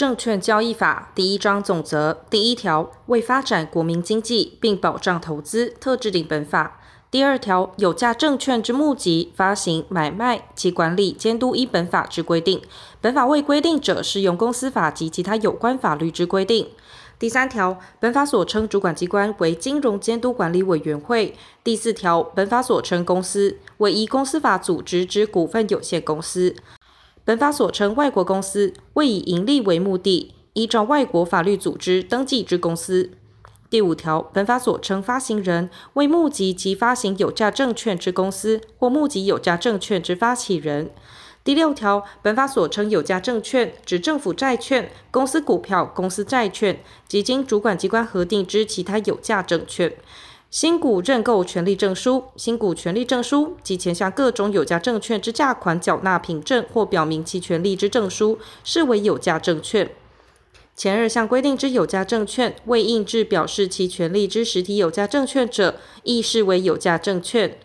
[0.00, 6.80] 证券交易法第一章总则第一条，为发展国民经济并保障投资，特制定本法。
[7.10, 12.62] 第二条，有价证券之募集、发行、买卖其管理监督依本法之规定。
[13.02, 16.68] 本法未规定者，适用公司法及其他有关法律之规定。
[17.18, 21.36] 第三条，本法所称主管机关为金融监督管理委员会。
[21.62, 26.56] 第四条，本法所称公司为依公司法组织之股份有限公司。
[27.30, 33.12] 本法所称外国公司为以营利为目的，依照外国法律组织登记之公司。
[33.70, 40.90] 第五条，本法所称发行人为募集及发行有价证券之公司或募集有价证券之发起人。
[41.44, 49.92] 第六条，本法所称有价证券，指政府债券、公司股票、公司债券及经主管机关核定之其他有价证券。
[50.50, 59.88] 新股认购权利证书、新股权利证书及前项各种有价证券之价款缴纳凭证或表明其权利之证书，视为有价证券。
[60.74, 67.56] 前二项规定之有价证券，未印制表示其权利之实体有价证券者，亦视为有价证券。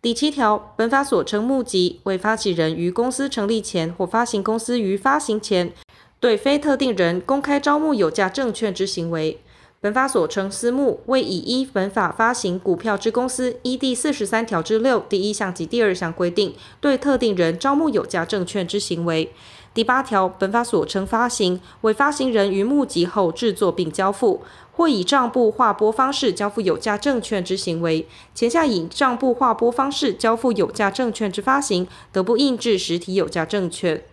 [0.00, 5.70] 第七条，本法所称募集，为发起人于公司成立前或发行公司于发行前，
[6.18, 9.38] 对非特定人公开招募有价证券之行为。
[9.82, 19.32] 本法所称私募，为以依本法发行股票之公司，依第四十三条之六第一项及第二项规定，对特定人招募有价证券之行为。
[19.74, 24.42] 第八条，本法所称发行，为发行人于募集后制作并交付。
[24.74, 34.04] 或以账簿划拨方式交付有价证券之行为，前项以账簿划拨方式交付有价证券之发行，得不印制实体有价证券。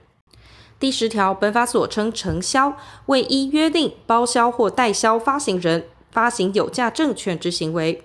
[0.79, 2.77] 第十条，本法所称承销，
[3.07, 8.01] 为依约定包销或代销发行人发行有价证券之行为。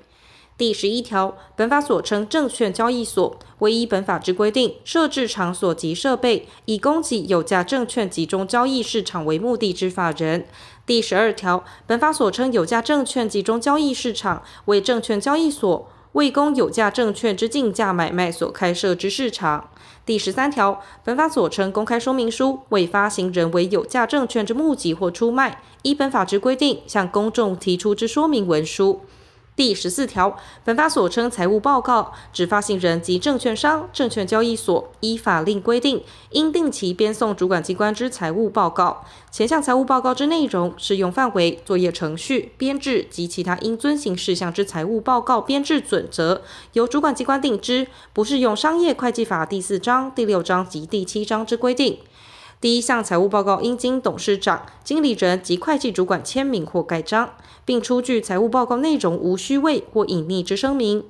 [0.58, 10.46] 第十一条，本法所称证券交易所，为依本法之规定设置场所及设备，以供给有价证券集中交易市场为目的之法人。
[10.84, 19.68] 第十二条，本法所称有价证券集中交易市场，为证券交易所，为公有价证券之竞价买卖所开设之市场。
[20.06, 29.00] 第十三条，本法所称公开说明书，为发行人为有价证券之募集或出卖，依本法之规定向公众提出之说明文书。
[29.56, 39.04] 第十四条，本法所称财务报告，指发行人及证券商、证券交易所依法令规定，应定期编送主管机关之财务报告。
[39.30, 46.42] 前项财务报告之内容、适用范围、作业程序、编制及其他应遵行事项之财务报告编制准则，
[46.72, 51.98] 由主管机关定之，不适用商业会计法第四章、第六章及第七章之规定。
[52.64, 57.34] 第一项财务报告应经董事长、经理人及会计主管签名或盖章，
[57.66, 61.04] 并出具财务报告内容无虚伪或隐匿之声明。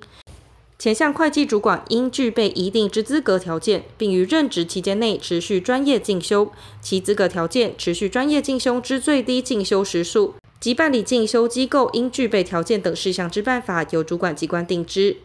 [0.80, 6.50] 前项会计主管应具备一定之资格条件，并于任职期间内持续专业进修。
[6.80, 15.18] 其资格条件、持续专业进修之最低进修时数及办理进修机构应具备条件等事项之办法，由主管机关定之。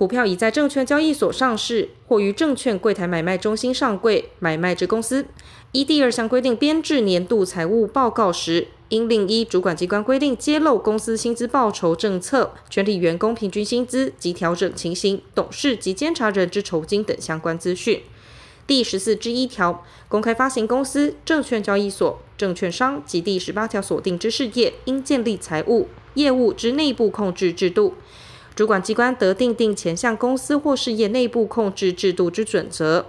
[0.00, 5.26] 股票已在证券交易所上市或于证券柜台买卖中心上柜买卖之公司，
[5.72, 18.00] 依第二项规定编制年度财务报告时，应另依主管机关规定揭露公司薪资报酬政策、全体员工平均薪资及调整情形、董事及监察人之酬金等相关资讯。
[18.66, 27.92] 第十四之一条，公开发行公司、证券交易所、证券商及第十八条所定之事业，应建立财务业务之内部控制制度。
[28.60, 33.06] 主管机关得订定前项公司或事业内部控制制度之准则。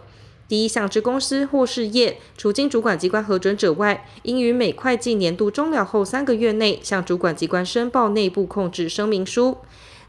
[0.47, 9.57] 第一项之公司或事业，除经主管机关核准者外，应于每会计年度终了后三个月内向主管机关申报内部控制声明书。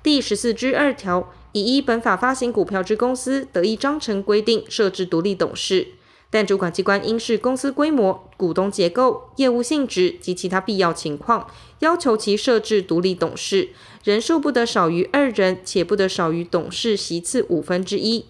[0.00, 5.88] 第十四之二条，以依本法发行股票之公司，得依章程规定设置独立董事。
[6.32, 11.46] 但主管机关应视公司规模、股东结构、业务性质及其他必要情况，
[11.80, 13.68] 要求其设置独立董事，
[14.02, 18.24] 人数不得少于二人，且不得少于董事席次五分之一。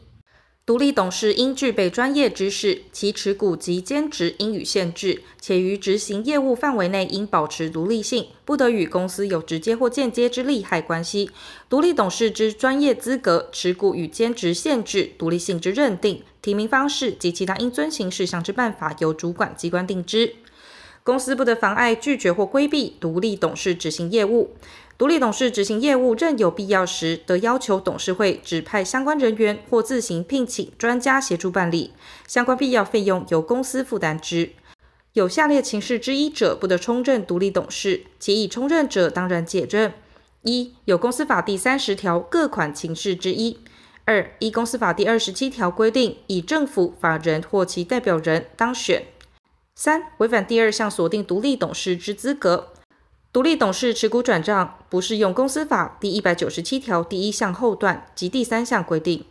[0.65, 11.31] 独立董事应具备专业知识，其持股及兼职应予限制，且于执行业务范围内应保持独立性，不得与公司有直接或间接之利害关系。
[11.69, 20.35] 独立董事之专业资格、持股与兼职限制、独立性之认定、提名方式及其他应遵行事项之办法，由主管机关定之。
[21.05, 24.55] 公司不得妨碍、拒绝或规避独立董事执行业务。
[24.99, 31.93] 独立董事执行业务，任有必要时，得要求董事会指派相关人员或自行聘请专家协助办理。
[32.29, 34.51] 相关必要费用由公司负担之。
[35.15, 39.93] 有下列情事之一者，不得充任独立董事，其已充任者当然解任：
[40.43, 43.57] 一、有公司法第三十条各款情事之一；
[44.05, 49.05] 二、依公司法第二十七条规定，以政府、法人或其代表人当选。
[49.77, 52.73] 三、违反第二项锁定独立董事之资格。
[53.33, 59.25] 独立董事持股转账不适用公司法第一百九十七条第一项后段及第三项规定。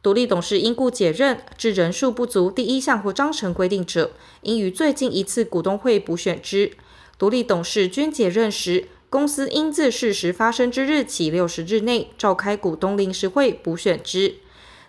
[0.00, 4.12] 独立董事因故解任致人数不足第一项或章程规定者，
[4.42, 6.72] 应于最近一次股东会补选之。
[7.18, 14.34] 独立董事均解任时，公司应自事实发生之日起六十日内召开股东临时会补选之。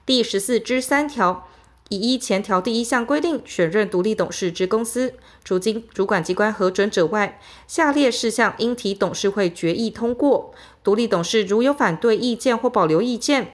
[0.03, 1.47] 第十四之三条。
[1.89, 5.13] 以依前条第一项规定选任独立董事之公司，
[5.43, 10.51] 除经主管机关核准者外，下列事项应提董事会决议通过。
[10.83, 13.51] 独立董事如有反对意见或保留意见，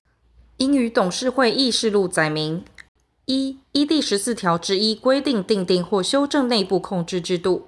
[0.56, 2.64] 应于董事会议事录载明。
[3.26, 7.68] 一、依第十四条之一规定订定或修正内部控制制度；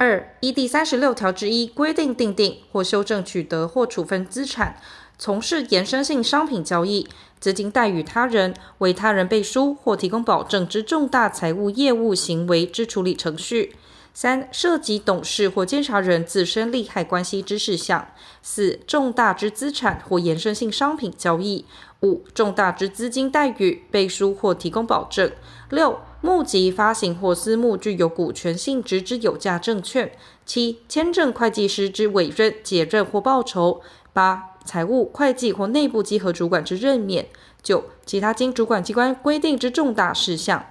[0.00, 4.76] 二、依第三十六条之一规定订定或修正取得或处分资产。
[5.18, 7.08] 从事衍生性商品交易、
[7.40, 13.72] 资金贷与他人、为他人背书或提供保证之重大财务业务行为之处理程序；
[14.14, 21.64] 三、涉及董事或监察人自身利害关系之事项；四、重大之资产或衍生性商品交易；
[22.02, 25.30] 五、重大之资金贷与、背书或提供保证；
[25.70, 30.08] 六、募集、发行或私募具有股权性质之有价证券；
[30.44, 33.80] 七、签证会计师之委任、解任或报酬；
[34.12, 37.26] 八、财务、会计或内部稽核主管之任免；
[37.62, 40.66] 九、其他经主管机关规定之重大事项。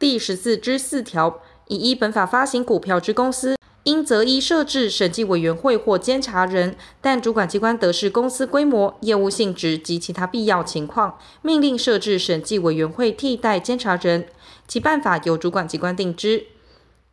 [0.00, 14.26] 第十四之四条，以依本法发行股票之公司，应择一设置审计委员会或监察人，但主管机关得视公司规模、业务性质及其他必要情况，命令设置审计委员会替代监察人，
[14.68, 16.44] 其办法由主管机关定之。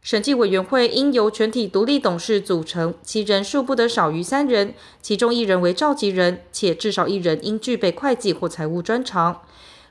[0.02, 9.42] 审计委员会应由全体独立董事组成，其人数不得少于三人，其中一人为召集人，且至少一人应具备会计或财务专长。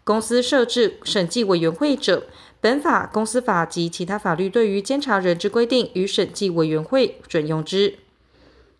[0.04, 2.28] 公司设置审计委员会者，
[2.66, 8.00] 本法、公司法及其他法律对于监察人之规定，与审计委员会准用之。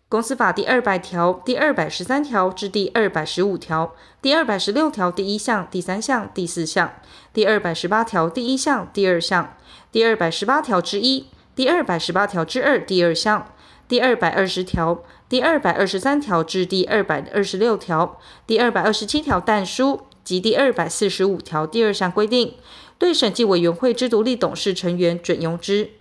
[0.09, 6.95] 公司法第二百条、第二百十三条至第二百十五条、第二百十六条第一项、第三项、第四项、
[7.31, 9.55] 第二百十八条第一项、第二项。
[9.89, 13.53] 第二百十八条之一、第二百十八条之二第二项、
[13.87, 22.55] 第二百二十条、第二百二十三条至第二百二十六条、第二百二十七条但书及第二百四十五条第二项规定，
[22.97, 25.91] 对审计委员会之独立董事成员准用之。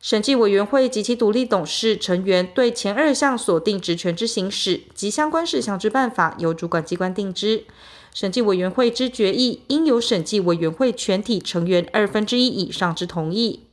[0.00, 7.64] 审计委员会及其独立董事成员对前二项锁定职权之行使及相关事项之办法，由主管机关定之。
[8.14, 13.64] 审计委员会之决议，应由审计委员会全体成员二分之一以上之同意。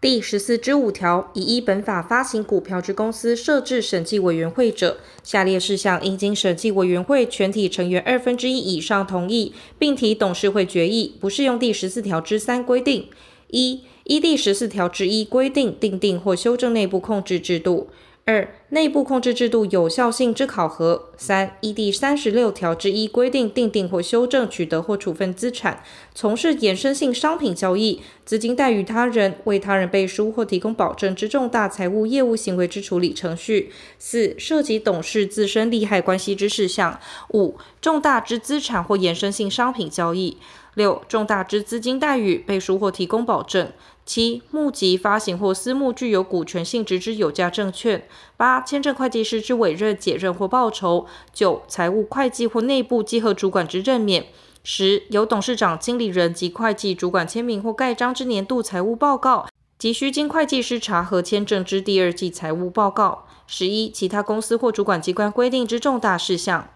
[0.00, 13.08] 第十四之五条，以依本法发行股票之公司设置审计委员会者，下列事项应经审计委员会全体成员二分之一以上同意，并提董事会决议，不适用第十四条之三规定：
[13.48, 17.90] 一、依第十四条之一规定订定或修正内部控制制度。
[18.30, 25.82] 二、内部控制制度有效性之考核；三、依第三十六条之一规定订定或修正取得或处分资产，
[26.14, 33.68] 从事衍生性商品交易、资金贷与他人、为他人背书或提供保证之重大财务业务行为之处理程序；
[33.98, 37.00] 四、涉及董事自身利害关系之事项；
[37.34, 40.36] 五、重大之资产或衍生性商品交易；
[40.74, 43.72] 六、重大之资金贷与、背书或提供保证。
[44.04, 48.00] 七、募集、发行或私募具有股权性质之有价证券；
[48.36, 54.24] 八、签证会计师之委任、解任或报酬；九、财务会计或内部稽核主管之任免；
[54.64, 59.46] 十、由董事长、经理人及会计主管签名或盖章之年度财务报告。
[59.78, 66.68] 及需经会计师查核签证之第二季财务报告；十一、其他公司或主管机关规定之重大事项。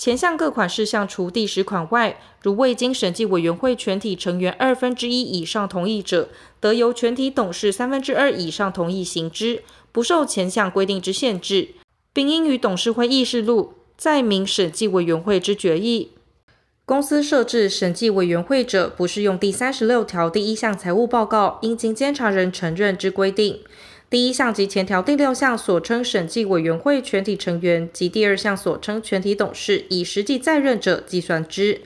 [0.00, 11.74] 前项各款事项除第十款外，如未经审计委员会全体成员二分之一以上同意者，得由全体董事三分之二以上同意行之，不受前项规定之限制，
[12.14, 16.12] 并应于董事会议事录载明审计委员会之决议。
[16.86, 23.60] 公司设置审计委员会者，不适用第三十六条第一项财务报告应经监察人承认之规定。
[24.10, 31.82] 第一项及前条第六项所称审计委员会全体成员及第二项所称全体董事，以实际在任者计算之。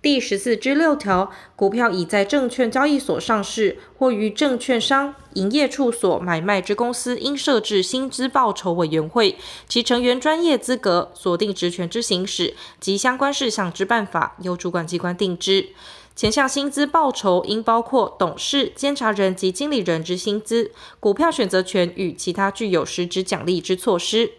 [0.00, 9.36] 第十四之六条，股票已在证券交易所上市或于证券商营业处所买卖之公司，应设置薪资报酬委员会，
[9.68, 15.70] 其成员专业资格、锁定职权之行使及相关事项之办法，由主管机关定之。
[16.16, 24.30] 前项薪资报酬应包括董事、监察人及经理人之薪资、股票选择权与其他具有实质奖励之措施。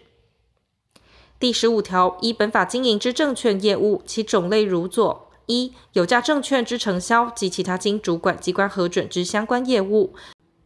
[1.38, 10.12] 第十五条，依本法经营之证券业务，其种类如左：一、有价证券之承销及其他经主管机关核准之相关业务；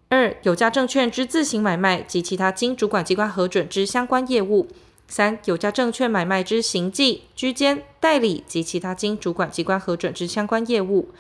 [0.09, 4.67] 二、有价证券之自行买卖及其他经主管机关核准之相关业务；
[5.09, 11.11] 三、有价证券买卖之行纪、居间、代理及其他经主管机关核准之相关业务。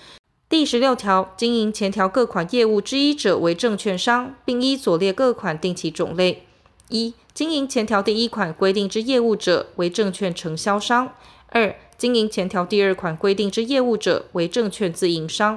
[0.48, 6.42] 第十六条，经营前条各款业务之一者为证券商，并依所列各款定其种类：
[6.88, 11.08] 一、经营前条第一款规定之业务者为证券承销商；
[11.48, 15.56] 二、经营前条第二款规定之业务者为证券自营商；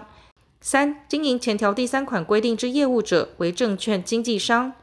[0.62, 4.74] 三、经营前条第三款规定之业务者为证券经纪商。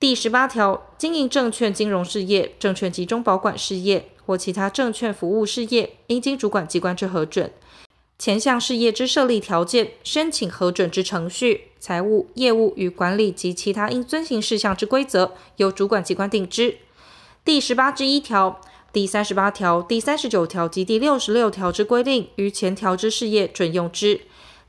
[0.00, 7.50] 第十八条，经营证券金融事业、证券集中保管事业或其他证券服务事业，应经主管机关之核准。
[8.16, 16.76] 前项事业之设立条件、申请核准之程序、财务、业务与管理及其他应遵行事项之规则，由主管机关定之。
[17.44, 18.60] 第十八之一条、
[18.92, 24.20] 第三十八条、第三十九条及第六十六条之规定，于前条之事业准用之。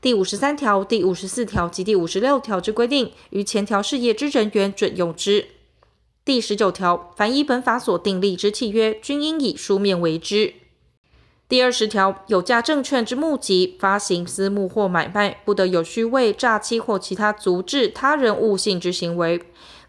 [0.02, 5.48] 第五十三条、第五十四条及第五十六条之规定，于前条事业之人员准用之。
[6.24, 10.54] 第十九条，凡依本法所订立之契约，均应以书面为之。
[11.46, 19.42] 第二十条，有价证券之募集、发行、私募或买卖，不得有虚伪、诈欺或其他足致他人误信之行为。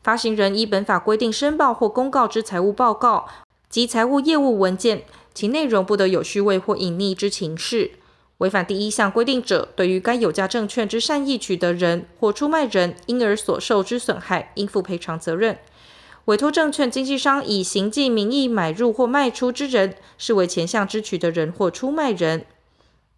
[0.04, 3.30] 发行人依本法规定申报或公告之财务报告
[3.70, 7.92] 及财务业务文件，其内容不得有虚伪或隐匿之情事。
[8.42, 15.60] 违反第一项规定者，对于该有价证券之善意取得人或出卖人，因而所受之损害，应负赔偿责任。
[16.26, 22.46] 委托证券经纪商以行迹名义买入或卖出之人，视为前项之取得人或出卖人。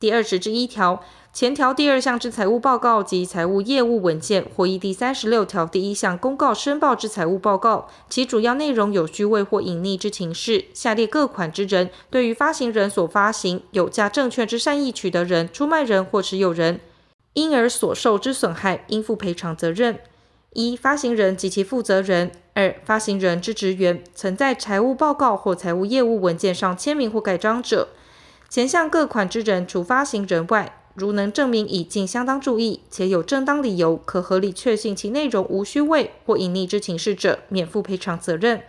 [0.03, 16.81] 第二十之一条，前条第二项之财务报告及财务业务文件，或依第三十六条第一项公告申报之财务报告，其主要内容有虚伪或隐匿之情事，下列各款之人，对于发行人所发行有价证券之善意取得人、出卖人或持有人，
[17.31, 19.98] 因而所受之损害，应负赔偿责任。
[20.51, 27.88] 一、发行人及其负责人；二、发行人之职员曾在财务报告或财务业务文件上签名或盖章者。
[28.53, 38.62] 前项各款之人，除发行人外，如能证明已尽相当注意，且有正当理由可合理确信其内容无虚伪或隐匿之情事者，免负赔偿责任。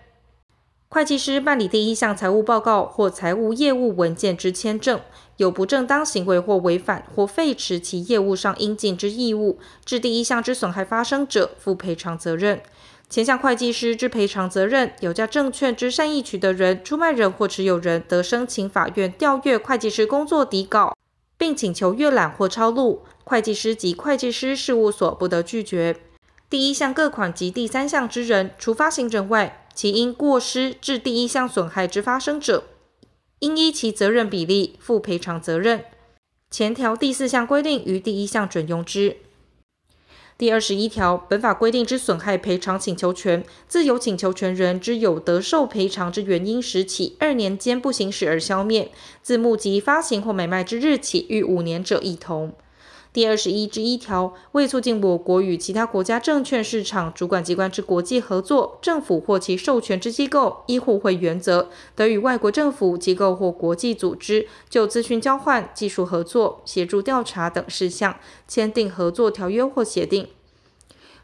[0.88, 4.98] 会计师办理第一项财务报告或财务业务文件之签证，
[5.36, 12.62] 有不正当行为或违反或废除其业务上应尽之义务，致第一项之损害发生者，负赔偿责任。
[13.14, 20.96] 前项会计师之赔偿责任，有价证券之善意取得人、出卖人或持有人得申请法院调阅会计师工作底稿，
[21.38, 25.94] 并请求阅览或抄录，会计师及会计师事务所不得拒绝。
[26.50, 32.64] 第一项各款及第三项之人，除发行人外，其因过失致第一项损害之发生者，
[33.38, 35.84] 应依其责任比例负赔偿责任。
[36.50, 39.18] 前条第四项规定于第一项准用之。
[40.36, 48.88] 第二十一条，本法规定之损害赔偿请求权，自有请求权人之有得受赔偿之原因时起二年间不行使而消灭；
[49.22, 52.52] 自募集、发行或买卖之日起逾五年者，一同。
[53.14, 68.16] 第二十一之一条，为促进我国与其他国家证券市场主管机关之国际合作，政府或其授权之机构依互惠原则，得与外国政府机构或国际组织就资讯交换、技术合作、协助调查等事项
[68.48, 70.26] 签订合作条约或协定。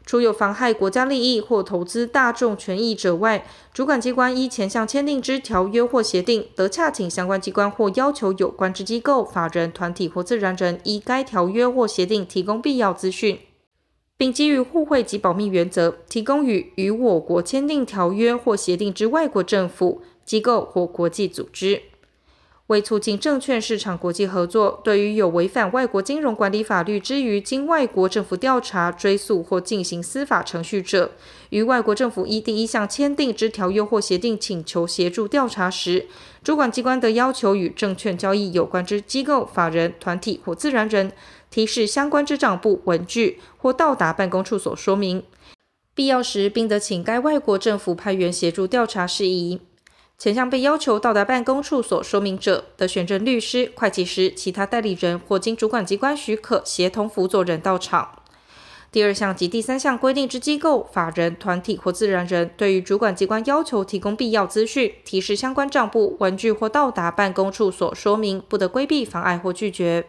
[0.05, 13.39] 除有妨害国家利益或投资大众权益者外，主管机关依前项签订之条约或协定，得洽请相关机关或要求有关之机构、法人、团体或自然人依该条约或协定提供必要资讯，
[14.17, 21.83] 并基于互惠及保密原则，提供予与我国签订条约或协定之外国政府、机构或国际组织。
[22.71, 31.11] 为促进证券市场国际合作，对于有违反外国金融管理法律之于经外国政府调查、追诉或进行司法程序者，
[31.49, 36.07] 与外国政府依第一项签订之条约或协定请求协助调查时，
[36.41, 41.11] 主管机关得要求与证券交易有关之机构、法人、团体或自然人
[41.49, 45.21] 提示相关之账簿文具或到达办公处所说明，
[45.93, 49.59] 必要时并得请该外国政府派员协助调查事宜。
[50.21, 58.21] 前项被要求到达办公处所说明者，得选任律师、会计师、其他代理人或经主管机关许可协同辅佐人到场。
[58.91, 70.05] 第二项及第三项规定之机构、法人、团体或自然人，对于主管机关要求提供必要资讯、提示相关账簿文具或到达办公处所说明，不得规避、妨碍或拒绝。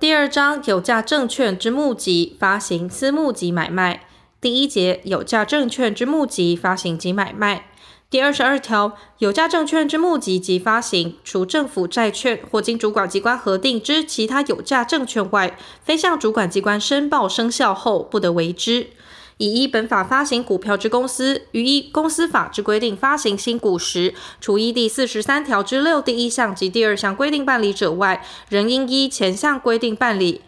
[0.00, 4.07] 第二章有价证券之募集、发行、私募及买卖。
[4.40, 7.66] 第一节有价证券之募集、发行及买卖。
[8.08, 18.90] 第二十二条，有价证券之募集及发行，除政府债券或经主管机关核定之其他有价证券外，非向主管机关申报生效后，不得为之。
[19.38, 30.40] 以依本法发行股票之公司，于依公司法之规定发行新股时，除依第四十三条之六第一项及第二项规定办理者外，仍应依前项规定办理。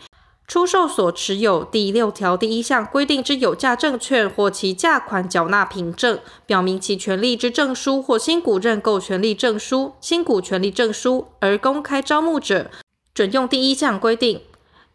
[0.50, 12.68] 出售所持有第六条第一项规定之有价证券或其价款缴纳凭证，表明其权利之证书或新股认购权利证书、新股权利证书而公开招募者，
[13.14, 14.40] 准用第一项规定。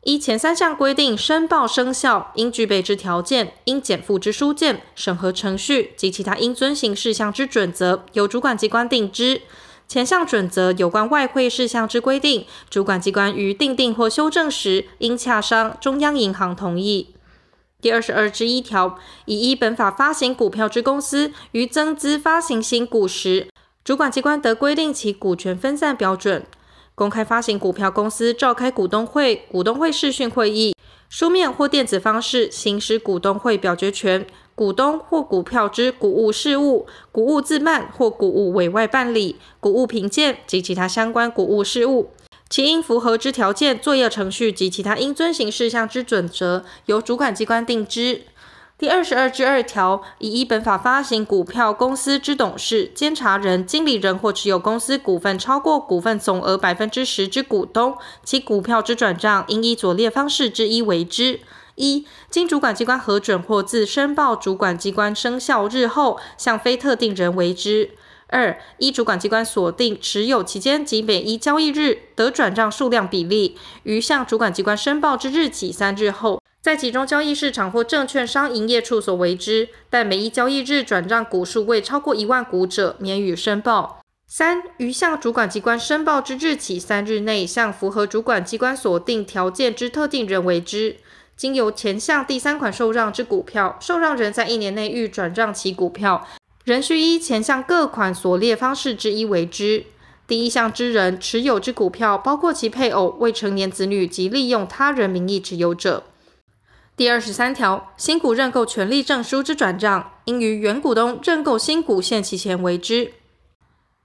[0.04, 9.42] 依前三项规定申报生效，应具备之条件、应减负之书件、审核程序及其他应遵行事项之准则，由主管机关定之。
[9.88, 17.16] 前项准则有关外汇事项之规定，主管机关于订定或修正时，应洽商中央银行同意。
[17.80, 23.48] 第二十二之一条，以依本法发行股票之公司，于增资发行新股时，
[23.84, 26.44] 主管机关得规定其股权分散标准。
[26.96, 30.74] 公开发行股票公司召开股东会、股东会视讯会议，
[31.10, 34.26] 书面或电子方式行使股东会表决权。
[34.56, 42.12] 股东或股票之股务事务、股务自办或股务委外办理、股务评鉴及其他相关股务事务，
[42.50, 48.22] 其应符合之条件、作业程序及其他应遵行事项之准则，由主管机关定之。
[48.78, 61.42] 第二十二之二条，以依本法发行股票公司之董事、监察人、经理人或持有公司股份超过股份总额百分之十之股东，其股票之转账，应依左列方式之一为之。
[61.76, 62.06] 一、
[62.36, 67.92] 经主管机关核准或自申报主管机关生效日后，向非特定人为之；
[68.28, 90.98] 二、依主管机关锁定持有期间及每一交易日得转账数量比例，于向主管机关申报之日起三日后，在集中交易市场或证券商营业处所为之，但每一交易日转账股数未超过一万股者，免予申报；三、于向主管机关申报之日起三日内，向符合主管机关锁定条件之特定人为之。
[91.38, 96.26] 经由前项第三款受让之股票，受让人在一年内欲转让其股票，
[96.64, 99.86] 仍需依前项各款所列方式之一为之。
[100.28, 106.04] 第一项之人持有之股票，包括其配偶、未成年子女及利用他人名义持有者。
[106.98, 113.12] 第二十三条，新股认购权利证书之转账，应于原股东认购新股限期前为之。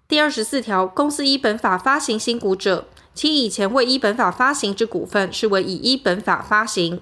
[0.08, 7.00] 第二十四条，公司依本法发行新股者，其以前未依本法发行之股份，视为已依本法发行。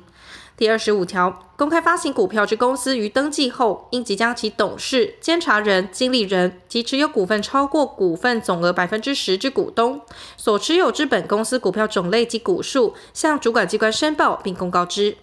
[0.59, 10.01] 第二十五条，公开发行股票之公司于登记后，应即将其董事、监察人、经理人及持有股份超过股份总额百分之十之股东
[10.37, 15.17] 所持有之本公司股票种类及股数，向主管机关申报并公告之。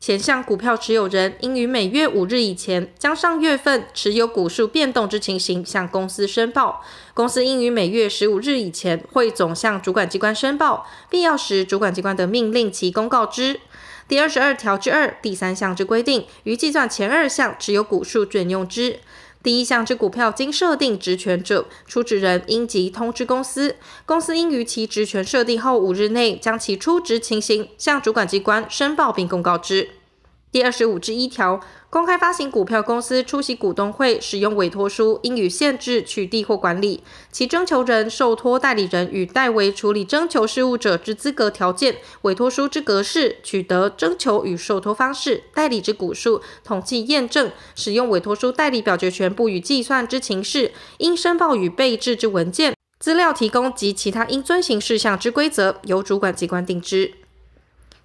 [0.00, 6.82] 前项股票持有人应于每月五日以前，将上月份持有股数变动之情形向公司申报。
[7.14, 13.60] 公司应于每月十五日以前汇总向主管机关申报，必要时主管机关得命令其公告之。
[14.12, 19.00] 第二十二条之二第三项之规定，于计算前二项持有股数准用之。
[19.42, 29.88] 第一项之股票经设定职权者，出职人应即通知公司，公司应于其职权设定后五日内，将其出职情形向主管机关申报并公告之。
[30.52, 37.02] 第二十五之一条，公开发行股票公司出席股东会使用委托书，应予限制取缔或管理。
[37.30, 57.14] 其征求人、受托代理人与代为处理征求事务者之资格条件、委托书之格式、取得征求与受托方式、代理之股数、统计验证、使用委托书代理表决权不予计算之情事，应申报与备置之文件、资料提供及其他应遵行事项之规则，由主管机关定之。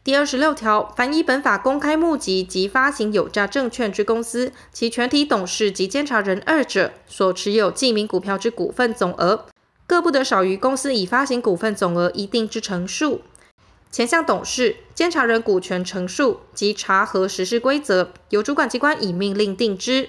[0.07, 9.47] 第二十六条，凡依本法公开募集及发行有价证券之公司，其全体董事及监察人二者所持有记名股票之股份总额，
[9.85, 13.19] 各不得少于公司已发行股份总额一定之成数。
[13.91, 20.07] 前项董事、监察人股权成数及查核实施规则，由主管机关以命令定之。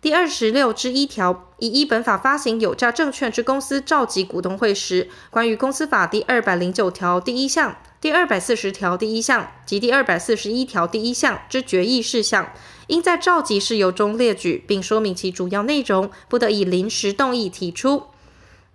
[0.00, 7.76] 第二十六之一条，已依本法发行有价证券之公司召集股东会时，关于公司法第二百零九条第一项。
[8.06, 12.52] 第二百四十条第一项及第二百四十一条第一项之决议事项，
[12.86, 18.04] 应在召集事由中列举，并说明其主要内容，不得以临时动议提出。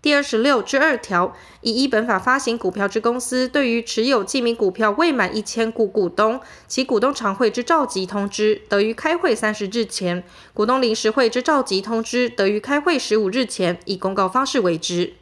[0.01, 15.13] 第二十六之二条，以依本法发行股票之公司，对于持有记名股票未满一千股股东，其股东常会之召集通知，得于开会三十日前；股东临时会之召集通知，得于开会十五日前，以公告方式为之。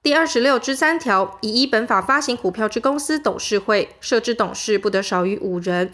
[0.00, 5.92] 第二十六之三条，以依本法发行股票之公司董事会设置董事不得少于五人。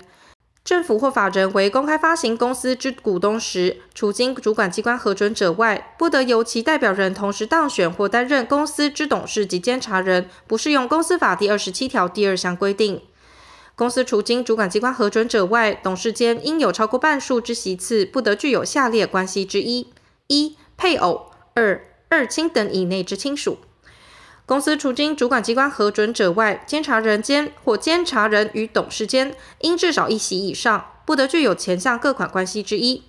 [0.63, 13.03] 政府或法人为公开发行公司之股东时，除经主管机关核准者外，不得由其代表人同时当选或担任公司之董事及监察人，不适用公司法第二十七条第二项规定。
[13.75, 19.89] 公司除经主管机关核准者外，董事间应有超过半数之席次，不得具有下列关系之一：
[20.29, 23.59] 一、配偶；二、二亲等以内之亲属。
[24.47, 33.03] 公司除经主管机关核准者外，监察人间或监察人与董事间应至少一席以上，不得具有前项各款关系之一。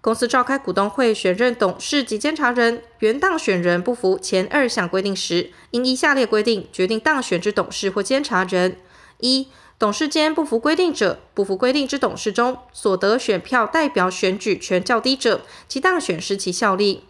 [0.00, 8.76] 公司召开股东会选任董事及监察人，原当选人不符前二项规定时，应依下列规定决定当选之董事或监察人：
[9.18, 17.04] 一、董事间不符规定者，不符规定之董事中所得选票代表选举权较低者，其当选失其效力。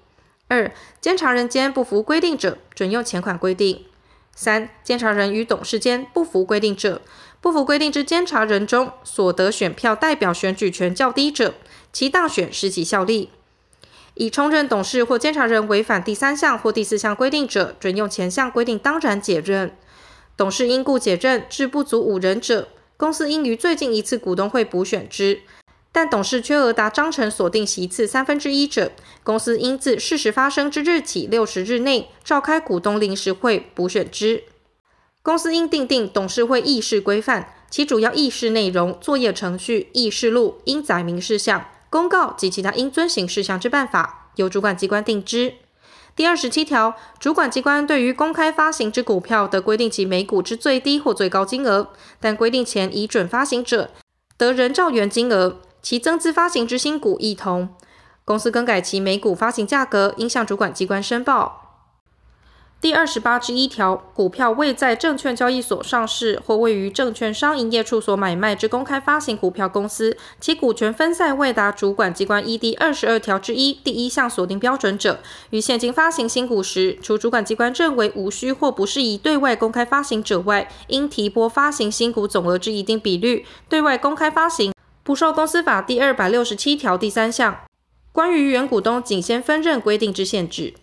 [0.51, 3.85] 二、监察人间不符规定者，准用前款规定。
[4.35, 7.03] 三、监察人与董事间不符规定者，
[7.41, 11.55] 不符规定之监察人中所得选票代表选举权较低者，
[11.93, 13.31] 其当选失其效力。
[14.15, 19.71] 已充任董事或监察人违反第三项或第四项规定者，准用前项规定当然解任。
[20.37, 25.43] 董事因故解任至不足五人者，公司应于最近一次股东会补选之。
[25.93, 28.93] 但董事缺额达章程所定席次三分之一者，
[29.25, 34.45] 公司应自事实发生之日起六十日内召开股东临时会补选之。
[35.23, 45.55] 公司应订定董事会议事规范，其主要议事内容、作业程序、议事录应载明事项、公告及其他应遵行事项之办法，由主管机关定之。
[46.17, 51.89] 第二十七条，主管机关对于公开发行之股票得规定其每股之最低或最高金额，
[52.21, 53.91] 但规定前已准发行者
[54.37, 55.61] 得仍照原金额。
[55.83, 57.71] 其增资发行之新股异同，
[58.25, 61.57] 公司更改其每股发行价格，应向主管机关申报。
[62.81, 84.73] 第二十八之一条，股票未在证券交易所上市或位于证券商营业处所买卖之公开发行股票公司，其股权分散未达主管机关依第二十二条之一第一项锁定标准者，于现金发行新股时，除主管机关认为无需或不适宜对外公开发行者外，应提拨发行新股总额之一定比率对外公开发行。
[85.11, 87.63] 不受公司法第二百六十七条第三项
[88.13, 90.75] 关于原股东仅先分认规定之限制。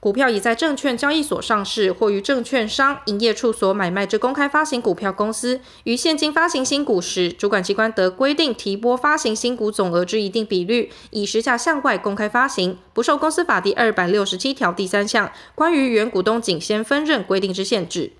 [0.00, 18.12] 股票已在证券交易所上市或于证券商营业处所买卖之公开发行股票公司，于现金发行新股时，主管机关得规定提拨发行新股总额之一定比率，以时价向外公开发行，不受公司法第二百六十七条第三项关于原股东仅先分认规定之限制。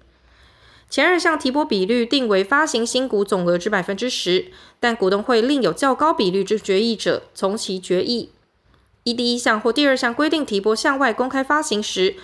[0.91, 4.47] 前二项提拨比率定为发行新股总额之百分之十，
[4.81, 8.31] 但股东会另有较高比率之决议者，从其决议。
[9.05, 12.17] 依第一项或第二项规定提拨向外公开发行时，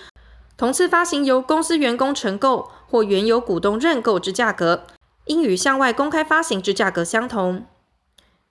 [0.57, 4.87] 同次发行由公司员工承购或原有股东认购之价格，
[5.25, 7.65] 应与向外公开发行之价格相同。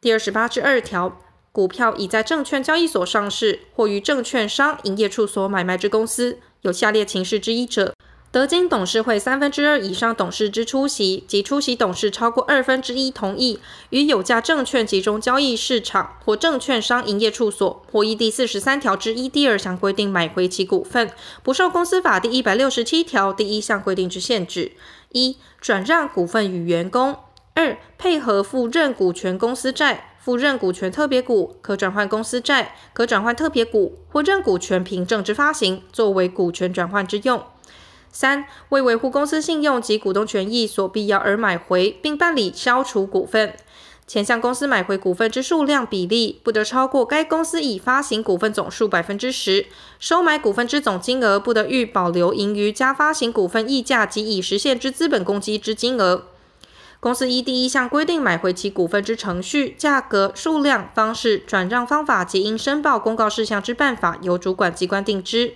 [0.00, 1.18] 第二十八之二条，
[1.50, 7.94] 股票已在证券交易所上市或于证券商营业处所买卖之公司，有下列情事之一者。
[8.35, 21.12] 德金董事会三分之二以上董事之出席及出席董事超过二分之一同意，于有价证券集中交易市场或证券商营业处所，或依第四十三条之一第二项规定买回其股份，
[21.44, 24.73] 不受公司法第一百六十七条第一项规定之限制：
[25.12, 27.14] 一、转让股份与员工；
[27.55, 37.40] 二、配合付认股权公司债、付认股权特别股、可转换公司债、可转换特别股或认股权凭证之发行，作为股权转换之用。
[38.14, 43.57] 三、为维护公司信用及股东权益所必要而买回并办理消除股份，
[44.07, 49.66] 前项公司买回股份之数量比例不得超过该公司已发行股份总数百分之十，
[49.98, 56.27] 收买股份之总金额不得逾保留盈余加发行股份溢价及已实现之资本公积之金额。
[57.00, 65.55] 公司依第一项规定买回其股份之程序、价格、数量、方式、转让方法及应申报公告事项之办法，由主管机关定之。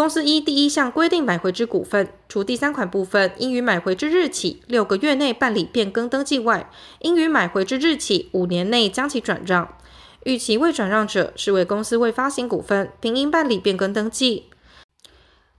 [0.00, 9.76] 公司依第一项规定买回之股份，除第三款部分应于买回之日起六个月内办理变更登记外，应于买回之日起五年内将其转让。
[10.24, 14.46] 逾期未转让者，视为公司未发行股份，并应办理变更登记。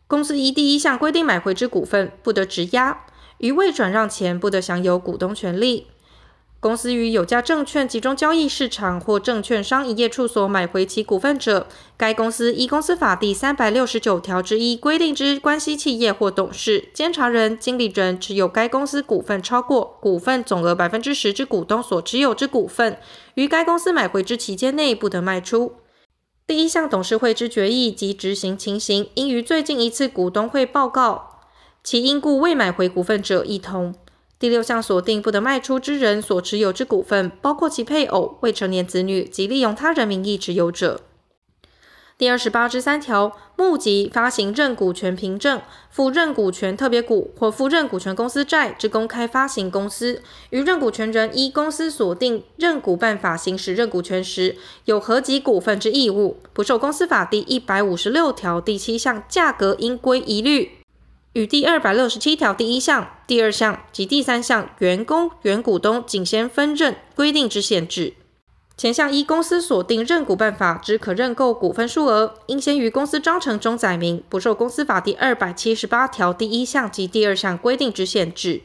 [0.07, 3.05] 公司依第一项规定买回之股份，不得质押，
[3.37, 5.85] 于未转让前不得享有股东权利。
[6.61, 11.65] 公司于有价证券集中交易市场或证券商营业处所买回其股份者，
[11.97, 22.99] 该公司依公司法第三百六十九条之一规定之关系企业或董事、监察人、经理人持有该公司股份超过股份总额百分之十之股东所持有之股份，
[23.33, 25.73] 于该公司买回之期间内不得卖出。
[26.45, 31.39] 第一项董事会之决议及执行情形，应于最近一次股东会报告。
[31.83, 33.95] 其因故未买回股份者，一同。
[34.41, 41.01] 第六项锁定不得卖出之人所持有之股份，包括其配偶、未成年子女及利用他人名义持有者。
[42.17, 60.71] 第二十八之三条，募集发行认股权凭证、附认股权特别股或附认股权公司债之公开发行公司，于认股权人依公司锁定认股办法行使认股权时，有合集股份之义务，不受公司法第一百五十六条第七项价格应归一律
[61.33, 68.15] 与第二百六十七条第一项、第二项及第三项员工、原股东仅先分认规定之限制。
[68.75, 78.63] 前项依公司锁定认股办法之可认购股份数额，应先于公司章程中载明，不受公司法第二百七十八条第一项及第二项规定之限制。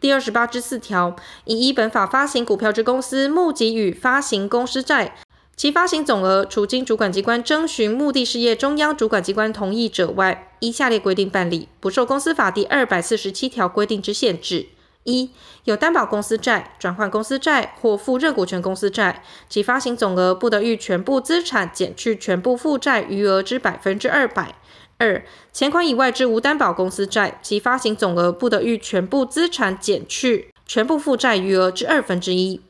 [0.00, 5.16] 第二十八之四条，以依本法发行股票之公司募集与发行公司债，
[5.60, 14.68] 其发行总额除经主管机关征询目的事业中央主管机关同意者外，依下列规定办理，不受公司法第二百四十七条规定之限制。
[15.04, 15.28] 一、
[15.64, 24.54] 有担保公司债、转换公司债或附认股权公司债，其发行总额不得逾全部资产减去全部负债余额之百分之二百。
[24.96, 32.62] 二、前款以外之无担保公司债，其发行总额不得逾全部资产减去全部负债余额之二分之一。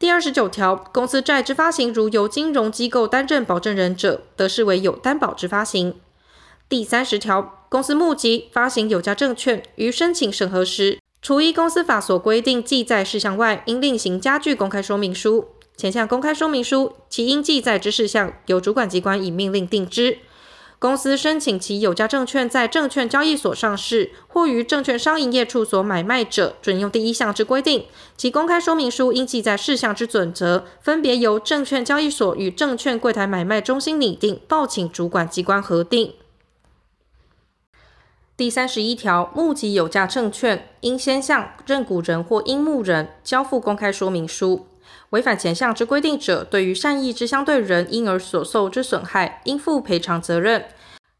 [0.00, 5.94] 第二十九条，公司债之发行，如由金融机构担任保证人者，得视为有担保之发行。
[6.70, 15.48] 第三十条，公司募集发行有价证券，于申请审核时，除依公司法所规定记载事项外，应另行加具公开说明书。
[15.76, 20.16] 前项公开说明书，其应记载之事项，由主管机关以命令定之。
[20.80, 27.84] 公司申请其有价证券在证券交易所上市，或于证券商营业处所买卖者，准用第一项之规定。
[28.16, 36.14] 其公开说明书应记载事项之准则，分别由证券交易所与证券柜台买卖中心拟定，报请主管机关核定。
[38.38, 44.66] 第三十一条，募集有价证券，应先向认股人或应募人交付公开说明书。
[45.10, 50.66] 违反前项之规定者，对于善意之相对人因而所受之损害，应负赔偿责任。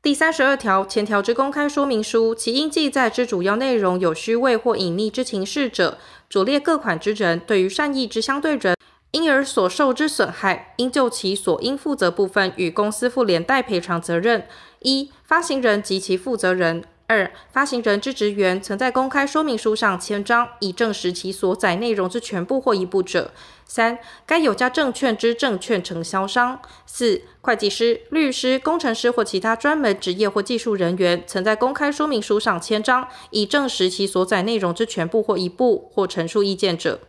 [0.00, 5.98] 第三十二条，前条之公开说明书，其应记载之主要内容有虚伪或隐匿之情事者，
[6.28, 8.76] 左列各款之人，对于善意之相对人
[9.10, 14.46] 因而所受之损害，应就其所应负责部分与公司负连带赔偿责任。
[14.82, 16.84] 一、发行人及其负责人。
[17.10, 23.32] 二、发行人之职员曾在公开说明书上签章，以证实其所载内容之全部或一部者；
[23.66, 37.00] 三、该有价证券之证券承销商；四、会计师、律师、工程师或其他专门职业或技术人员曾在公开说明书上签章，以证实其所载内容之全部或一部或陈述意见者。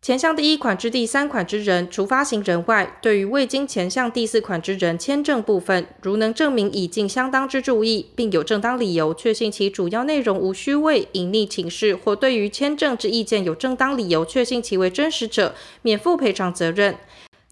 [0.00, 16.96] 前项第一款之第三款之人，除发行人外，对于未经前项第四款之人签证部分，如能证明已尽相当之注意，并有正当理由确信其主要内容无虚伪、隐匿情事，或对于签证之意见有正当理由确信其为真实者，免负赔偿责任。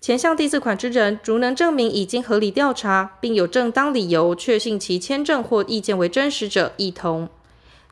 [0.00, 7.28] 前项第四款之人，如能证明已经合理调查，并有正当理由确信其签证或意见为真实者，亦同。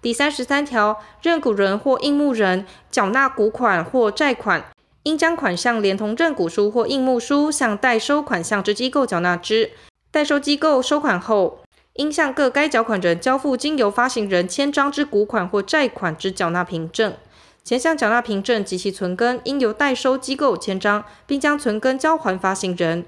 [0.04, 4.62] 第三十三条，认股人或应募人缴纳股款或债款，
[5.04, 9.70] 应将款项连同认股书或应募书向代收款项之机构缴纳之。
[10.10, 11.60] 代收机构收款后，
[11.94, 17.14] 应向各该缴款人交付经由发行人签章之股款或债款之缴纳凭证。
[17.64, 23.06] 前项缴纳凭证及其存根，应由代收机构签章，并将存根交还发行人。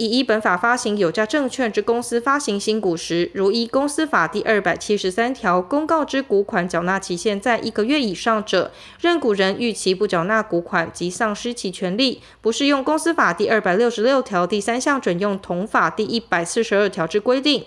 [0.00, 17.66] 以一本法发行有价证券之公司发行新股时，如依公司法第二百七十三条公告之股款缴纳期限在一个月以上者，认股人逾期不缴纳股款即丧失其权利，不适用公司法第二百六十六条第三项准用同法第一百四十二条之规定。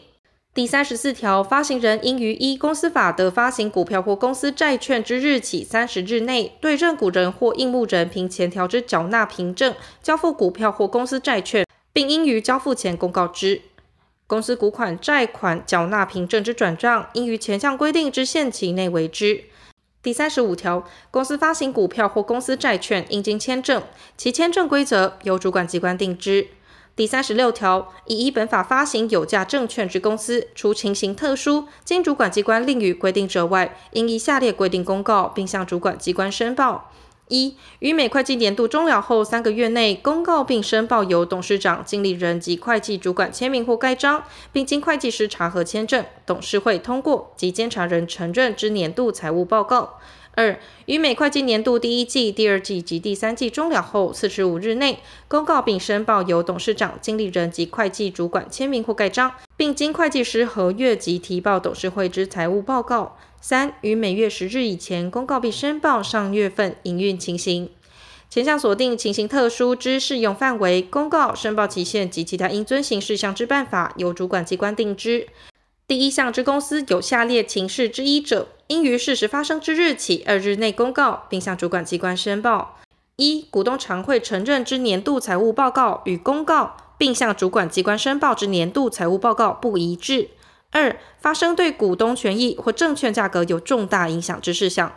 [0.55, 11.63] 第三十四条，发行人应于依公司法得发行股票或公司债券之日起三十日内，对认股人或应募人凭前条之缴纳凭证交付股票或公司债券。
[11.93, 13.61] 并应于交付前公告之。
[14.25, 19.43] 公司股款、债款缴纳凭证之转账，应于前项规定之限期内为之。
[20.01, 23.83] 第三十五条，公司发行股票或公司债券，应经签证，
[24.17, 26.47] 其签证规则由主管机关定之。
[26.95, 36.91] 第三十六条，以依本法发行有价证券之公司，除情形特殊，经主管机关另予规定者外，应依下列规定公告，并向主管机关申报。
[37.33, 49.97] 一、于每会计年度终了后三个月内公告并申报由董事长、经理人及会计主管签名或盖章，并经会计师查核签证，董事会通过及监察人承认之年度财务报告。
[50.35, 63.15] 二、于每会计年度第一季、第二季及第三季终了后四十五日内公告并申报由董事长、经理人及会计主管签名或盖章，并经会计师核阅及提报董事会之财务报告。
[63.39, 67.69] 三、于每月十日以前公告并申报上月份营运情形。
[68.27, 75.27] 前项锁定情形特殊之适用范围、公告、申报期限及其他应遵行事项之办法，由主管机关定之。
[75.85, 82.79] 第一项之公司有下列情事之一者，应于事实发生之日起二日内公告，并向主管机关申报：
[83.17, 90.29] 一、股东常会承认之年度财务报告与公告，并向主管机关申报之年度财务报告不一致；
[90.71, 94.93] 二、发生对股东权益或证券价格有重大影响之事项。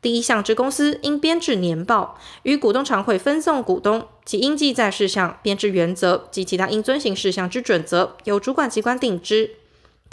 [0.00, 9.56] 第一项之公司应编制年报，与股东常会分送股东，其应记载事项、编制原则及其他应遵行事项之准则，由主管机关定之。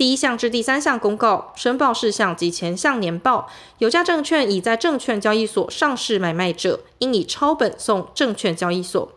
[0.02, 9.10] 第一项至第三项公告、申报事项及前项年报，有价证券已在证券交易所上市买卖者，应以抄本送证券交易所；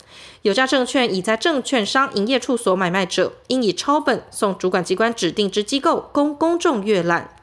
[0.43, 7.35] 有价证券已在证券商营业处所买卖者，应以抄本送主管机关指定之机构，供公众阅览。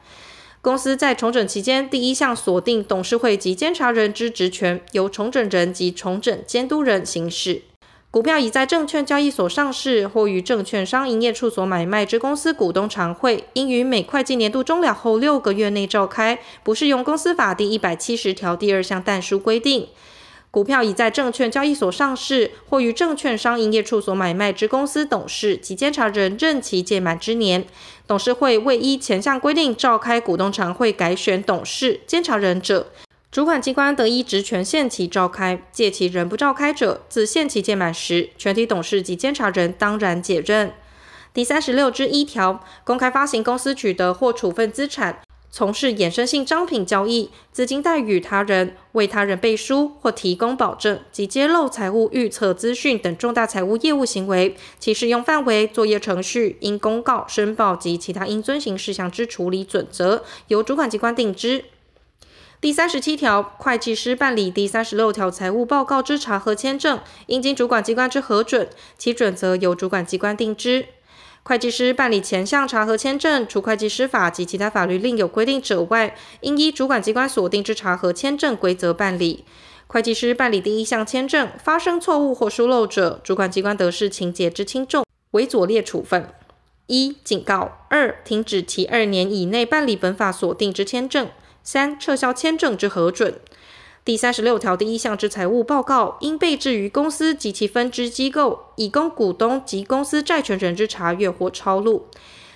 [0.61, 7.63] 公司在重整期间，第一项锁定董事会及监察人之职权，由重整人及重整监督人行使。
[8.11, 19.87] 股票已在证券交易所上市或于证券商营业处所买卖之公司股东常会，应于每会计年度终了后六个月内召开，不适用公司法第一百七十条第二项但书规定。
[20.51, 27.63] 股票已在证券交易所上市或于证券商营业处所买卖之公司董事及监察人任期届满之年，
[28.05, 32.91] 董事会未依前项规定召开股东常会改选董事、监察人者，
[33.31, 40.73] 主管机关得依职权限期召开；届期仍不召开者，自限期届满时，全体董事及监察人当然解任。
[41.33, 45.21] 第三十六之一条，公开发行公司取得或处分资产。
[45.49, 61.63] 从事衍生性商品交易、资金贷与他人、为他人背书或提供保证及揭露财务预测资讯等重大财务业务行为，其适用范围、作业程序、应公告、申报及其他应遵行事项之处理准则，由主管机关定之。
[62.61, 68.69] 第三十七条，会计师办理第三十六条财务报告之查核签证，应经主管机关之核准，
[68.99, 70.85] 其准则由主管机关定之。
[71.41, 79.43] 会计师办理前项查核签证，除会计师法及其他法律另有规定者外，应依主管机关所定之查核签证规则办理。
[79.87, 86.31] 会计师办理第一项签证发生错误或疏漏者，主管机关得视情节之轻重，为左列处分：
[86.85, 91.25] 一、警告；二、停止其二年以内办理本法所定之签证；
[91.63, 93.39] 三、撤销签证之核准。
[94.03, 102.07] 第三十六条第一项之财务报告，应备置于公司及其分支机构，以供股东及公司债权人之查阅或抄录。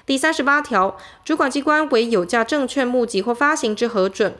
[0.07, 4.35] 第三十八条，主管机关为有价证券募集或发行之核准，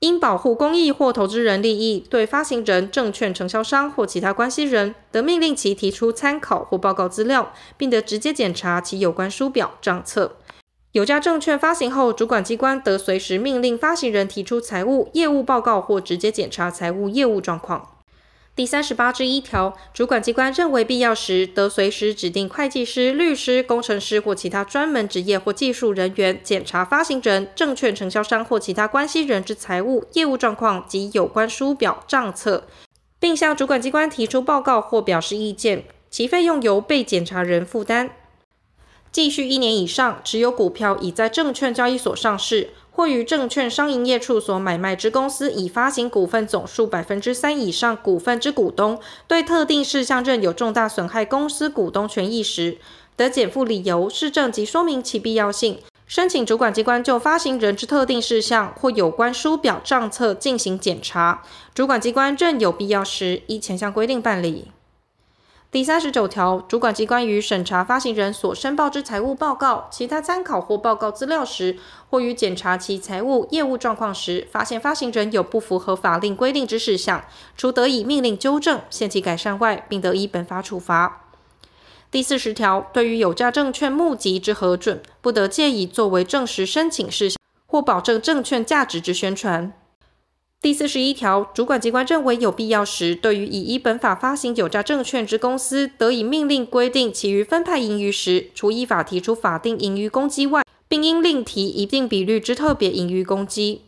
[0.00, 10.36] 应保护公益或投资人利益，对发行人、证券承销商或其他关系人，得命令其提出参考或报告资料，并得直接检查其有关书表账册。
[10.92, 17.96] 有价证券发行后，主管机关得随时命令发行人提出财务业务报告或直接检查财务业务状况。
[18.54, 32.64] 第三十八之一条，主管机关认为必要时，得随时指定会计师、律师、工程师或其他专门职业或技术人员检查发行人、证券承销商或其他关系人之财务业务状况及有关书表账册，
[33.18, 38.10] 并向主管机关提出报告或表示意见，其费用由被检查人负担。
[39.12, 48.98] 继续一年以上，持有股票已在证券交易所上市，或于证券商营业处所买卖之公司，已发行股份总数百分之三以上股份之股东，
[49.28, 52.78] 对特定事项任有重大损害公司股东权益时，
[53.14, 61.42] 得检附理由、事证及说明其必要性，申请主管机关就发行人之特定事项或有关书表账册进行检查，
[61.74, 64.68] 主管机关认有必要时，依前项规定办理。
[65.72, 71.78] 第三十九条，主管机关于审查发行人所申报之财务报告、其他参考或报告资料时，
[72.10, 77.24] 或于检查其财务业务状况时，发现发行人有不符合法令规定之事项，
[77.56, 81.22] 除得以命令纠正、限期改善外，并得以本法处罚。
[82.10, 89.72] 第四十条，对于有价证券募集之核准，不得借以作为证实申请事项或保证证券价值之宣传。
[90.62, 103.80] 第四十一条，主管机关认为有必要时，对于已依本法发行有价证券之公司，得以命令规定其于分派盈余时，除依法提出法定盈余公积外，并应另提一定比率之特别盈余公积。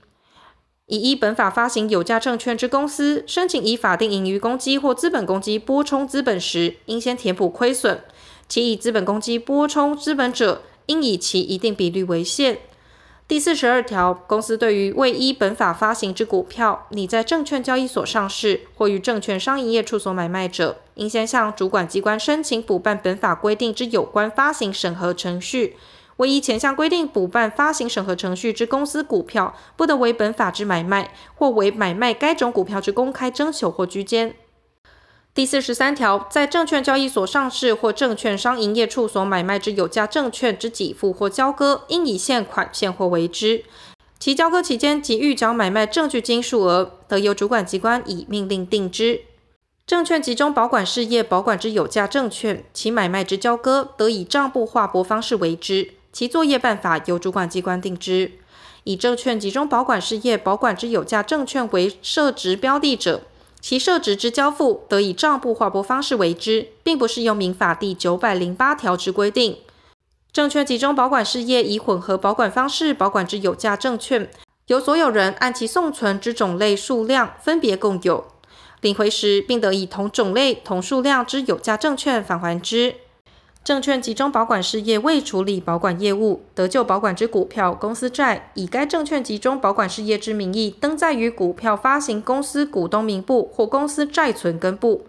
[0.87, 8.01] 已依本法发行有价证券之公司，申请以法定盈余公积或资本公积拨充资本时，应先填补亏损。
[8.49, 12.59] 其以资本公积拨充资本者，应以其一定比率为限。
[13.27, 25.77] 第四十二条，公司对于未依本法发行之股票，拟在证券交易所上市或于证券商营业处所买卖者，应先向主管机关申请补办本法规定之有关发行审核程序。
[26.19, 34.37] 未依前项规定补办发行审核程序之公司股票，不得为本法之买卖，或为买卖该种股票之公开征求或居间。
[35.35, 43.65] 第四十三条，在证券交易所上市或证券商营业处所买卖之有价证券之给付或交割，应以现款现货为之。
[44.21, 49.23] 其交割期间及预缴买卖证据金数额，得由主管机关以命令定之。
[49.85, 55.95] 证券集中保管事业保管之有价证券，其买卖之交割，得以账簿划拨方式为之。
[56.13, 58.31] 其作业办法由主管机关定之。
[58.85, 63.23] 以证券集中保管事业保管之有价证券为设值标的者，
[63.67, 69.57] 其设置之交付得以账簿划拨方式为之，并不是用民法第九百零八条之规定。
[70.31, 74.31] 证券集中保管事业以混合保管方式保管之有价证券，
[74.67, 78.27] 由所有人按其送存之种类数量分别共有，
[78.83, 82.97] 领回时并得以同种类同数量之有价证券返还之。
[83.65, 95.07] 证券集中保管事业未处理保管业务，得就保管之股票、公司债，以该证券集中保管事业之名义登载于股票发行公司股东名簿或公司债存根簿。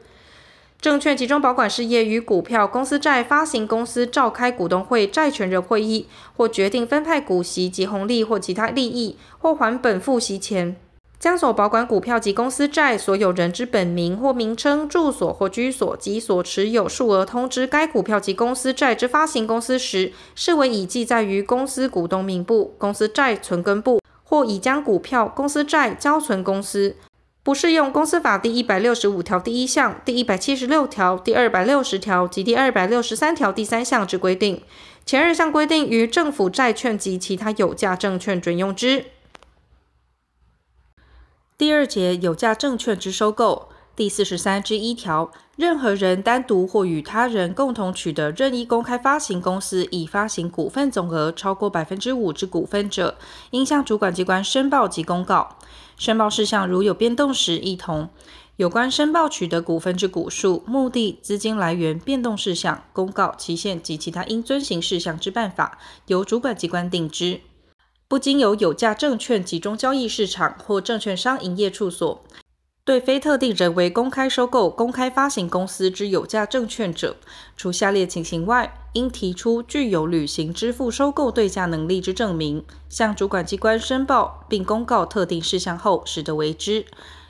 [0.79, 10.77] 证券集中保管事业与股票、公司债发行公司召开股东会债权人会议，或决定分派股息及红利或其他利益，或还本付息前。
[11.18, 26.95] 将所保管股票及公司债所有人之本名或名称、住所或居所及所持有数额通知该股票及公司债之发行公司时，视为已记载于公司股东名簿、公司债存根簿，或已将股票、公司债交存公司，
[27.41, 34.61] 不适用公司法第一百六十五条第一项、第一百七十六条、第二百六十条及第二百六十三条第三项之规定。
[35.05, 39.05] 前二项规定于政府债券及其他有价证券准用之。
[41.57, 53.17] 第二节有价证券之收购第四十三之一条，任何人单独或与他人共同取得任意公开发行公司已发行股份总额超过百分之五之股份者，
[53.51, 55.55] 应向主管机关申报及公告。
[55.95, 58.09] 申报事项如有变动时，亦同。
[58.57, 65.77] 有关申报取得股份之股数、目的、资金来源、变动事项、公告期限及其他应遵行事项之办法，
[66.07, 67.39] 由主管机关定之。
[68.07, 72.23] 不经由有价证券集中交易市场或证券商营业处所，
[72.83, 77.17] 对非特定人为公开收购公开发行公司之有价证券者，
[77.57, 86.85] 除下列情形外，应提出具有履行支付收购对价能力之证明，向主管机关申报并公告特定事项后，始得为之。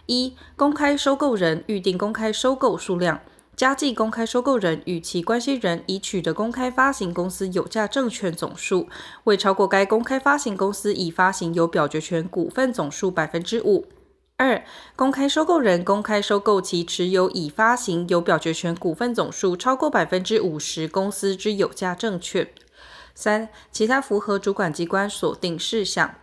[0.08, 3.22] 一、公开收购人预定公开收购数量。
[3.56, 8.90] 加计公开收购人与其关系人已取得公开发行公司有价证券总数，
[9.24, 13.88] 未超过该公开发行公司已发行有表决权股份总数百分之五。
[14.36, 14.62] 二、
[14.98, 22.50] 公开收购人公开收购其持有已发行有表决权股份总数超过百分之五十公司之有价证券。
[23.14, 26.16] 三、其他符合主管机关所定事项。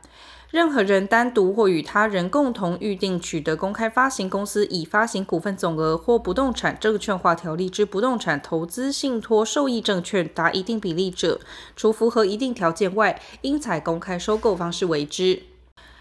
[0.53, 11.41] 任何人单独或与他人共同预定取得公开发行公司已发行股份总额或不动产证券化条例之不动产投资信托受益证券达一定比例者，
[11.75, 15.43] 除符合一定条件外，应采公开收购方式为之。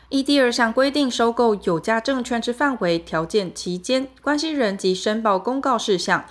[0.09, 6.25] 依第二项规定收购有价证券之范围、条件、期间、关系人及申报公告事项，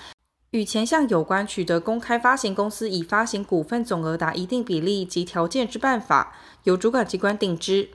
[0.50, 7.88] 与前项有关取得公开发行公司已发行股份总额达一定比例及条件之办法，由主管机关定之。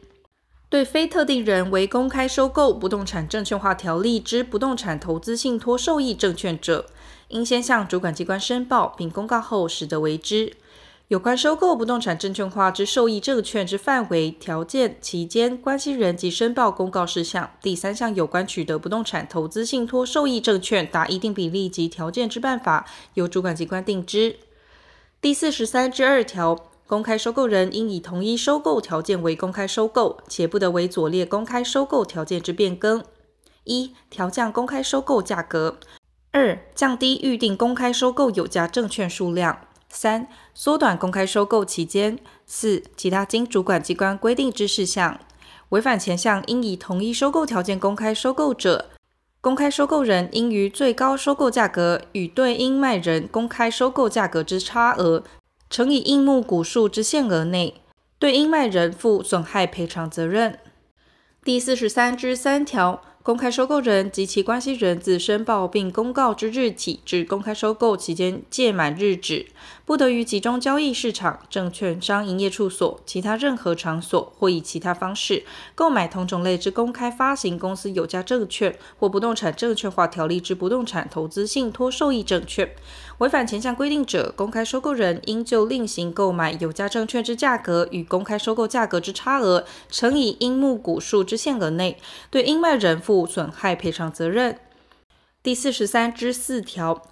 [0.75, 6.87] 对非特定人为公开收购不动产证券化条例之不动产投资信托受益证券者，
[7.29, 10.51] 应先向主管机关申报并公告后，始得为之。
[11.07, 24.35] 有关收购不动产证券化之受益证券之范围、条件、期间、关系人及申报公告事项，第三项有关取得不动产投资信托受益证券达一定比例及条件之办法，由主管机关定之。
[25.21, 26.74] 第四十三之二条。
[26.87, 33.03] 公开收购人应以同一收购条件为公开收购，且不得为左列公开收购条件之变更：
[33.63, 35.79] 一、调降公开收购价格；
[36.31, 39.55] 二、降低预定公开收购有价证券数量；
[39.89, 45.19] 三、缩短公开收购期间；四、其他经主管机关规定之事项。
[45.69, 48.91] 违反前项应以同一收购条件公开收购者，
[49.41, 55.23] 公开收购人应于最高收购价格与对应卖人公开收购价格之差额。
[55.69, 57.81] 乘以应募股数之限额内，
[58.19, 60.59] 对应卖人负损害赔偿责任。
[61.43, 69.47] 第四十三之三条，公开收购人及其关系人自申报并公告之日起至公开收购期间届满日止，
[69.83, 75.43] 不得于集中交易市场、证券商营业处所、其他任何场所或以其他方式
[75.73, 82.71] 购买同种类之公开发行公司有价证券或不动产证券化条例之不动产投资信托受益证券。
[83.19, 91.97] 违反前项规定者，公开收购人应就另行购买有价证券之价格与公开收购价格之差额，乘以应募股数之限额内，
[92.29, 94.57] 对应卖人负损害赔偿责任。
[95.41, 97.03] 第四十三之四条，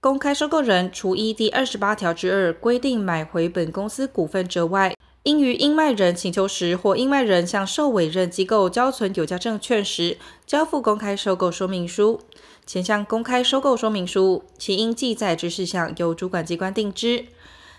[0.00, 12.20] 公开收购人除依第二十八条之二规定买回本公司股份者外，应于应卖人请求时或应卖人向受委任机构交存有价证券时，交付公开收购说明书。
[12.64, 17.26] 前项公开收购说明书，其应记载之事项由主管机关定之。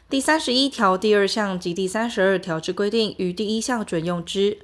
[0.10, 4.60] 第三十一条第二项及第三十二条之规定，于第一项准用之。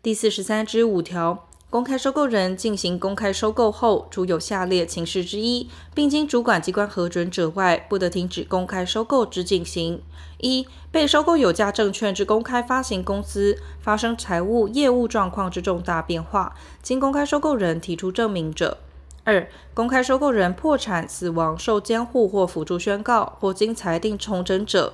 [0.00, 10.00] 第四十三之五条，公开收购人进行公开收购后，除有下列情事之一，并经主管机关核准者外，不得停止公开收购之进行：
[10.38, 18.78] 一、被收购有价证券之公开发行公司发生财务业务状况之重大变化，经公开收购人提出证明者。
[19.24, 24.92] 二、公开收购人破产、死亡、受监护或辅助宣告，或经裁定重整者；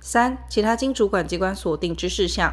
[0.00, 2.52] 三、其他经主管机关所定之事项。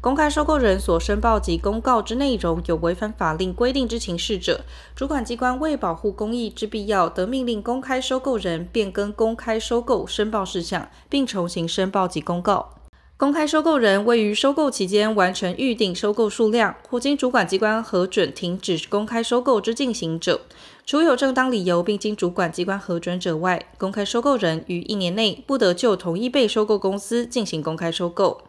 [0.00, 4.64] 公开收购人所申报及公告之内容有违反法令规定之情事者，
[4.96, 12.81] 主管机关为保护公益之必要，得命令公开收购人变更公开收购申报事项，并重新申报及公告。
[13.22, 20.40] 公开收购人未于收购期间完成预定收购数量，或经主管机关核准停止公开收购之进行者，
[20.84, 28.42] 除有正当理由并经主管机关核准者外，公开收购人于一年内不得就同一被收购公司进行公开收购。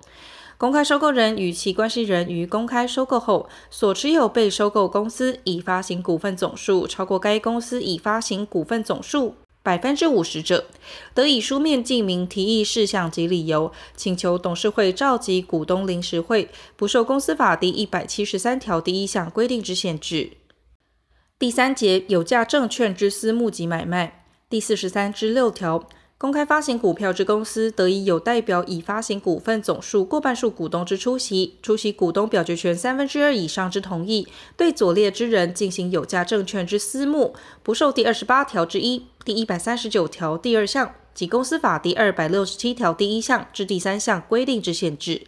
[0.57, 10.65] 公开收购人与其关系人于公开收购后所持有被收购公司已发行股份总数超过该公司已发行股份总数百分之五十者，
[11.13, 20.31] 得以书面记名提议事项及理由，请求董事会召集股东临时会，不受公司法第一百七十三条第一项规定之限制。
[21.39, 25.87] 第三节有价证券之私募及买卖第四十三之六条。
[26.23, 45.23] 公开发行股票之公司，得以有代表已发行股份总数过半数股东之出席，出席股东表决权三分之二以上之同意，对左列之人进行有价证券之私募，不受第二十八条之一、第一百三十九条第二项及公司法第二百六十七条第一项至第三项规定之限制。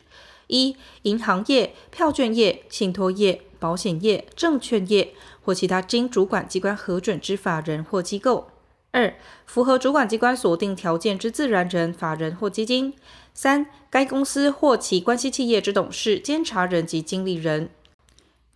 [0.48, 8.48] 一、银行业、票券业、信托业、保险业、证券业或其他经主管机关核准之法人或机构。
[8.96, 9.14] 二、
[9.46, 12.94] 符合主管机关所定条件之自然人、法人或基金；
[13.34, 17.70] 三、该公司或其关系企业之董事、监察人及经理人。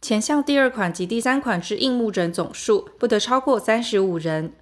[0.01, 4.53] 前项第二款及第三款之应募人总数不得超过三十五人。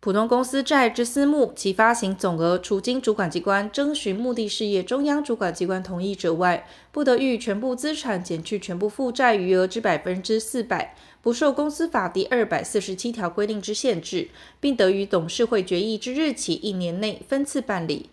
[0.00, 18.10] 普通公司债之私募，其发行总额除经主管机关征询目的事业中央主管机关同意者外，不得逾全部资产减去全部负债余额之百分之四百，不受公司法第二百四十七条规定之限制，并得于董事会决议之日起一年内分次办理。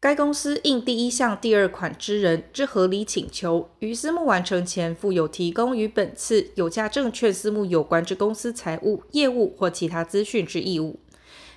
[0.00, 11.00] 该公司应第一项第二款之人之合理请求，于私募完成前附有提供与本次有价证券私募有关之公司财务、业务或其他资讯之义务。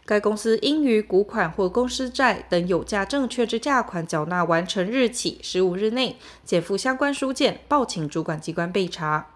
[0.04, 9.31] 该公司应于股款或公司债等有价证券之价款缴纳完成日起十五日内，检附相关书件，报请主管机关备查。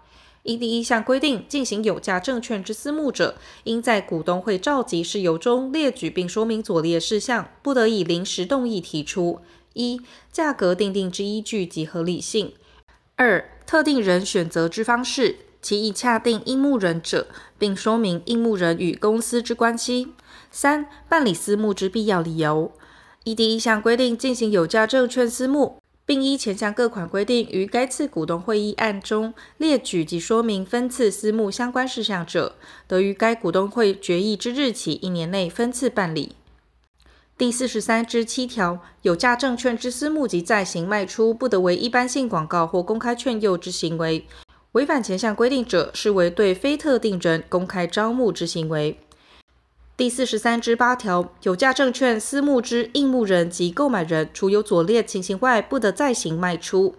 [0.46, 3.34] 依第一项规定进行有价证券之私募者，
[3.64, 9.40] 应在股东会召集事由中列举并说明左列事项，不得以临时动议提出：
[9.74, 12.52] 一、价格订定之依据及合理性；
[13.16, 17.26] 二、特定人选择之方式，其已洽定应募人者，
[17.58, 20.12] 并说明应募人与公司之关系。
[20.52, 22.70] 三、办理私募之必要理由，
[23.24, 32.54] 依第一项规定进行有价证券私募，并依前项各款规定于该次股东会议案中列举及说明分次私募相关事项者，
[32.86, 36.36] 得于该股东会决议之日起一年内分次办理。
[37.36, 44.24] 第四十三之七条，有价证券之私募及再行卖出，不得为一般性广告或公开劝诱之行为，
[44.72, 48.98] 违反前项规定者，视为对非特定人公开招募之行为。
[49.96, 56.94] 第四十三之八条，有价证券私募之应募人及购买人，除有左列情形外，不得再行卖出：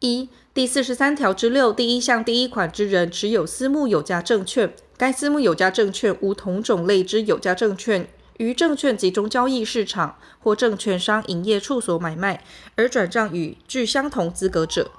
[0.00, 12.42] 一、第四十三条之六第一项第一款之人持有私募有价证券，该私募有价证券无同种类之有价证券于证券集中交易市场或证券商营业处所买卖，
[12.74, 14.90] 而转账与具相同资格者；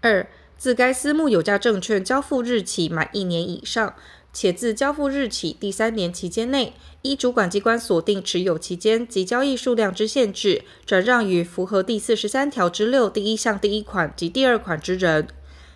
[0.00, 0.26] 二、
[0.58, 3.94] 自该私募有价证券交付日起满一年以上，
[4.32, 6.72] 且自交付日起第三年期间内，
[7.02, 15.28] 依主管机关锁定持有期间及交易数量之限制，转让予符合第四十三条之六第一项第一款及第二款之人。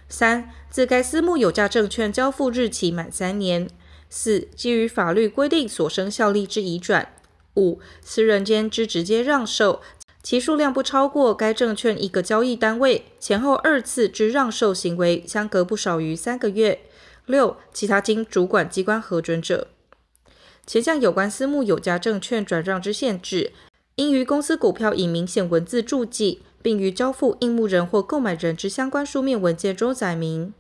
[0.09, 3.69] 三、自该私募有价证券交付日起满三年。
[4.09, 7.13] 四、基于法律规定所生效力之移转。
[7.57, 9.83] 五、私人间之直接让售，
[10.23, 16.81] 其数量不超过该证券一个交易单位，前后二次之让售行为相隔不少于三个月。
[17.27, 19.69] 六、其他经主管机关核准者。
[20.67, 23.53] 前项有关私募有价证券转让之限制，
[23.97, 30.55] 应于公司股票以明显文字注记，并于交付应募人或购买人之相关书面文件中载明。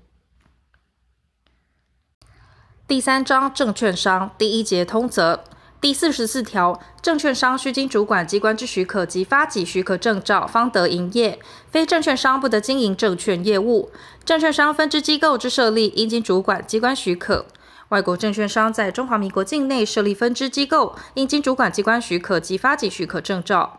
[2.86, 5.42] 第三章证券商第一节通则
[5.78, 11.38] 第四十四条，证券商须经主管机关之许可及发给许可证照，方得营业。
[11.70, 13.90] 非证券商不得经营证券业务。
[14.24, 17.46] 证券商分支机构之设立，应经主管机关许可。
[17.90, 23.76] 外国证券商在中华民国境内设立分支机构，应经主管机关许可及发给许可证照。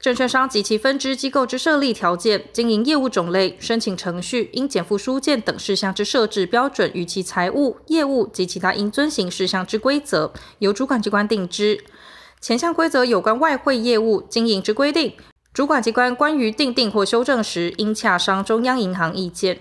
[0.00, 11.84] 证券商及其分支机构之设立条件、经营业务种类、申请程序、应检附书件等事项之设置标准与其财务、业务及其他应遵行事项之规则，由主管机关定之。
[12.40, 15.14] 前项规则有关外汇业务经营之规定，
[15.52, 19.58] 主管机关关于订定或修正时，应洽商中央银行意见。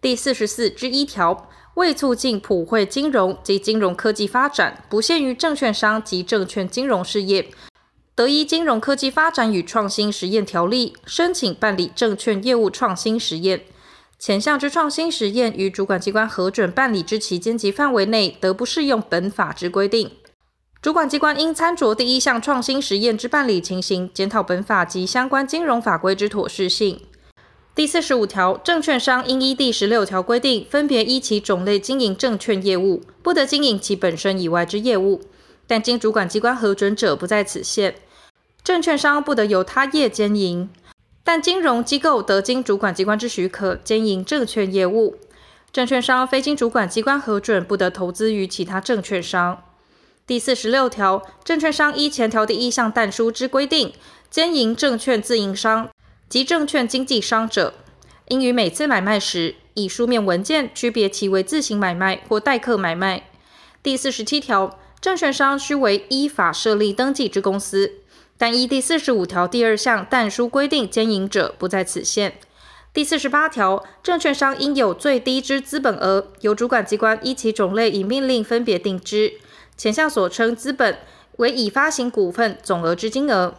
[0.00, 1.50] 第四十四之一条。
[1.74, 7.48] 为促进普惠金融及金融科技发展，不限于证券商及证券金融事业，
[8.16, 13.62] 得依《金融科技发展与创新实验条例》申请办理证券业务创新实验。
[14.20, 20.12] 前项之创新实验与主管机关核准办理之期间及范围内，得不适用本法之规定。
[20.80, 27.00] 主管机关应参酌第一项创新实验之办理情形，检讨本法及相关金融法规之妥适性。
[27.74, 35.20] 第四十五条，证券商应依第十六条规定，分别依其种类经营证券业务，不得经营其本身以外之业务，
[35.66, 37.94] 但经主管机关核准者不在此限。
[38.62, 40.70] 证券商不得由他业兼营，
[41.22, 45.18] 但金融机构得经主管机关之许可兼营证券业务。
[45.72, 49.62] 证券商非经主管机关核准，不得投资于其他证券商。
[50.26, 53.92] 第四十六条，证券商依前条第一项但书之规定，
[54.30, 55.90] 兼营证券自营商。
[56.26, 57.74] 及证券经纪商者，
[58.28, 63.24] 应于每次买卖时，以书面文件区别其为自行买卖或代客买卖。
[63.82, 67.92] 第四十七条，证券商须为依法设立登记之公司，
[68.38, 72.38] 但依第四十五条第二项但书规定经营者不在此限。
[72.94, 79.34] 第四十八条，证券商应有最低之资本额，由主管机关依其种类以命令分别定之。
[79.76, 80.96] 前项所称资本，
[81.36, 83.56] 为已发行股份总额之金额。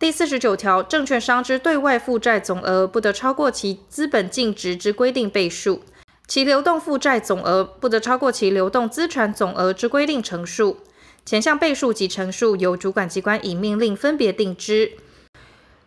[0.00, 5.82] 第四十九条，证券商之对外负债总额不得超过其资本净值之规定倍数，
[6.28, 10.78] 其流动负债总额不得超过其流动资产总额之规定乘数。
[11.24, 14.92] 前项倍数及乘数由主管机关以命令分别定之。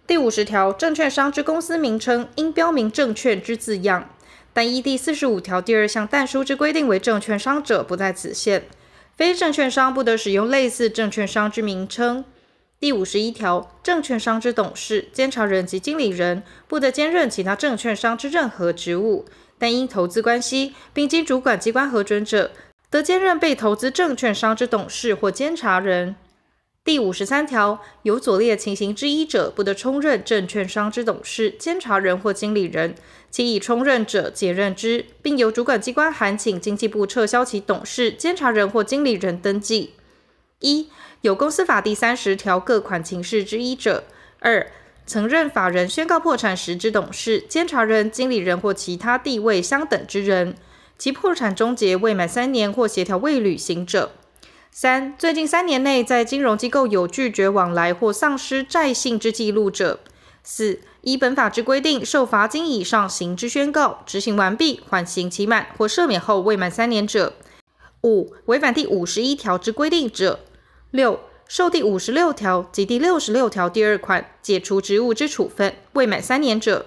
[0.05, 4.09] 第五十条，证券商之公司名称应标明证券之字样，
[4.51, 8.63] 但依第四十五条第二项但书之规定为证券商者不在此限。
[9.15, 12.25] 非证券商不得使用类似证券商之名称。
[12.79, 19.25] 第五十一条，证券商之董事、监察人及经理人不得兼任其他证券商之任何职务，
[19.59, 22.51] 但因投资关系，并经主管机关核准者，
[22.89, 26.15] 得兼任被投资证券商之董事或监察人。
[26.83, 32.95] 第五十三条，有左列情形之一者，不得充任证券商之董事、监察人或经理人，
[33.29, 39.93] 其已充任者解任之，并由主管机关函请经济部撤销其董事、监察人或经理人登记。
[40.61, 40.89] 一
[41.21, 44.03] 有公司法第三十条各款情事之一者；
[44.39, 44.71] 二、
[45.09, 50.55] 曾任法人宣告破产时之董事、监察人、经理人或其他地位相等之人，
[50.99, 54.11] 其破产终结未满三年或协调未履行者；
[54.69, 59.97] 三、最近三年内在金融机构有拒绝往来或丧失债信之记录者；
[60.43, 67.33] 四、依本法之规定受罚金以上刑之宣告执行完毕、缓刑期满或赦免后未满三年者；
[68.03, 70.41] 五、违反第五十一条之规定者。
[70.91, 76.85] 六、受第五十六条及第六十六条第二款解除职务之处分未满三年者。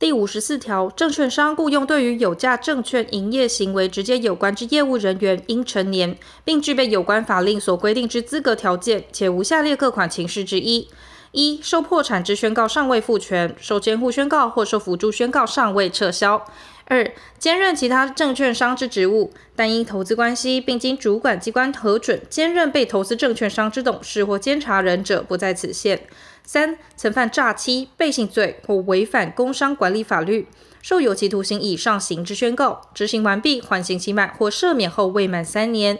[0.00, 10.88] 第五十四条，证券商雇佣对于有价证券营业行为直接有关之业务人员，应成年，并具备有关法令所规定之资格条件，且无下列各款情事之一：
[11.30, 16.44] 一、受破产之宣告尚未复权，受监护宣告或受辅助宣告尚未撤销。
[16.90, 26.00] 二、兼任其他证券商之职务，但因投资关系，并经主管机关核准兼任被投资证券商之董事或监察人者，不在此限。
[26.42, 30.46] 三、曾犯诈欺、背信罪或违反工商管理法律，
[30.80, 35.98] 受有期徒刑以上刑之宣告，执行完毕，缓刑期满或赦免后未满三年。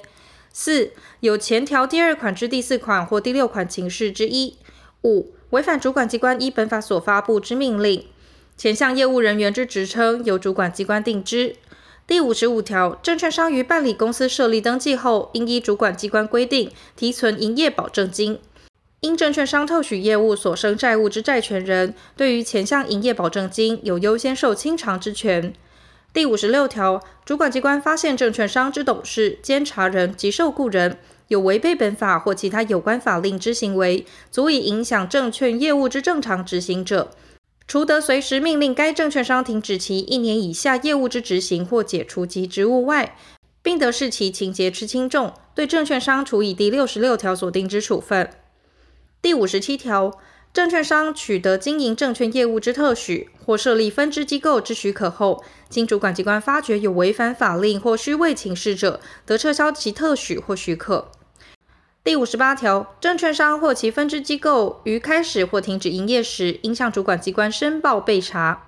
[0.51, 4.57] 四、有前条第二款之第四款或第六款情事之一。
[5.05, 8.07] 五、违反主管机关依本法所发布之命令。
[8.59, 11.54] 前项业务人员之职称由主管机关定之。
[12.09, 18.40] 第五十五条，证券商于办理公司设立登记后，应依主管机关规定提存营业保证金。
[18.98, 25.54] 因证券商特许业务所生债务之债权人，对于前项营业保证金有优先受清偿之权。
[26.12, 30.98] 第五十六条，主管机关发现证券商之董事、监察人及受雇人
[31.28, 37.12] 有违背本法或其他有关法令之行为，足以影响证券业务之正常执行者。
[37.68, 43.14] 除得随时命令该证券商停止其一年以下业务之执行或解除其职务外，
[43.62, 48.30] 并得视其情节之轻重，对证券商处以第六十六条所定之处分。
[49.20, 50.18] 第五十七条，
[50.54, 61.10] 证券商取得经营证券业务之特许或设立分支机构之许可后，经主管机关发觉有违反法令或虚伪请示者，得撤销其特许或许可。
[62.05, 68.64] 第五十八条，证券商或其分支机构于开始或停止营业时，应向主管机关申报备查。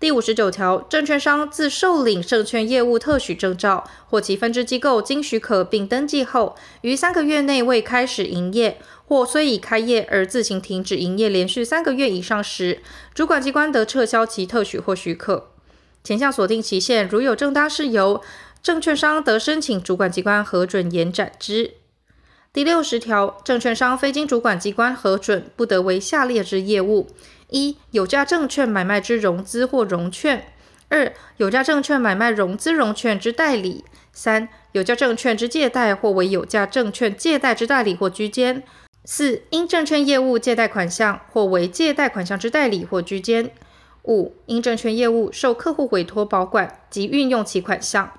[0.00, 12.80] 第五十九条，证券商自受领证券业务特许证照，或其分支机构经许可并登记后，于三个月内未开始营业，或虽已开业而自行停止营业连续三个月以上时，
[13.14, 15.50] 主管机关得撤销其特许或许可。
[16.02, 18.22] 前项所定期限如有正当事由，
[18.62, 21.74] 证券商得申请主管机关核准延展之。
[22.54, 27.08] 第六十条，证券商非经主管机关核准，不得为下列之业务：
[27.50, 30.38] 一、有价证券买卖之融资或融券；
[30.88, 33.82] 二、有价证券买卖融资融券之代理；
[34.12, 38.62] 三、有价证券之借贷或为有价证券借贷之代理或居间；
[39.04, 43.46] 四、因证券业务借贷款项或为借贷款项之代理或居间；
[44.04, 48.12] 五、因证券业务受客户委托保管及运用其款项。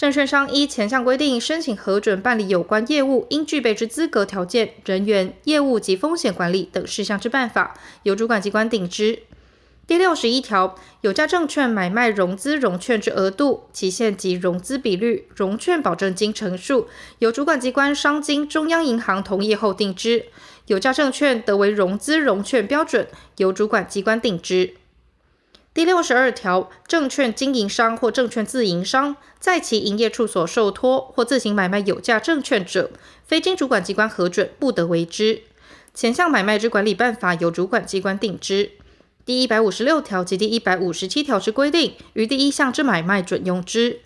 [0.00, 7.74] 证券商依前项规定申请核准办理有关业务，应具备之资格条件、人员、业务及风险管理等事项之办法，
[8.04, 9.18] 由主管机关定之。
[9.86, 16.88] 第六十一条，有价证券买卖融资融券之额度、期限及融资比率、融券保证金成数，
[17.18, 20.24] 由主管机关商经中央银行同意后定之。
[20.68, 24.76] 有价证券得为融资融券标准，由主管机关定之。
[25.72, 32.90] 第六十二条，证券经营商或证券自营商，在其营业处所受托或自行买卖有价证券者，
[33.24, 35.42] 非经主管机关核准，不得为之。
[35.94, 38.72] 前项买卖之管理办法，由主管机关定之。
[39.24, 44.00] 第一百五十六条及第一百五十七条之规定，于第一项之买卖准用之。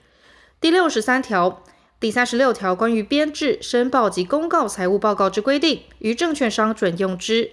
[0.60, 1.62] 第六十三条、
[1.98, 7.52] 第三十六条关于编制、申报及公告财务报告之规定，于证券商准用之。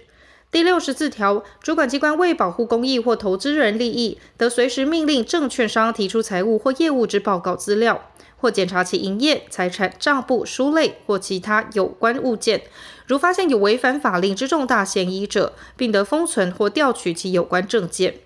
[0.52, 12.64] 第六十四条，主管机关为保护公益或投资人利益，得随时命令证券商提出财务或业务之报告资料，或检查其营业、财产账簿书类或其他有关物件。
[13.06, 18.16] 如发现有违反法令之重大嫌疑者，并得封存或调取其有关证件。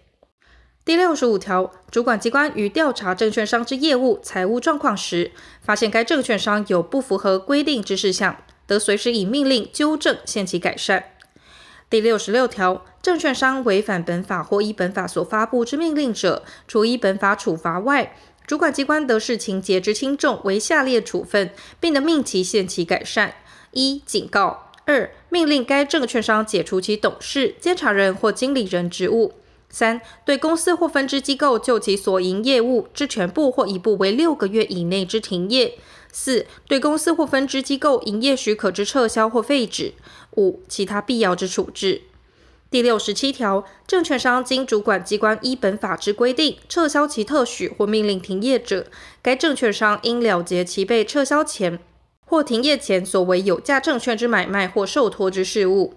[0.84, 5.30] 第六十五条，主管机关于调查证券商之业务、财务状况时，
[5.62, 11.04] 发现该证券商有不符合规定之事项，得随时以命令纠正、限期改善。
[11.88, 23.36] 第六十六条，证券商违反本法或依本法所发布之命令者，除依本法处罚外，主管机关得视情节之轻重为下列处分，并得命其限期改善：
[23.70, 29.34] 一、警告；二、命令该证券商解除其董事、监察人或经理人职务；
[29.70, 35.78] 三、对公司或分支机构就其所营业务之全部或一部为六个月以内之停业。
[36.12, 39.92] 四、对公司或分支机构营业许可之撤销或废止；
[40.36, 42.02] 五、其他必要之处置。
[42.68, 48.86] 第六十七条，证券商经主管机关依本法之规定撤销其特许或命令停业者，
[49.22, 51.78] 该证券商应了结其被撤销前
[52.24, 55.94] 或停业前所为有价证券之买卖或受托之事务。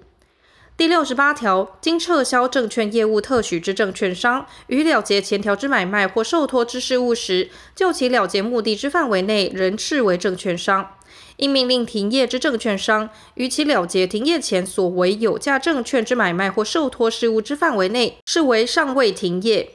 [0.77, 10.91] 第六十八条，经撤销证券业务特许之证券商，于了结前条之买卖或受托之事务时，就其了结目的之范围内，仍视为证券商。
[11.39, 19.71] 应命令停业之证券商，于其了结停业前所为有价证券之买卖或受托事务之范围内，视为尚未停业。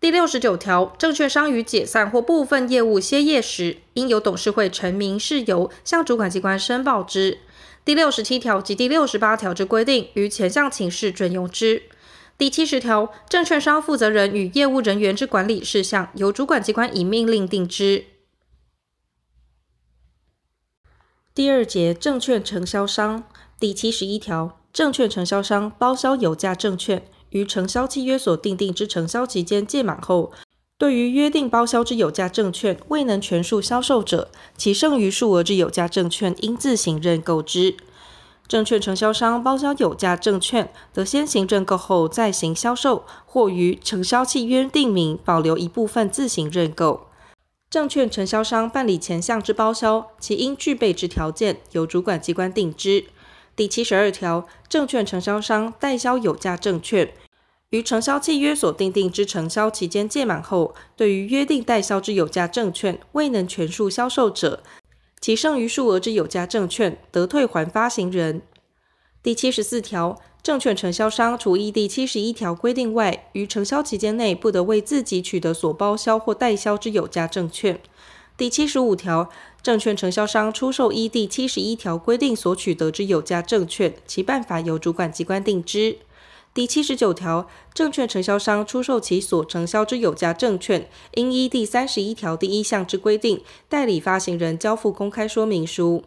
[0.00, 7.38] 第六十九条，证券商于解散或部分业务歇业时，应由董事会陈明事由，向主管机关申报之。
[7.84, 11.82] 第六十七条及第六十八条之规定，于前项情事准用之。
[12.36, 18.04] 第七十条，证券商负责人与业务人员之管理事项，由主管机关以命令定之。
[21.38, 23.22] 第二节，证券承销商
[23.60, 30.32] 第七十一条，证券承销商包销有价证券，于承销契约所订定之承销期间届满后，
[30.76, 37.76] 对于约定包销之有价证券未能全数销售者，其剩余数额之有价证券应自行认购之。
[38.48, 47.06] 证券承销商包销有价证券，得先行认购后再行销售，或于承销契约定明保留一部分自行认购。
[47.70, 53.04] 证券承销商办理前项之包销，其应具备之条件，由主管机关定之。
[53.54, 57.12] 第七十二条，证券承销商代销有价证券，
[57.68, 64.62] 于承销契约所订定之承销期间届满后，对于约定代销之有价证券未能全数销售者，
[65.20, 68.40] 其剩余数额之有价证券得退还发行人。
[69.22, 70.18] 第七十四条。
[70.48, 77.78] 证券承销商除依第七十一条规定外，于承销期间内不得为自己取得所包销或代销之有价证券。
[78.34, 79.28] 第七十五条，
[79.62, 85.98] 证券承销商出售依第七十一条规定所取得之有价证券，其办法由主管机关定之。
[86.54, 96.02] 第七十九条，证券承销商出售其所承销之有价证券，应依第三十一条第一项之规定，代理发行人交付公开说明书。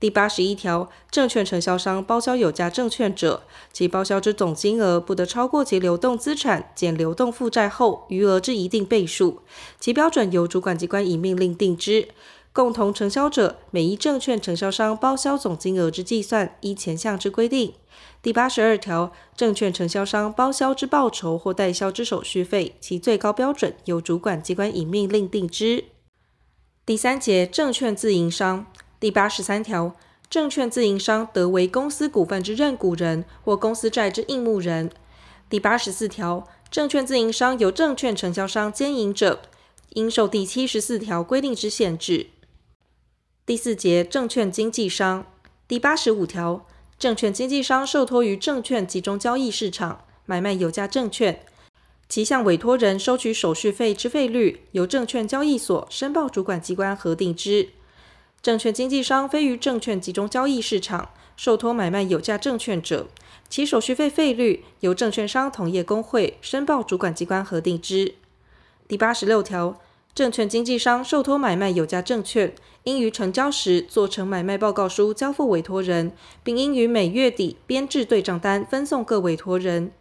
[0.00, 3.42] 第八十一条，证券承销商包销有价证券者，
[3.72, 9.42] 其包销之总金额不得超过其流动资产减流动负债后余额之一定倍数，
[9.80, 12.08] 其标准由主管机关以命令定之。
[12.52, 17.74] 共同承销者，每一证券承销商包销总金额之计算，依前项之规定。
[18.22, 25.84] 第八十二条，证券承销商包销之报酬或代销之手续费，其最高标准由主管机关以命令定之。
[26.86, 28.66] 第三节，证券自营商。
[29.00, 29.94] 第八十三条，
[30.28, 34.90] 证券自营商得为公司股份之认股人或公司债之应募人。
[35.48, 39.42] 第八十四条，证券自营商由证券承销商兼营者，
[39.90, 42.26] 应受第七十四条规定之限制。
[43.46, 45.24] 第四节，证券经纪商。
[45.68, 46.66] 第八十五条，
[46.98, 51.40] 证券经纪商受托于证券集中交易市场买卖有价证券，
[52.08, 57.68] 其向委托人收取手续费之费率，由证券交易所申报主管机关核定之。
[58.40, 63.08] 证券经纪商非于证券集中交易市场受托买卖有价证券者，
[63.48, 68.14] 其手续费费率由证券商同业公会申报主管机关核定之。
[68.86, 69.78] 第八十六条，
[70.14, 76.12] 证券经纪商受托买卖有价证券，应于成交时做成买卖报告书交付委托人，
[76.42, 79.92] 并应于每月底编制对账单分送各委托人。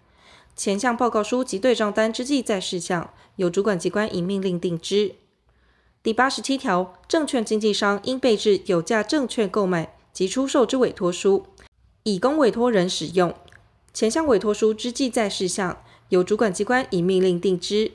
[0.55, 5.15] 前项报告书及对账单之记载事项，由主管机关以命令定之。
[6.07, 11.47] 第八十七条，证券经纪商应备置有价证券购买及出售之委托书，
[12.03, 13.35] 以供委托人使用。
[13.93, 17.91] 前项委托书之记载事项，由主管机关以命令定之。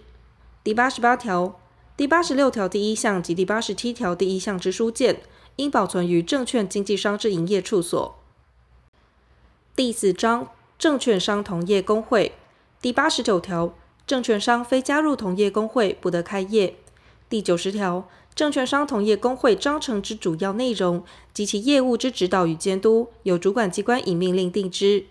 [0.62, 1.58] 第八十八条、
[1.96, 5.22] 第八十六条第一项及第八十七条第一项之书件，
[5.56, 8.18] 应保存于证券经纪商之营业处所。
[9.74, 10.48] 第四章，
[10.78, 12.32] 证券商同业公会。
[12.82, 13.72] 第八十九条，
[14.06, 16.76] 证券商非加入同业公会，不得开业。
[17.32, 21.02] 第九十条，证券商同业公会章程之主要内容
[21.32, 25.06] 及其业务之指导与监督，由主管机关以命令定之。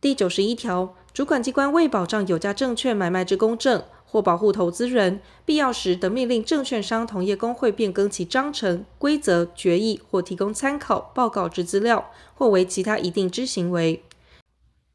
[0.00, 14.02] 第九十一条，主管机关为保障有价证券买卖之公正，或保护投资人，必要时得命令证券商同业公会变更其章程、规则、决议或提供参考报告之资料，或为其他一定之行为。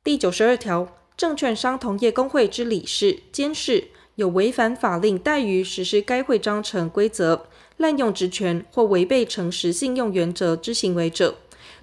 [0.03, 3.89] 第九十二条，证券商同业公会之理事、监事。
[4.15, 7.45] 有违反法令怠于实施该会章程规则、
[7.77, 11.35] 滥用职权或违背诚实信用原则之行为者，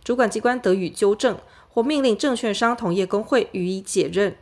[0.04, 4.36] 主管机关得予纠正或命令证券商同业公会予以解任。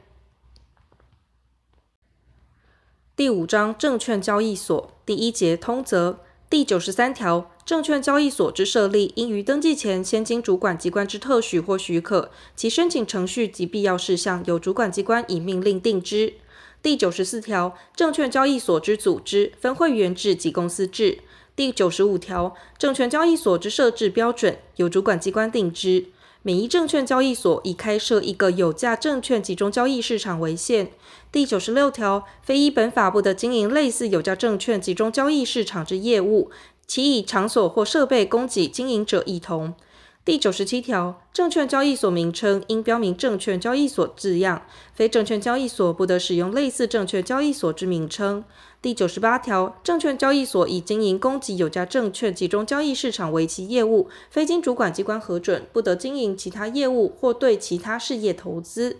[3.14, 6.18] 第五章证券交易所第一节通则
[6.51, 16.34] 第九十三条，证券交易所之设立，应于登记前先经主管机关之特许或许可，其申请程序及必要事项，由主管机关以命令定之。
[16.87, 21.18] 第九十四条，证券交易所之组织、分会员制及公司制。
[21.57, 26.07] 第九十五条，证券交易所之设置标准由主管机关定之。
[26.43, 30.93] 每一证券交易所以开设一个有价证券集中交易市场为限。
[31.32, 36.53] 第九十六条，非依本法不得经营类似有价证券集中交易市场之业务，
[36.87, 39.74] 其以场所或设备供给经营者一同。
[40.27, 48.43] 第九十七条，证券交易所名称应标明“证券交易所”字样，非证券交易所不得使用类似证券交易所之名称。
[48.83, 58.97] 第九十八条，证券交易所以经营供给有价证券集中交易市场为其业务，非经主管机关核准，不得经营其他业务或对其他事业投资。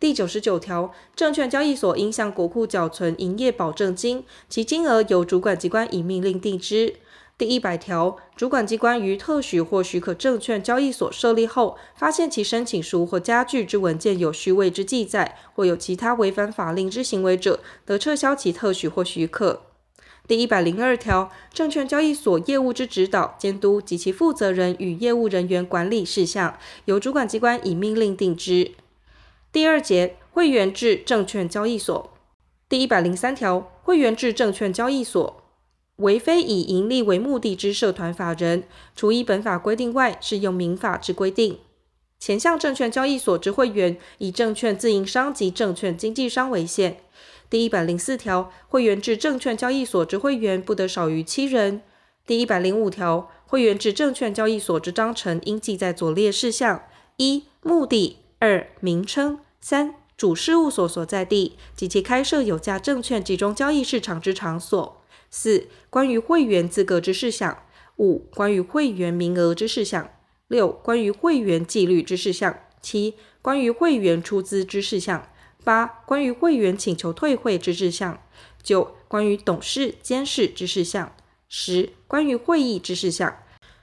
[0.00, 6.94] 第九十九条，证券交易所应向国库缴存营业保证金，其金额由主管机关以命令定之。
[7.40, 19.62] 第一百条，主管机关于特许或许可证券交易所设立后，发现其申请书或家具之文件有虚伪之记载，或有其他违反法令之行为者，得撤销其特许或许可。
[20.28, 28.72] 第一百零二条，证券交易所业务之指导、监督及其负责人与业务人员管理事项，由主管机关以命令定之。
[29.50, 32.12] 第二节，会员制证券交易所。
[32.68, 35.39] 第一百零三条，会员制证券交易所。
[36.00, 41.58] 为非以营利为目的之社团法人，除依本法规定外，适用民法之规定。
[42.18, 46.98] 前项证券交易所之会员，以证券自营商及证券经纪商为限。
[47.48, 51.82] 第一百零四条，会员制证券交易所之会员不得少于七人。
[52.26, 56.82] 第一百零五条，会员制证券交易所之章程应记载左列事项：
[57.16, 64.99] 一、目的；二、名称；三、主事务所所在地及其开设有价证券集中交易市场之场所。
[65.30, 67.62] 四、关于会员资格之事项；
[67.96, 70.10] 五、关于会员名额之事项；
[70.48, 72.52] 六、关于会员纪律之事项；
[72.82, 75.30] 七、关于会员出资之事项；
[75.62, 78.18] 八、关于会员请求退会之事项；
[78.62, 81.12] 九、关于董事、监事之事项；
[81.48, 83.30] 十、关于会议之事项；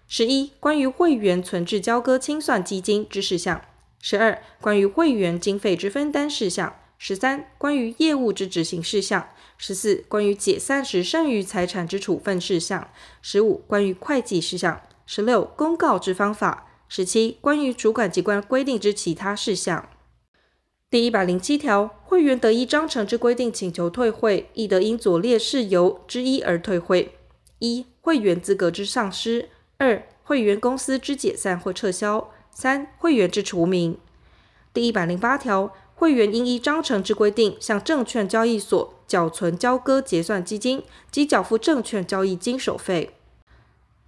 [0.05, 3.61] 十一、关于会员存置交割清算基金之事项；
[4.01, 9.29] 十二、关于会员经费之分担事项；十三、关于业务之执行事项。
[9.57, 12.89] 十四、关于解散时剩余财产之处分事项；
[13.21, 19.89] 十五、关于会计事项；十六、公告之方法；十七、关于主管机关规定之其他事项。
[20.89, 27.17] 第一百零七条，会员得依章程之规定请求退会，亦得因左列事由之一而退会：
[27.59, 29.47] 一、会员资格之丧失；
[29.77, 33.97] 二、会员公司之解散或撤销；三、会员之除名。
[34.71, 35.73] 第一百零八条。
[35.99, 43.11] 会员应依章程之规定，向证券交易所缴存交割结算基金及缴付证券交易经手费。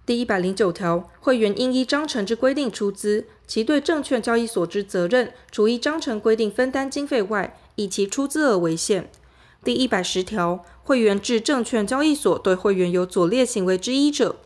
[0.06, 9.08] 第一百零九条，会员应依章程之规定出资，其对证券交易所之责任，除依章程规定分担经费外，以其出资额为限。
[9.62, 14.36] 第一百十条，会员制证券交易所对会员有左列行为之一者，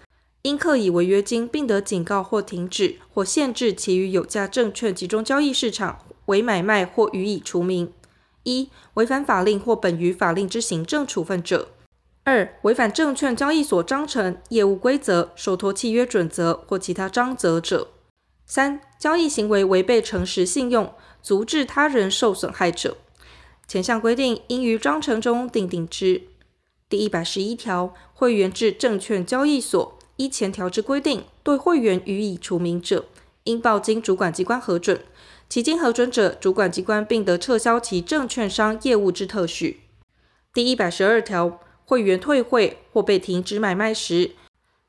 [0.43, 6.01] 应课以违约金，并得警告或停止或限制其于有价证券集中交易市场。
[6.27, 7.93] 为买卖或予以除名：
[8.45, 11.67] 一、违反法令或本于法令之行政处分者；
[12.23, 17.89] 二、违反证券交易所章程、业务规则、受托契约准则或其他章则者；
[18.47, 20.93] 三、交易行为违背诚实信用，
[21.23, 22.97] 足致他人受损害者。
[23.67, 26.23] 前项规定应于章程中订定之。
[26.89, 33.07] 第一百十一条，会员制证券交易所依前条之规定，对会员予以除名者，
[33.45, 35.01] 应报经主管机关核准。
[35.49, 39.81] 其经核准者，主管机关并得撤销其证券商业务之特许。
[40.53, 44.33] 第一百十二条，会员退会或被停止买卖时，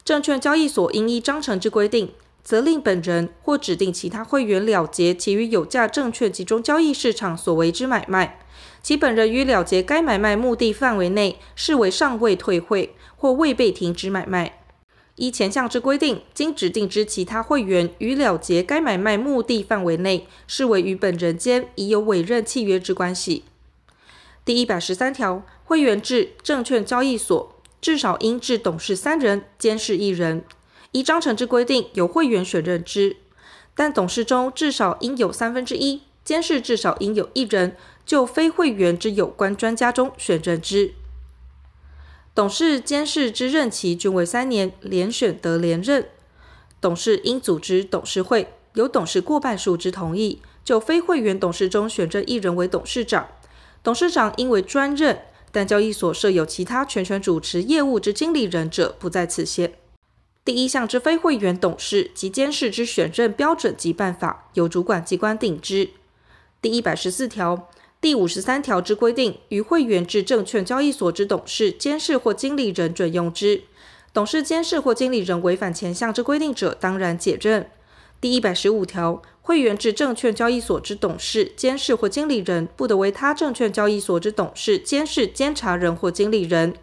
[0.03, 2.11] 证券交易所应依章程之规定，
[2.43, 8.39] 责令本人或指定其他会员了结其与有价证券集中交易市场所为之买卖。
[8.81, 14.64] 其本人于了结该买卖目的范围内，视为尚未退会或未被停止买卖。
[15.15, 23.45] 依前项之规定，经指定之其他会员于了结该买卖目的范围内，视为与本人间已有委任契约之关系。
[24.43, 30.43] 第一百十三条，会员制证券交易所至少应置董事三人，监事一人，
[30.91, 33.15] 依章程之规定由会员选任之，
[33.73, 40.93] 但董事中至少应有三分之一，监事至少应有一人，就非会员之有关专家中选任之。
[42.35, 46.09] 董事、监事之任期均为三年，连选得连任。
[46.81, 53.29] 董事应组织董事会，由董事过半数之同意，就非会员董事中选任一人为董事长。
[53.81, 55.21] 董事长应为专任，
[55.53, 59.75] 但交易所设有其他全权主持业务之经理人者，不在此限。
[60.43, 65.91] 第一项之非会员董事及监事之选任标准及办法，由主管机关定之。
[66.61, 67.69] 第一百十四条。
[68.05, 73.63] 第五十三条之规定，与会员至证券交易所之董事、监事或经理人准用之。
[74.13, 77.67] 董事、监事或经理人违反前项之规定者，当然解任。
[78.21, 86.75] 第一百十五条，会员至证券交易所之董事、监事或经理人，不得为他证券交易所之董事、监事、监察人或经理人。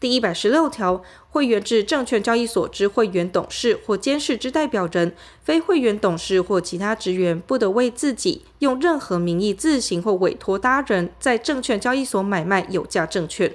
[0.00, 13.52] 第一百十六条，会员制证券交易所之会员董事或监事之代表人，非会员董事或其他职员，不得为自己用任何名义自行或委托他人在证券交易所买卖有价证券。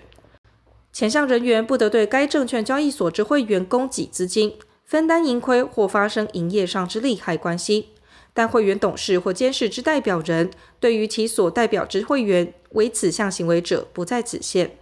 [0.91, 7.87] 前项人员不得对该证券交易所之会员供给资金，分担盈亏或发生营业上之利害关系。
[8.33, 14.75] 但会员董事或监事之代表人，对于其所代表之会员为此项行为者，不在此限。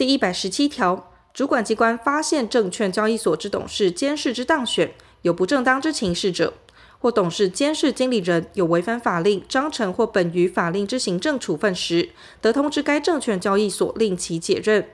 [0.00, 6.54] 第一百十七条，主管机关发现证券交易所之董事、监事之当选有不正当之情事者，
[6.98, 12.08] 或董事、监事、经理人有违反法令、章程或本于法令之行政处分时，
[12.40, 14.88] 得通知该证券交易所令其解任。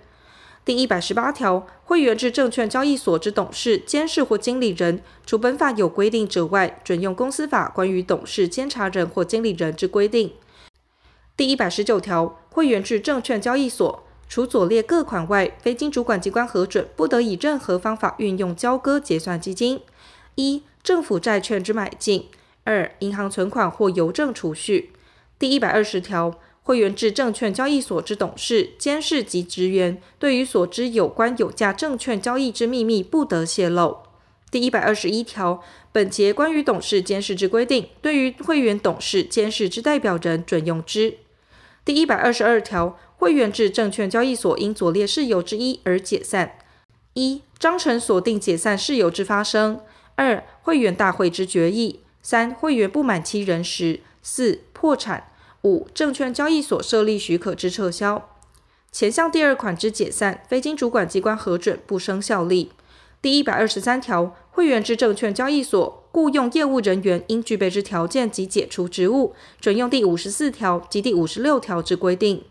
[0.65, 10.33] 第一百十八条，会员制证券交易所之董事、监事或经理人，除本法有规定者外，准用公司法关于董事、监察人或经理人之规定。
[11.37, 19.81] 第一百十九条，会员制证券交易所，除左列各款外，非经主管机关核准，不得以任何方法运用交割结算基金：
[20.35, 22.29] 一、政府债券之买进；
[22.65, 24.93] 二、银行存款或邮政储蓄。
[25.39, 33.99] 第一百二十条，会员制证券交易所之董事、监事及职员，对于所知有关有价证券交易之秘密，不得泄露。
[34.51, 35.63] 第一百二十一条，
[35.93, 41.19] 本节关于董事、监事之规定，对于会员董事、监事之代表人准用之。
[41.85, 46.59] 第一百二十二条，会员制证券交易所因左列事由之一而解散：
[47.15, 49.81] 一、章程所定解散事由之发生。
[50.15, 55.25] 二、会员大会之决议；三、会员不满期人时；四、破产；
[55.63, 58.29] 五、证券交易所设立许可之撤销。
[58.93, 62.73] 前项第二款之解散，非经主管机关核准，不生效力。
[63.21, 72.45] 第一百二十三条，会员制证券交易所雇用业务人员应具备之条件及解除职务，准用第五十四条及第五十六条之规定。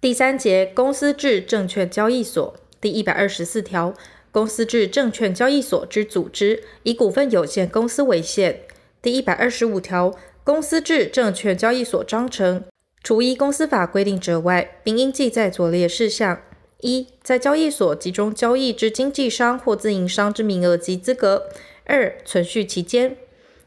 [0.00, 3.94] 第三节，公司制证券交易所第一百二十四条。
[4.32, 8.62] 公司制证券交易所之组织，以股份有限公司为限。
[9.02, 12.64] 第一百二十五条，公司制证券交易所章程，
[13.02, 16.40] 除依公司法规定者外，并应记载左列事项：
[16.80, 21.42] 一、在交易所集中交易之经纪商或自营商之名额及资格；
[21.84, 23.18] 二、存续期间。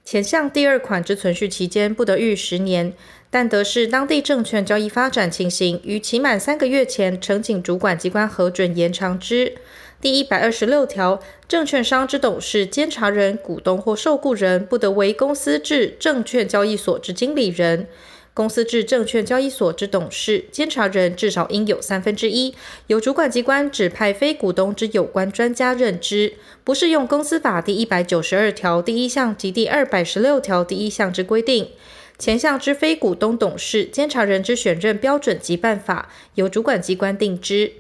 [0.04, 2.94] 前项第二款之存续期间，不得逾十年，
[3.34, 9.56] 但得视当地证券交易发展情形，于期满三个月前，呈请主管机关核准延长之。
[10.00, 17.88] 第一百二十六条，证券商之董事、监察人、股东或受雇人，不得为公司至证券交易所之经理人。
[18.36, 22.54] 公司至证券交易所之董事、监察人至少应有三分之一
[22.86, 31.70] 由主管机关指派非股东之有关专家任之，不适用公司法第一百九十二条第一项及第二百十六条第一项之规定。
[32.18, 37.72] 前项之非股东董事、监察人之选任标准及办法，由主管机关定之。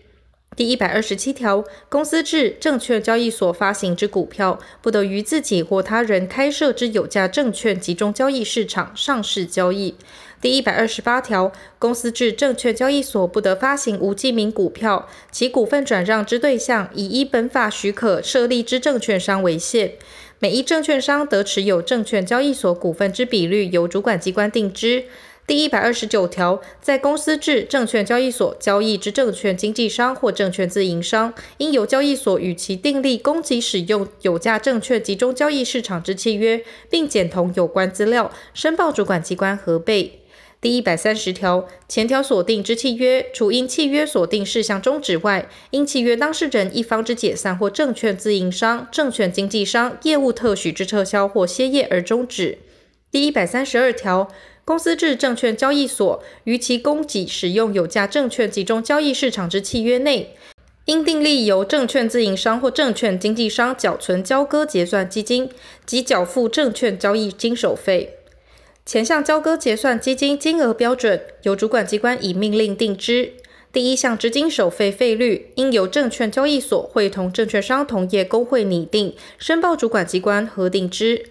[0.55, 9.95] 第一百二十七条，公司制证券交易所发行之股票，不得于自己或他人开设之有价证券集中交易市场上市交易。
[10.39, 19.93] 第一百二十八条，公司制证券交易所不得发行无记名股票，其股份转让之对象以依本法许可设立之证券商为限。
[20.43, 25.05] 每一证券商得持有证券交易所股份之比率，由主管机关定之。
[25.47, 40.22] 第一百二十九条，在公司制证券交易所交易之证券经纪商或证券自营商，应由交易所与其订立供给使用有价证券集中交易市场之契约，并检同有关资料，申报主管机关核备。
[40.63, 52.59] 第一百三十条，前条所定之契约，除因契约锁定事项终止外，因契约当事人一方之解散或证券自营商、证券经纪商业务特许之撤销或歇业而终止。
[53.11, 54.31] 第一百三十二条。
[54.65, 60.37] 公司制证券交易所于其供给使用有价证券集中交易市场之契约内，
[60.85, 65.49] 应订立由证券自营商或证券经纪商缴存交割结算基金
[65.85, 68.19] 及缴付证券交易经手费。
[68.85, 73.31] 前项交割结算基金金额标准，由主管机关以命令定之。
[73.71, 81.27] 第一项资金手费费率，应由证券交易所会同证券商同业公会拟定，申报主管机关核定之。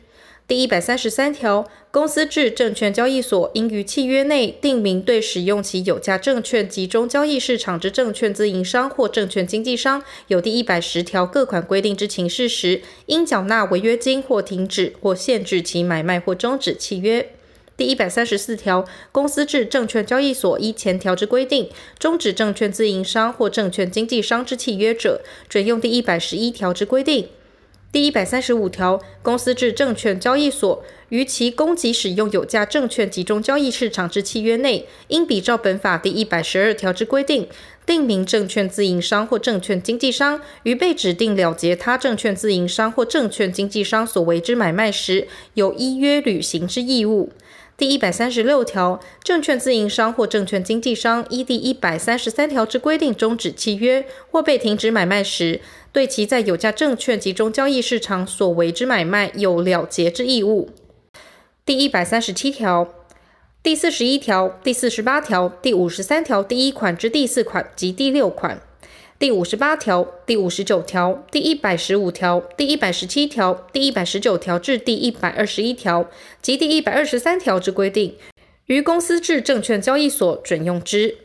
[0.48, 17.28] 第一百三十三条，公司制证券交易所应于契约内定明，对使用其有价证券集中交易市场之证券自营商或证券经纪商，有第一百十条各款规定之情事时，应缴纳违约金或停止或限制其买卖或终止契约。
[17.76, 27.28] 第一百三十四条，公司制证券交易所依前条之规定终止证券自营商或证券经纪商之契约者，准用第一百十一条之规定。
[27.90, 37.46] 第一百三十五条，公司制证券交易所于其供给使用有价证券集中交易市场之契约内，应比照本法第一百十二条之规定，
[37.84, 47.30] 订明证券自营商或证券经纪商于被指定了结他证券自营商或证券经纪商所为之买卖时，有依约履行之义务。
[47.82, 55.60] 第一百三十六条，证券自营商或证券经纪商依第一百三十三条之规定终止契约或被停止买卖时，
[55.90, 60.70] 对其在有价证券集中交易市场所为之买卖有了结之义务。
[61.66, 62.88] 第一百三十七条，
[63.64, 68.62] 第四十一条、第四十八条、第五十三条第一款之第四款及第六款。
[69.22, 76.10] 第五十八条、第五十九条、第一百十五条、第一百十七条、第一百十九条至第一百二十一条
[76.42, 78.16] 及第一百二十三条之规定，
[78.66, 81.18] 于公司至证券交易所准用之。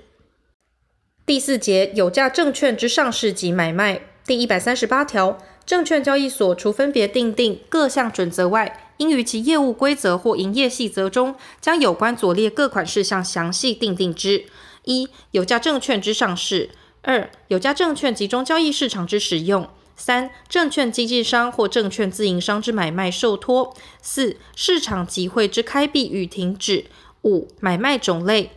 [1.26, 14.46] 第四节有价证券之上市及买卖第一百三十八条，证券交易所除分别订定各项准则外，应于其业务规则或营业细则中，将有关左列各款事项详细订定之：
[14.84, 16.70] 一、有价证券之上市。
[17.08, 19.64] 二、有价证券集中交易市场之使用；
[19.96, 26.84] 三、证券经纪商或证券自营商之买卖受托；四、市场集会之开闭与停止；
[27.22, 28.50] 五、买卖种类；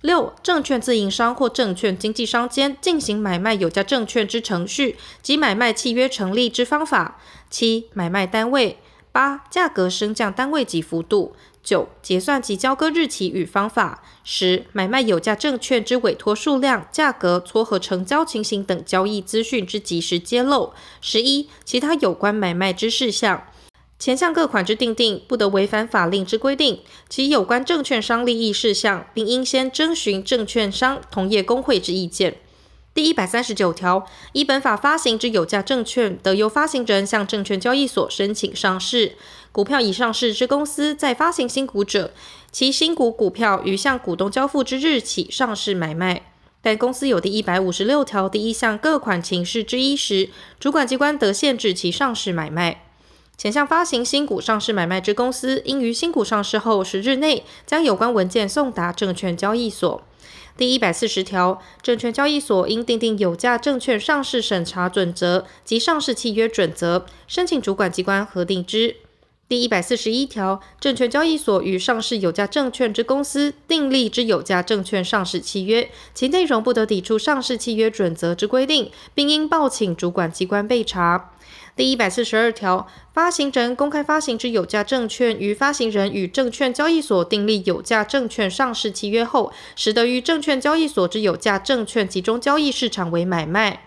[0.00, 7.18] 六、证券自营商或证券经纪商间进行买卖有价证券之程序及买卖契约成立之方法；
[7.50, 8.76] 七、买卖单位；
[9.12, 11.34] 八、价格升降单位及幅度。
[11.62, 20.72] 九、结算及交割日期与方法；十、买卖有价证券之委托数量、价格、撮合成交情形等交易资讯之及时揭露；
[21.02, 23.44] 十一、其他有关买卖之事项。
[23.98, 26.80] 前项各款之订定，不得违反法令之规定。
[27.08, 32.36] 其有关证券商利益事项，并应先征询证券商同业公会之意见。
[32.98, 39.12] 第一百三十九条，依本法发行之有价证券，得由发行人向证券交易所申请上市。
[39.52, 42.10] 股票已上市之公司，在发行新股者，
[42.50, 46.22] 其新股股票于向股东交付之日起上市买卖。
[46.60, 52.82] 但公司有第一百五十六条第一项各款情事之一时，主管机关得限制其上市买卖。
[53.36, 60.02] 前项发行新股上市买卖之公司，应于新股上市后十日内，将有关文件送达证券交易所。
[60.58, 68.96] 第一百四十条，证券交易所应订定有价证券上市审查准则及上市契约准则，申请主管机关核定之。
[69.48, 81.30] 第一百四十一条，证券交易所与上市有价证券之公司订立之有价证券上市契约，其内容不得抵触上市契约准则之规定，并应报请主管机关备查。
[81.78, 93.84] 第一百四十二条，发行人公开发行之有价证券，于发行人与证券交易所订立有价证券上市契约后，使得于证券交易所之有价证券集中交易市场为买卖。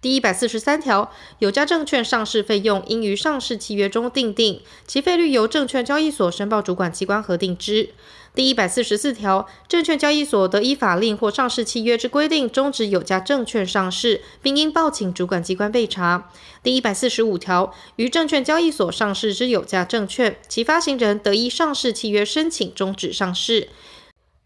[0.00, 7.90] 第一百四十三条，有价证券上市费用应于上市契约中订定，其费率由证券交易所申报主管机关核定之。
[8.34, 16.28] 第一百四十四条，证券交易所得依法令或上市契约之规定终止有价证券上市，并应报请主管机关备查。
[16.60, 23.68] 第一百四十五条，于证券交易所上市之有价证券，其发行人得依上市契约申请终止上市。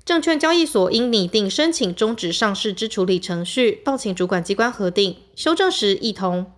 [0.04, 6.52] 证券交易所应拟定申请终止上市之处理程序，报请主管机关核定，修正时一同。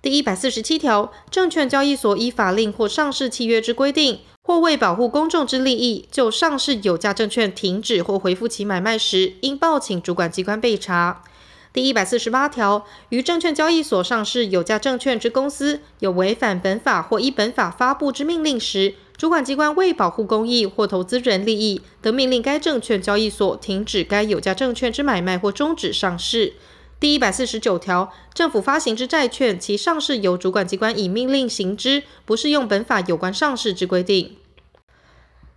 [0.00, 4.20] 第一百四十七条，证券交易所依法令或上市契约之规定，
[4.50, 11.22] 或为保护公众之利益，就上市有价证券停止或恢复其买卖时，应报请主管机关备查。
[11.72, 26.54] 第一百四十八条，于证券交易所上市有价证券之公司，有违反本法或依本法发布之命令时，主管机关为保护公益或投资人利益，得命令该证券交易所停止该有价证券之买卖或终止上市。
[26.98, 34.34] 第一百四十九条，政府发行之债券，其上市由主管机关以命令行之，不适用本法有关上市之规定。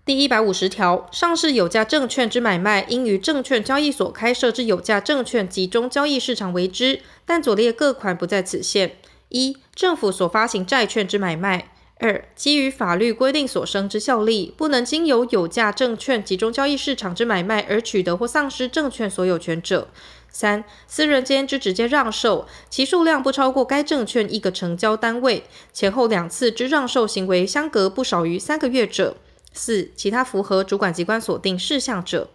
[0.05, 8.97] 第一百五十条，上市有价证券之买卖，应于证券交易所开设之有价证券集中交易市场为之，但左列各款不在此限：
[9.29, 11.69] 一、政府所发行债券之买卖。
[11.99, 19.87] 二、基于法律规定所生之效力，不能经由有价证券集中交易市场之买卖而取得或丧失证券所有权者；
[20.29, 29.15] 三、私人间之直接让售，其数量不超过该证券一个成交单位，前后两次之让售行为相隔不少于三个月者；
[29.53, 32.29] 四、其他符合主管机关锁定事项者。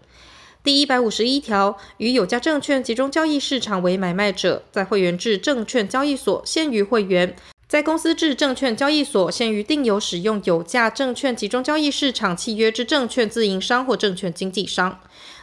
[0.65, 7.37] 第一百五十一条，于有价证券集中交易市场为买卖者，在会员制证券交易所限于会员。
[7.69, 14.99] 在公司制证券交易所，限于订有使用有价证券集中交易市场契约之证券自营商或证券经纪商。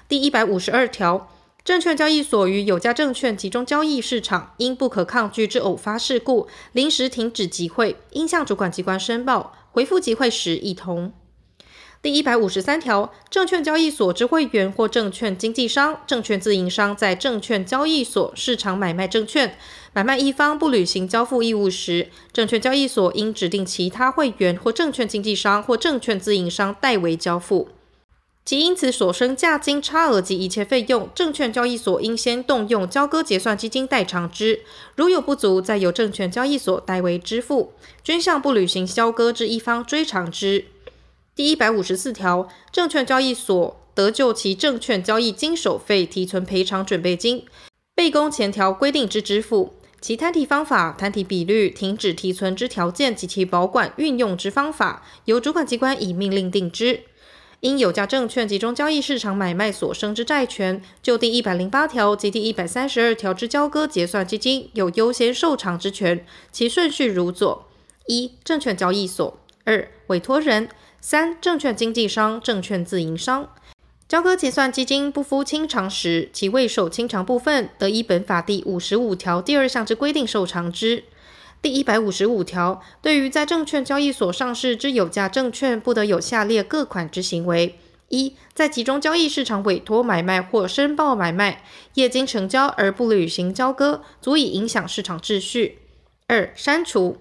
[0.10, 1.32] 第一百五十二条，
[1.64, 11.14] 证券交易所于有价证券集中交易市场因不可抗拒之偶发事故，临时停止集会，应向主管机关申报，回复集会时一同。
[12.06, 19.58] 第一百五十三条，证券交易所之会员或证券经纪商、证券自营商在证券交易所市场买卖证券，
[19.92, 27.70] 买卖一方不履行交付义务时，证券交易所应指定其他会员或证券经纪商或证券自营商代为交付。
[28.46, 34.60] 其因此所生价金差额及一切费用，证券交易所应先动用交割结算基金代偿之，
[34.96, 37.74] 如有不足，再由证券交易所代为支付，
[38.04, 40.66] 均向不履行交割之一方追偿之。
[41.36, 47.44] 第一百五十四条，证券交易所得就其证券交易经手费提存赔偿准备金，
[47.94, 49.74] 备供前条规定之支付。
[50.00, 57.02] 其摊提方法、摊提比率、停止提存之条件及其保管运用之方法，由主管机关以命令定之。
[57.60, 67.68] 因有价证券集中交易市场买卖所生之债权，就第一百零八条及第一百三十二条之交割结算基金有优先受偿之权，其顺序如左：
[68.08, 70.68] 一、证券交易所；二、委托人；
[71.08, 73.48] 三、证券经纪商、证券自营商。
[74.10, 81.04] 交割结算基金不敷清偿时，其未受清偿部分，得依本法第五十五条第二项之规定受偿之。
[81.62, 87.78] 第一百五十五条，对于在证券交易所上市之有价证券，不得有下列各款之行为：
[88.10, 91.64] 一、在集中交易市场委托买卖或申报买卖，
[91.94, 95.74] 业经成交而不履行交割，足以影响市场秩序；
[96.26, 97.18] 二、删除；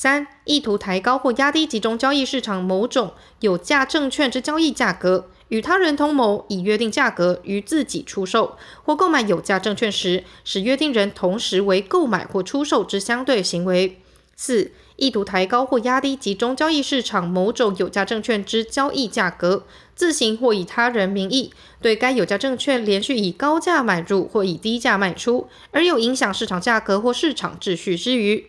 [0.00, 5.28] 三、意图抬高或压低集中交易市场某种有价证券之交易价格。
[5.48, 14.00] 与他人通谋，以约定价格于自己出售或购买有价证券时，使约定人同时为购买或出售之相对行为。
[14.36, 19.64] 四、意图抬高或压低集中交易市场某种有价证券之交易价格，
[19.96, 21.52] 自行或以他人名义
[21.82, 28.46] 对该有价证券连续以高价买入或以低价卖出，而有影响市场价格或市场秩序之余。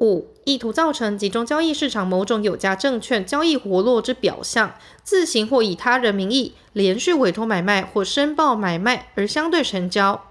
[0.00, 10.24] 五、意图造成集中交易市场某种有价证券交易活络之表象，自行或以他人名义连续委托买卖或申报买卖而相对成交。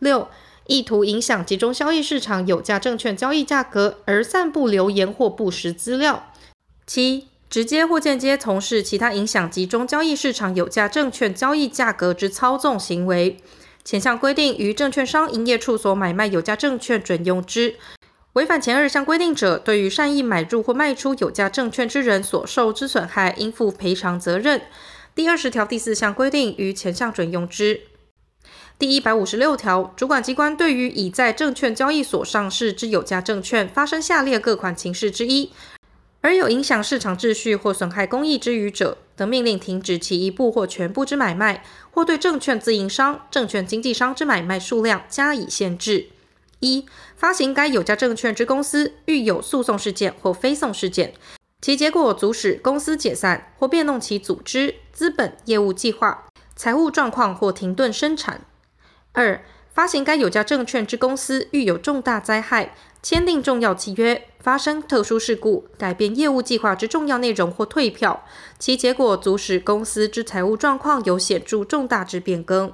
[0.00, 0.26] 六、
[0.66, 6.32] 意图影响集中交易市场有价证券交易价格而散布流言或不实资料。
[6.84, 13.36] 七、直接或间接从事其他影响集中交易市场有价证券交易价格之操纵行为。
[13.84, 17.76] 前项规定于证券商营业处所买卖有价证券准用之。
[18.34, 24.62] 违反前二项规定者，对于善意买入或卖出有价证券之人所受之损害，应负赔偿责任。
[25.14, 27.82] 第二十条第四项规定于前项准用之。
[28.76, 35.52] 第一百五十六条，主管机关对于已在证券交易所上市之有价证券发生下列各款情事之一，
[36.20, 41.62] 而有影响市场秩序或损害公益之余者，得命令停止其一部或全部之买卖，
[41.92, 46.08] 或对证券自营商、证券经纪商之买卖数量加以限制。
[46.64, 51.12] 一、发行该有价证券之公司遇有诉讼事件或非讼事件，
[51.60, 56.26] 其结果阻使公司解散或变动其组织、资本、业务计划、
[56.56, 58.38] 财务状况或停顿生产；
[59.12, 68.24] 二、发行该有价证券之公司遇有重大灾害、签订重要契约、发生特殊事故、改变业务计划之重要内容或退票，
[68.58, 72.72] 其结果阻使公司之财务状况有显著重大之变更。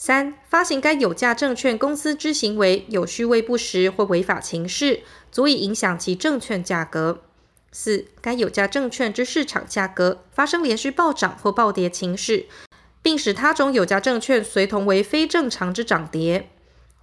[0.00, 5.00] 三、发行该有价证券公司之行为有虚伪不实或违法情事，
[5.32, 7.20] 足以影响其证券价格。
[7.72, 12.46] 四、该有价证券之市场价格发生连续暴涨或暴跌情势，
[13.02, 16.48] 并使他种有价证券随同为非正常之涨跌。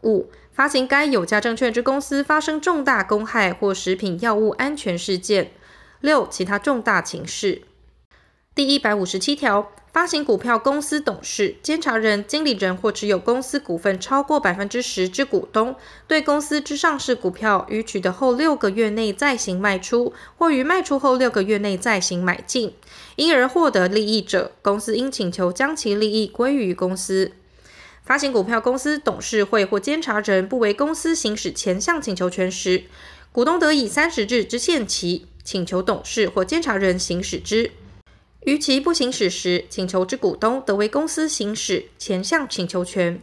[0.04, 5.52] 五、发行该有价证券之公司发生重大公害或食品药物安全事件。
[6.00, 7.64] 六、其他重大情事。
[8.56, 9.74] 第一百五十七条。
[9.96, 15.74] 发行股票公司董事、监察人、经理人或持有公司股份超过百分之十之股东，
[16.06, 22.74] 对公司之上市股票于取得后六个月内再行卖出，或于卖出后六个月内再行买进，
[23.16, 27.32] 因而获得利益者，公司应请求将其利益归于公司。
[28.04, 32.84] 发行股票公司董事会或监察人不为公司行使前项请求权时，
[33.32, 37.72] 股东得以三十日之限期请求董事或监察人行使之。
[38.46, 43.20] 逾期不行使时，请求之股东得为公司行使前项请求权。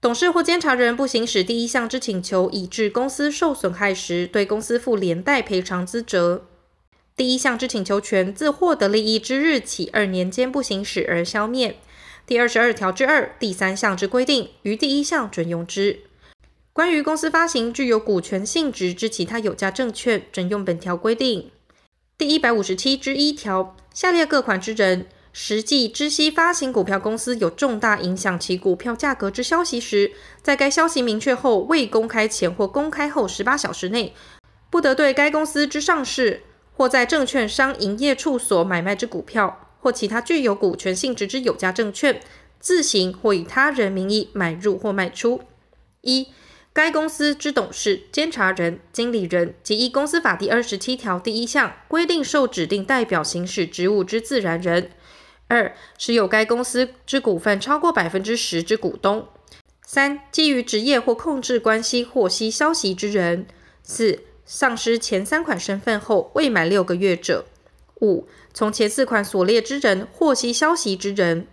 [0.00, 6.46] 董事或监察人不行使第一项之请求，以致公司受损害时，对公司负连带赔偿之责。
[7.16, 11.76] 第一项之请求权自获得利益之日起二年间不行使而消灭。
[12.24, 15.98] 第二十二条之二第三项之规定，于第一项准用之。
[16.72, 21.50] 关于公司发行具有股权性质之其他有价证券，准用本条规定。
[22.16, 30.12] 第一百五十七之一条，下列各款之人，实际知悉发行股票公司有重大影响其股票价格之消息时，
[30.42, 34.14] 在该消息明确后未公开前或公开后十八小时内，
[34.70, 36.44] 不得对该公司之上市
[36.76, 42.20] 或在证券商营业处所买卖之股票或其他具有股权性质之有价证券，
[42.58, 45.42] 自行或以他人名义买入或卖出。
[46.02, 46.28] 一
[46.72, 54.84] 该公司之董事、监察人、经理人及依公司法第二十七条第一项规定受指定代表行使职务之自然人；
[55.48, 59.22] 二、持有该公司之股份超过百分之十之股东；
[59.84, 63.46] 三、基于职业或控制关系获悉消息之人；
[63.82, 67.44] 四、丧失前三款身份后未满六个月者；
[68.00, 71.48] 五、从前四款所列之人获悉消息之人。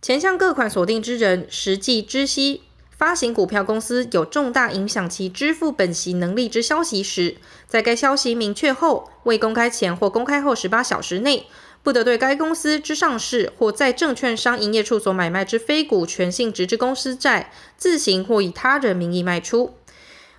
[0.00, 2.62] 前项各款所定之人实际知悉
[3.02, 7.34] 发行股票公司有重大影响其支付本息能力之消息时，
[7.66, 11.46] 在该消息明确后，未公开前或公开后十八小时内，
[11.82, 19.74] 不得对该公司之上市或在证券商营业处所买卖之非股权性质之公司债，自行或以他人名义卖出。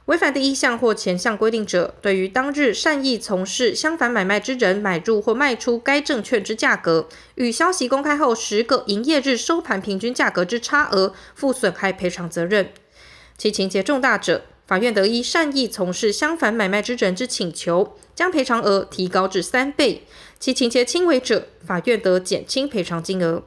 [0.08, 12.74] 违反第一项或前项规定者，对于当日善意从事相反买卖之人买入或卖出该证券之价格，与消息公开后十个营业日收盘平均价格之差额，负损害赔偿责任。
[13.38, 20.02] 其情节重大者，法院得依善意从事相反买卖之人之请求，将赔偿额提高至三倍；
[20.38, 23.44] 其情节轻微者，法院得减轻赔偿金额。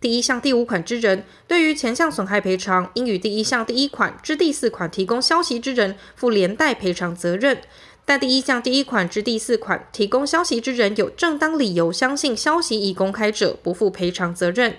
[0.00, 7.56] 第一项第五款之人，对于前项损害赔偿，应与第一项第一款之第四款提供消息之人负连带赔偿责任；
[8.06, 14.78] 但第一项第一款之第四款提供消息之人有正当理由相信消息已公开者，不负赔偿责任。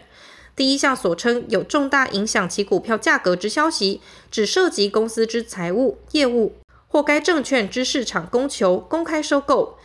[0.56, 6.56] 第一项所称有重大影响其股票价格之消息，只涉及公司之财务、业务
[6.88, 9.78] 或该证券之市场供求、公开收购，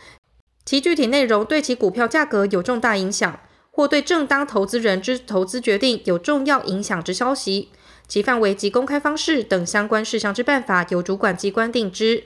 [0.65, 3.39] 其具体内容对其股票价格有重大影响。
[3.77, 7.69] 或对正当投资人之投资决定有重要影响之消息，
[8.07, 12.23] 其范围及公开方式等相关事项之办法，由主管机关定之。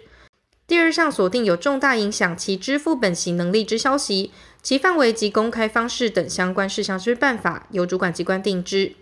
[0.65, 4.31] 第二项所定有重大影响其支付本息能力之消息，
[4.63, 8.93] 其范围及公开方式等相关事项之办法，由主管机关定之。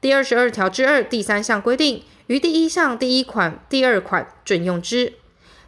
[0.00, 5.14] 第二十二条之二第三项规定，于第一项第一款、第二款准用之，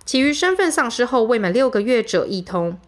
[0.04, 2.78] 其余身份丧失后未满六个月者，一同。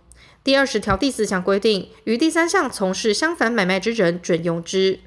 [0.44, 4.98] 第二十条第四项规定，与第三项从事相反买卖之人准用之。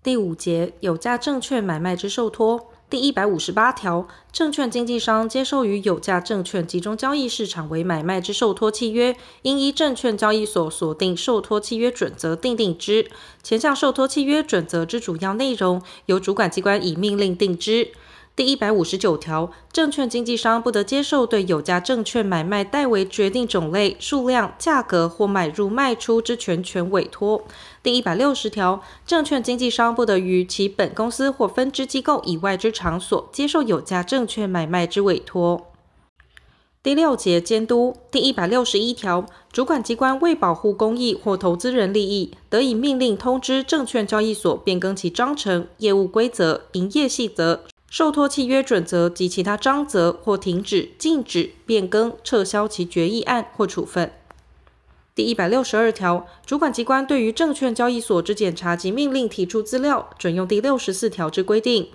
[0.00, 13.10] 第五节有价证券买卖之受托第一百五十八条，证券经纪商接受于有价证券集中交易市场为买卖之受托契约，应依证券交易所锁定受托契约准则订定之。
[13.42, 17.90] 前项受托契约准则之主要内容，由主管机关以命令定之。
[18.36, 27.42] 第一百五十九条，证券经纪商不得接受对有价证券买卖代为决定种类、数量、价格或买入卖出之全权委托。
[27.82, 35.68] 第一百六十条，证券经纪商不得于其本公司或分支机构以外之场所接受有价证券买卖之委托。
[36.82, 47.62] 第六节监督第一百六十一条，主管机关为保护公益或投资人利益，得以命令通知证券交易所变更其章程、业务规则、营业细则。
[47.88, 54.12] 受托契约准则及其他章则，或停止、禁止、变更、撤销其决议案或处分。
[55.14, 61.88] 第一百六十二条，主管机关对于证券交易所之检查及命令提出资料，准用第六十四条之规定。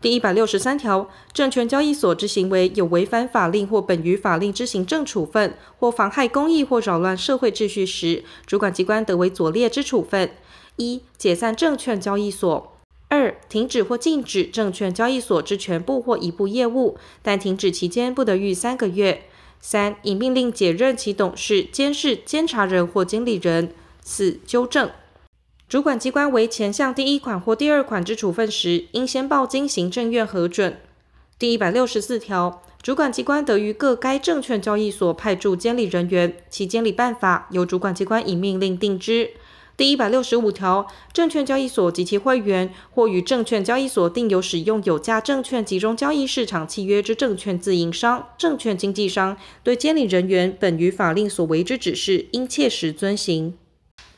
[0.00, 10.30] 第一百六十三条，证券交易所之行为有违反法令或本于法令之行政处分，或妨害公益或扰乱社会秩序时，主管机关得为左列之处分：
[10.76, 12.77] 一、解散证券交易所。
[13.08, 19.22] 二、停止或禁止证券交易所之全部或一部业务，但停止期间不得逾三个月。
[19.60, 23.72] 三、以命令解任其董事、监事、监察人或经理人。
[24.02, 24.90] 四、纠正。
[25.68, 30.78] 主管机关为前项第一款或第二款之处分时，应先报经行政院核准。
[31.38, 39.32] 第一百六十四条，主管机关得于各该证券交易所派驻监理人员，其监理办法由主管机关以命令定之。
[39.78, 53.54] 第一百六十五条，证券交易所及其会员，或与证券交易所订有使用有价证券集中交易市场契约之证券自营商、证券经纪商，对监理人员本于法令所为之指示，应切实遵行。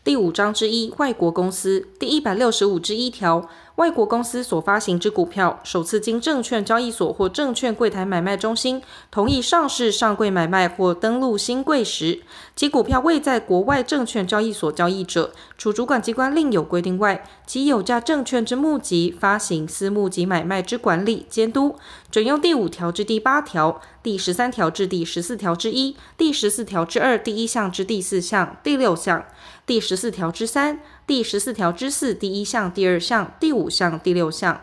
[0.03, 3.47] 第五章之一，外国公司第一百六十五之一条。
[3.77, 12.21] 外国公司所发行之股票，首次经证券交易所或证券柜台买卖中心同意上市、上柜买卖或登录新柜时，
[12.55, 21.77] 其股票未在国外证券交易所交易者，除主管机关另有规定外，其有价证券之募集、发行、私募及买卖之管理、监督，
[22.11, 29.25] 准用第五条至第八条、第十三条至第十四条之一、第十四条之二第一项至第四项、第六项、
[29.71, 30.81] 第十四条之三。
[31.07, 34.63] 第十四条之四第一项、第二项、第五项、第六项；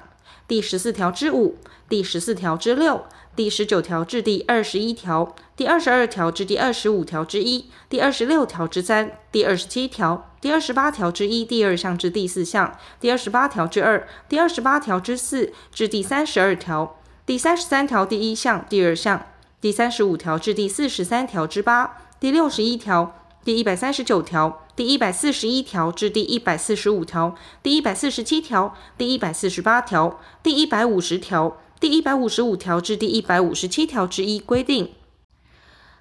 [0.49, 1.55] 第十四条之五、
[1.87, 19.25] 第十四条之六、第十九条至第二十一条、第二十二条至第二十五条之一、第二十六条之三、第二十七条、第二十八条之一第二项至第四项、第二十八条之二、第二十八条之四至第三十二条、第三十三条第一项、第二项、
[19.61, 23.15] 第三十五条至第四十三条之八、第六十一条、
[23.47, 24.67] 第一百三十九条。
[24.75, 27.33] 第一百四十一条至第一百四十五条，
[27.63, 34.91] 第一百四十七条，第一百四十八条，第一百五十条，第一百五十五条至第一百五十七条之一规定。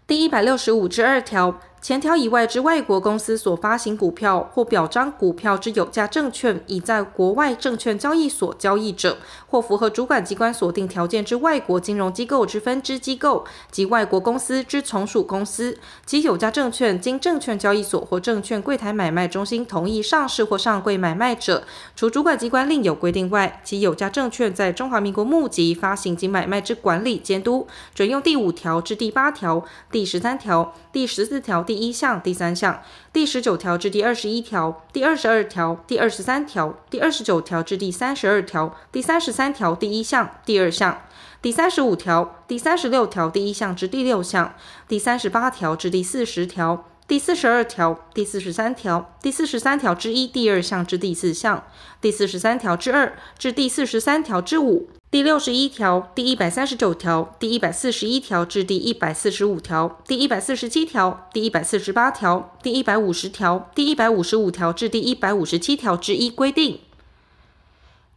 [0.09, 21.63] 第一百六十五之二条，前条以外之外国公司所发行股票或表彰股票之有价证券，已在国外证券交易所交易者，或符合主管机关锁定条件之外国金融机构之分支机构及外国公司之从属公司，其有价证券经证券交易所或证券柜台买卖中心同意上市或上柜买卖者，
[21.95, 32.83] 除主管机关另有规定外，其有价证券在中华民国募集、发行及买卖之管理监督，准用第五条至第八条、第十三条、第十四条第一项、第三项、
[33.13, 41.03] 第十九条至第二十一条、第二十二条、第二十三条、第二十九条至第三十二条、第三十三条第一项、第二项、
[41.43, 44.55] 第三十五条、第三十六条第一项至第六项、
[44.89, 51.63] 第三十八条至第四十条、第四十二条、第四十三条、第四十三条之一第二项至第四项、
[52.01, 54.89] 第四十三条之二至第四十三条之五。
[55.09, 66.81] 第六十一条、第一百三十九条、第一百四十一条至第一百四十五条、第一百四十七条、第一百四十八条、第一百五十条、第一百五十五条至第一百五十七条之一规定。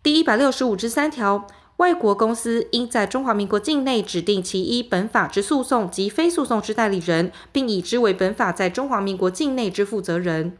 [0.01, 1.45] 第一百六十五之三条，
[1.77, 10.57] 外国公司应在中华民国境内指定其一本法之诉讼及非诉讼之代理人，并以之为本法在中华民国境内之负责人。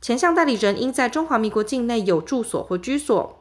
[0.00, 3.37] 前项代理人应在中华民国境内有住所或居所。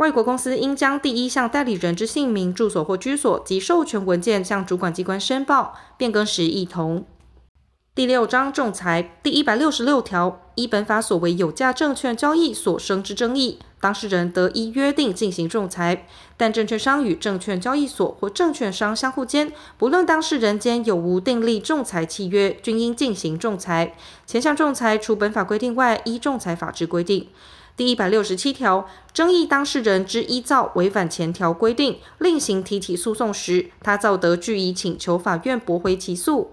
[0.00, 7.04] 外国公司应将第一项代理人之姓名、住所或居所及授权文件向主管机关申报，变更时亦同。
[7.94, 16.06] 第六章仲裁第一百六十六条，依本法所为有价证券交易所生之争议，当事人得依约定进行仲裁。
[16.38, 23.94] 但证券商与证券交易所或证券商相互间，不论当事人间有无订立仲裁契约，均应进行仲裁。
[24.26, 27.28] 前项仲裁除本法规定外，依仲裁法之规定。
[27.80, 36.50] 第一百六十七条，争议当事人之依照违反前条规定，另行提起诉讼时，他造得据以请求法院驳回起诉。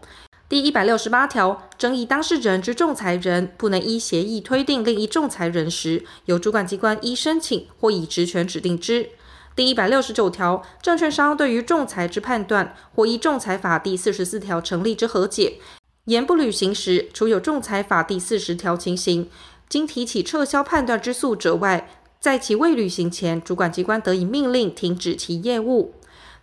[0.47, 9.09] 第一百六十八条，争议当事人之仲裁人不能依协议推定另一仲裁人时，由主管机关依申请或以职权指定之。
[9.53, 15.59] 第一百六十九条，证券商对于仲裁之判断，或依仲裁法第四十四条成立之和解，
[16.05, 19.29] 严不履行时，除有仲裁法第四十条情形。
[19.69, 21.89] 经提起撤销判断之诉者外，
[22.19, 25.93] 在其未履行前，主管机关得以命令停止其业务。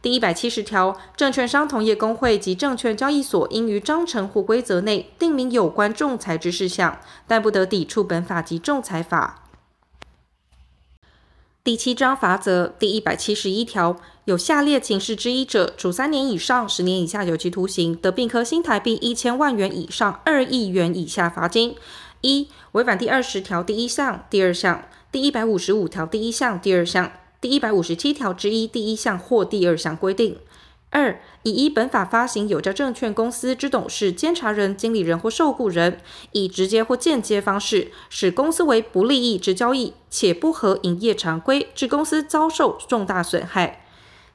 [0.02, 9.48] 第一百七十条，证券商同业公会及证券交易所应于章程或规则内定明有关仲裁之事项，但不得抵触本法及仲裁法。
[11.64, 13.96] 第七章法则第一百七十一条，
[14.26, 21.74] 有下列情事之一者，处三年以上十年以下有期徒刑，得并科新台币一千万元以上二亿元以下罚金。
[22.24, 30.36] 一、违反第二十条第一项、第二项、第一百五十五条第一项、第二项、第一百五十七条之一第一项或第二项规定；
[30.88, 36.00] 二、以依本法发行有价证券公司之董事、监察人、经理人或受雇人，
[36.32, 43.80] 以直接或间接方式使公司为不利益之交易，且不合营业常规，致公司遭受重大损害；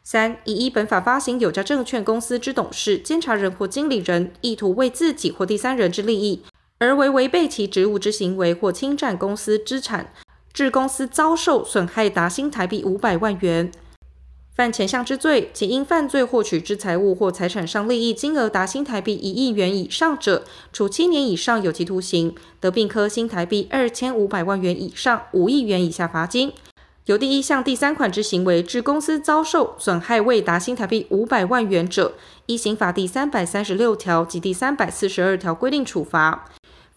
[0.03, 6.43] 三、以依本法发行有价证券公司之董事、监察人或经理人，意图为自己或第三人之利益。
[6.79, 10.13] 而为违背其职务之行为或侵占公司资产，
[10.53, 13.69] 致公司遭受损害达新台币五百万元，
[14.55, 26.53] 犯前项之罪，其因犯罪获取之财物或财产上利益金额达新台币一亿元以上者，处七年以上有期徒刑，得并科新台币二千五百万元以上五亿元以下罚金。
[27.07, 32.13] 有第一项第三款之行为致公司遭受损害未达新台币五百万元者，
[32.45, 36.45] 依刑法第三百三十六条及第三百四十二条规定处罚。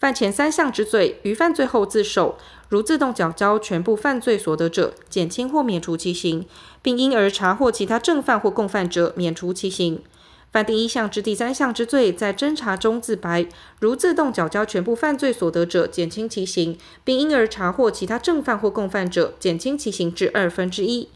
[0.03, 6.45] 犯前三项之罪，于犯罪后自首，如自动缴交全部犯罪所得者，减轻或免除其刑，
[6.81, 10.01] 并因而查获其他正犯或共犯者，免除其刑。
[10.51, 13.47] 犯第一项至第三项之罪，在侦查中自白，
[13.79, 21.07] 如自动缴交全部犯罪所得者，减轻其刑，并因而查获其他正犯或共犯者，减轻其刑至二分之一。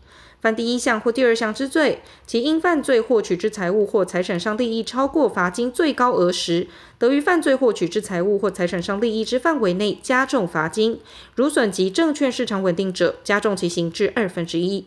[0.47, 6.67] 犯第一项或第二项之罪，其因犯罪获取之财物或财产上利益超过罚金最高额时，
[6.97, 10.99] 得于犯罪获取之财物或财产上利益之范围内加重罚金；
[11.35, 14.85] 如损及证券市场稳定者，加重其刑至二分之一。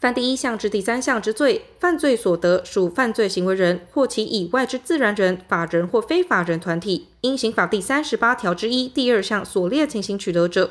[0.00, 10.70] 犯第一项至第三项之罪，犯罪所得属犯罪行为人或其以外之自然人、法人或非法人团体，因刑法第三十八条之一第二项所列情形取得者。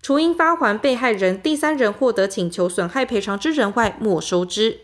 [0.00, 4.80] 除应发还被害人第三人获得请求损害赔偿之人外，没收之。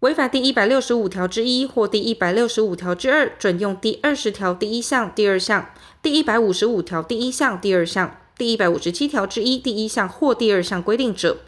[0.00, 5.70] 违反第一百六十五条之一或第一百六十五条之二，准用第二十条第一项、第二项、
[6.00, 11.38] 第一百五十五条第一项、第二项、第一百五十七条之一第一项或第二项规定者，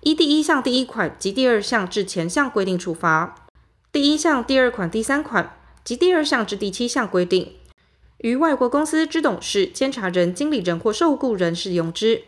[0.00, 3.46] 依第一项第一款及第二项至前项规定处罚。
[3.92, 7.52] 第一项第二款第三款及第二项至第七项规定。
[8.18, 12.24] 于外国公司之董事、监察人、经理人或受雇人适用之。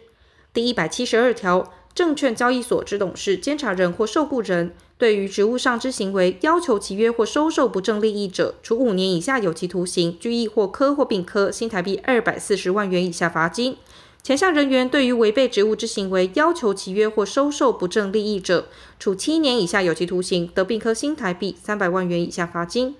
[0.54, 13.78] 第一百七十二条，证券交易所之董事、监察人或受雇人，对于职务上之行为要求契约或收受不正利益者，处五年以下有期徒刑、拘役或科或并科新台币二百四十万元以下罚金。
[14.22, 18.68] 前项人员对于违背职务之行为要求契约或收受不正利益者，
[18.98, 22.94] 处七年以下有期徒刑，得并科新台币三百万元以下罚金。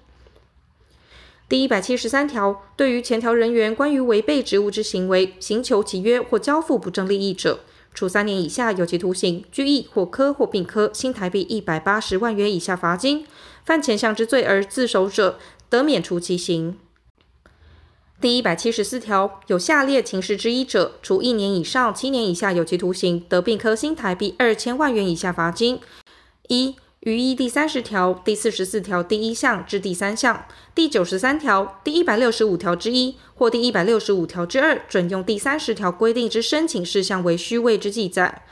[1.53, 7.61] 第一百七十三条，对于前条人员关于违背职务之行为，刑求契约或交付不正利益者，
[7.93, 13.27] 处三年以下有期徒刑、拘役或科或并科新台币一百八十万元以下罚金。
[13.66, 15.39] 犯前项之罪而自首者，
[15.69, 16.79] 得免除其刑。
[18.19, 25.79] 第一百七十四条，有下列情事之一者，处一年以上七年以下有期徒刑，得并科新台币二千万元以下罚金。
[26.49, 38.43] 一于依第三十条、第四十四条第一项至第三项、第九十三条、第一百六十五条之一或第一百六十五条之二准用第三十条规定之申请事项为虚位之记载；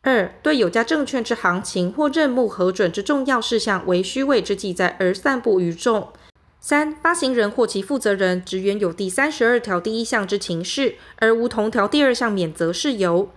[0.00, 6.14] 二、对有价证券之行情或任务核准之重要事项为虚位之记载而散布于众；
[6.60, 13.28] 三、发行人或其负责人职员有第三十二条第一项之情事，而无同条第二项免责事由。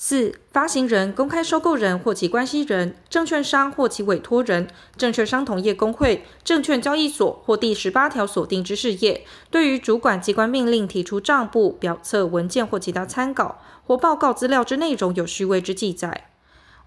[0.00, 16.30] 四、发行人、公开收购人或其关系人、证券商或其委托人、证券商同业公会、证券交易所或第十八条锁定之事业，对于主管机关命令提出账簿、表册、文件或其他参考或报告资料之内容有虚伪之记载。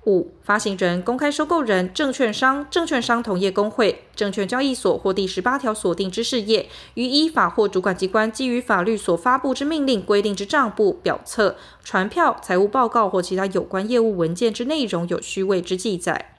[0.06, 16.34] 五、发行人、公开收购人、证券商、证券商同业公会、证券交易所或第十八条所定之事业，于依法或主管机关基于法律所发布之命令规定之账簿、表册、传票、财务报告或其他有关业务文件之内容有虚伪之记载。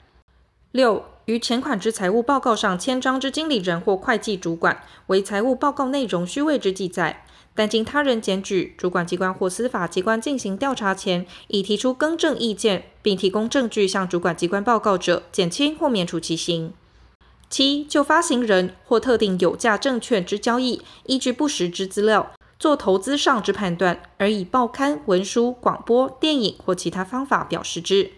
[0.71, 7.25] 六、于前款之财务报告上签章之经理人或会计主管，为财务报告内容虚伪之记载。
[7.55, 16.73] 但经他人检举，主管机关或司法机关进行调查前，已提出更正意见，并提供证据向主管机关报告者，减轻或免除其刑。
[17.49, 28.09] 七、就发行人或特定有价证券之交易，依据不实之资料，做投资上之判断，而以报刊、文书、广播、电影或其他方法表示之。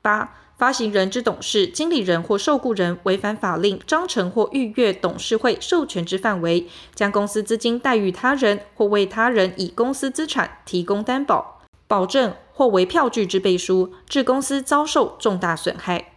[0.00, 16.12] 八、发行人之董事、经理人或受雇人违反法令章程或逾越董事会授权之范围，将公司资金贷予他人，或为他人以公司资产提供担保、保证或为票据之背书，致公司遭受重大损害。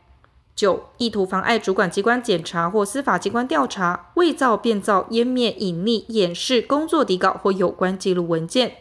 [0.56, 8.78] 九、意图妨碍主管机关检查或司法机关调查，伪造、变造、湮灭、隐匿、掩饰工作底稿或有关记录文件。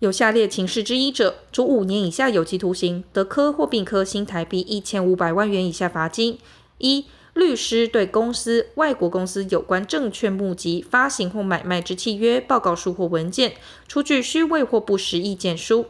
[0.00, 6.38] 有下列情事之一者，处五年以下有期徒刑，得科或并科新台币一千五百万元以下罚金。
[6.78, 13.54] 一、律师对公司、外国公司有关证券募集、发行或买卖之契约、报告书或文件，
[13.88, 15.86] 出具虚伪或不实意见书。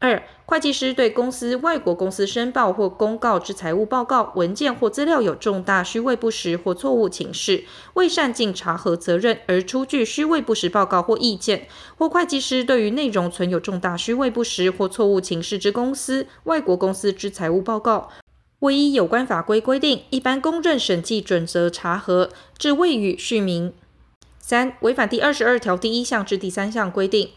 [0.00, 7.64] 二、会计师对公司、外国公司申报或公告之财务报告、文件或资料有重大虚伪不实或错误情事，
[7.94, 11.66] 未善尽查核责任而出具虚伪不实报告或意见，
[11.96, 18.08] 或会计师对于内容存有重大虚伪不实或错误情事之公司、外国公司之财务报告，
[18.60, 23.72] 未依有关法规规定一般公认审计准则查核，致未予续名。
[24.38, 27.30] 三、违反第二十二条第一项至第三项规定。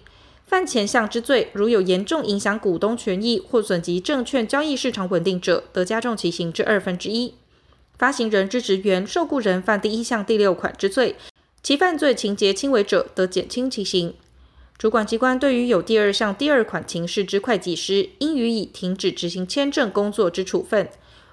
[0.51, 7.35] 犯前项之罪，如有严重影响股东权益或损及证券交易市场稳定者，得加重其刑至二分之一。
[7.97, 11.15] 发行人之职员、受雇人犯第一项第六款之罪，
[11.63, 14.13] 其犯罪情节轻微者，得减轻其刑。
[14.77, 20.89] 主管机关对于有第二项第二款情事之会计师，应予以停止执行签证工作之处分。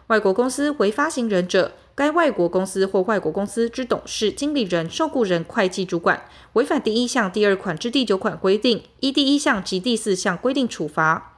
[0.07, 6.23] 外国公司为发行人者，该外国公司或外国公司之董事、经理人、受雇人、会计主管
[6.53, 11.35] 违反第一项第二款至第九款规定，依第一项及第四项规定处罚；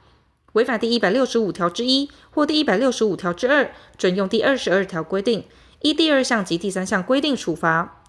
[0.53, 5.45] 违反第一百六十五条之一或第一百六十五条之二，准用第二十二条规定，
[5.81, 8.03] 依第二项及第三项规定处罚。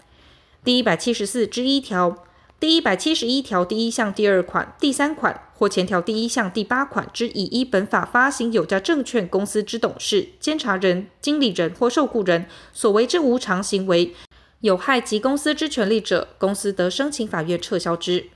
[0.62, 2.22] 第一百七十四之一条。
[2.62, 14.14] 第一百七十一条第一项第二款、第三款或前条第一项第八款之已依本法发行有价证券公司之董事、监察人、经理人或受雇人所为之无偿行为，
[14.60, 18.26] 有害及公司之权利者，公司得申请法院撤销之。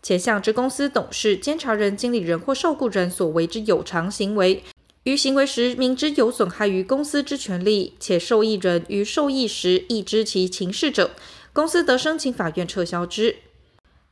[0.00, 4.62] 前项之公司董事、监察人、经理人或受雇人所为之有偿行为，
[5.02, 11.10] 于行为时明知有损害于公司之权利，且受益人于受益时亦知其情事者，
[11.52, 13.38] 公司得申请法院撤销之。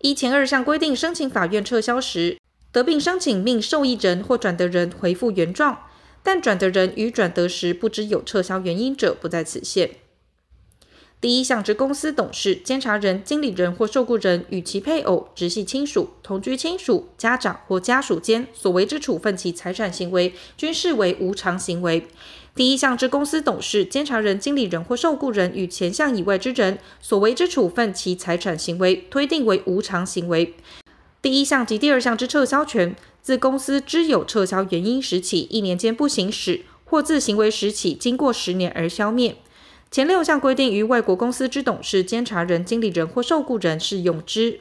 [0.02, 2.36] 依前二项规定申请法院撤销时，
[2.72, 5.78] 得并申请命受益人或转得人回复原状，
[6.24, 9.90] 但转得人于转得时不知有撤销原因者，不在此限。
[11.20, 22.08] 第一项之公司董事、监察人、经理人或受雇人与其配偶、直系亲属、同居亲属、家长或家属间所为之处分其财产行为，均视为无偿行为。
[22.54, 30.54] 第一项之公司董事、监察人、经理人或受雇人与前项以外之人所为之处分其财产行为，推定为无偿行为。
[31.22, 39.36] 第一项及第二项之撤销权，自公司知有撤销原因时起一年间不行使，或自行为时起经过十年而消灭。
[39.90, 44.60] 前六项规定于外国公司之董事、监察人、经理人或受雇人适用之。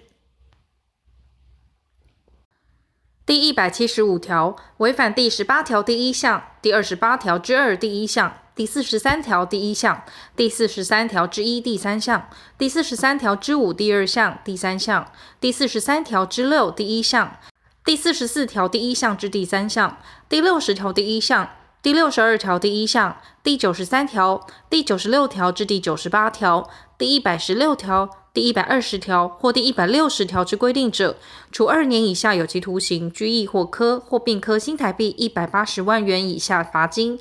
[3.31, 10.03] 第一百七十五条违反第十八条第一项、第二十八条之二第一项、第四十三条第一项、
[10.35, 12.27] 第四十三条之一第三项、
[12.57, 15.09] 第四十三条之五第二项第三项、
[15.39, 17.37] 第四十三条之六第一项、
[17.85, 19.97] 第四十四条第一项之第三项、
[20.27, 21.51] 第六十条第一项。
[21.83, 31.17] 第六十二条第一项、第九十三条、第九十六条至第九十八条、第一百十六条、第一百二十条或第一百六十条之规定者，
[31.51, 37.19] 处二年以下有期徒刑、拘役或科或并科新台币一百八十万元以下罚金。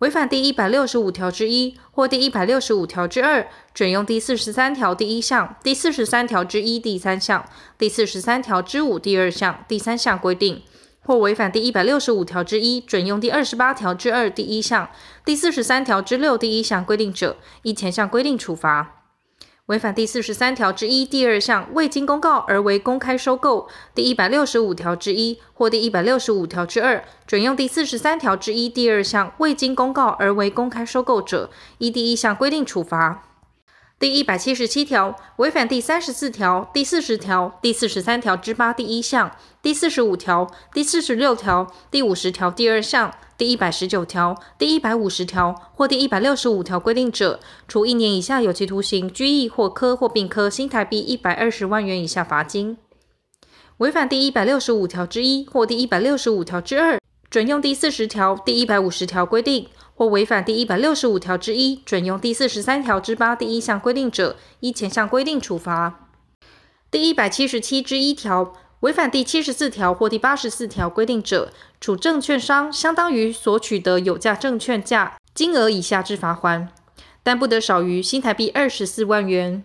[0.00, 7.42] 违反第一百六十五条之一或第一百六十五条之二，准用第四十三条第一项、第四十三条之一第三项、
[7.78, 10.62] 第四十三条之五第二项、第三项规定。
[11.04, 14.88] 或违反第一百六十五条之一，准用第二十八条之二第一项、
[15.24, 19.02] 第四十三条之六第一项规定者，依前项规定处罚。
[19.66, 33.22] 违反第四十三条之一第二项，未经公告而为公开收购，第一百六十五条之一或第一百六十五条之二，准用第四十三条之一第二项未经公告而为公开收购者，依第一项规定处罚。
[33.98, 39.30] 第一百七十七条，违反第三十四条、第四十条、第四十三条之八第一项、
[39.62, 47.38] 第四十五条、第四十六条、第五十条第二项、第一百十九条、第一百五十条或第一百六十五条规定者，
[47.68, 52.76] 处一年以下有期徒刑、拘役或科或并科新台币一百二十万元以下罚金。
[53.78, 56.98] 违反第一百六十五条之一或第一百六十五条之二，
[57.30, 59.68] 准用第四十条、第一百五十条规定。
[59.94, 66.08] 或违反第一百六十五条之一，准用第四十三条之八第一项规定者，依前项规定处罚。
[66.90, 76.68] 第一百七十七之一条，违反第七十四条或第八十四条规定者，处证券商相当于所取得有价证券价金额以下之罚锾，
[77.22, 79.64] 但不得少于新台币二十四万元。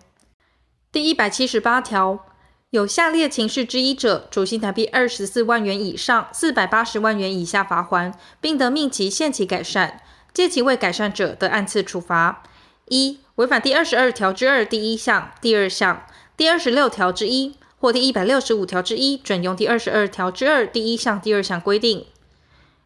[0.91, 2.25] 第一百七十八条，
[2.69, 10.01] 有下列情事之一者，处新台币二十四万元以上四百八十万元以下罚锾，并得命其限期改善。
[10.33, 12.43] 借其未改善者，的按次处罚：
[12.87, 16.05] 一、违反第二十二条之二第一项、第二项；
[16.37, 22.05] 第二十六条之一或第一百六十五条之一，准用第二十二条之二第一项、第二项规定；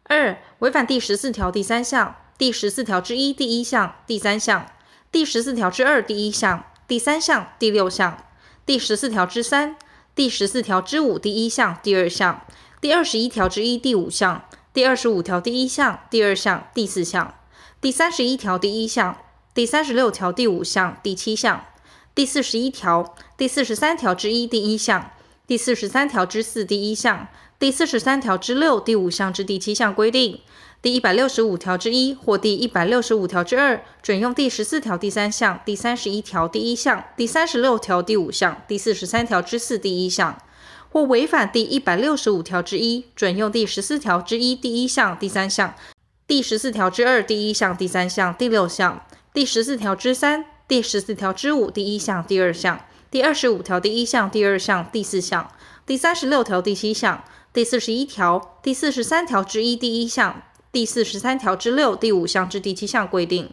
[0.04, 4.66] 二、违反第十四条第三项、第十四条之一第一项、第三项；
[5.10, 8.18] 第十四条之二第一项、第三项、第六项；
[8.66, 9.76] 第十四条之三、
[10.14, 12.44] 第十四条之五第一项、第二项；
[12.80, 14.44] 第二十一条之一第五项。
[14.74, 17.32] 第二十五条第一项、第二项、第四项；
[17.80, 19.14] 第三十一条第一项；
[19.54, 21.60] 第三十六条第五项、第七项；
[22.12, 25.12] 第四十一条、第四十三条之一第一项；
[25.46, 30.40] 第四十三条之四第一项；第四十三条之六第五项至第七项规定；
[30.82, 40.36] 第一百六十五条之一或第一百六十五条之二，准用第十四条第三项、第三十一条第一项、第三十六条第五项、第四十三条之四第一项。
[40.94, 45.74] 或违反第一百六十五条之一，准用第十四条之一第一项、第三项；
[46.24, 49.00] 第十四条之二第一项、第三项、第六项；
[49.32, 52.76] 第十四条之三、第十四条之五第一项、第二项；
[53.10, 55.48] 第二十五条第一项、第二项、第四项；
[55.84, 63.50] 第三十六条第七项；第四十一条、第四十三条之一第一项；第四十三条之六第五项至第七项规定。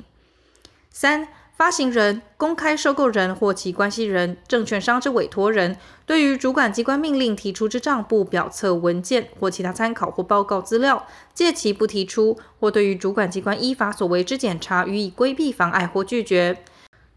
[0.92, 1.28] 三。
[1.62, 5.78] 发行人、公开收购人或其关系人、证券商之委托人，
[6.08, 11.06] 对于主管机关命令提出之账簿、表册、文件或其他参考或报告资料，
[11.36, 16.58] 借其不提出，或对于主管机关依法所为之检查予以规避、妨碍或拒绝。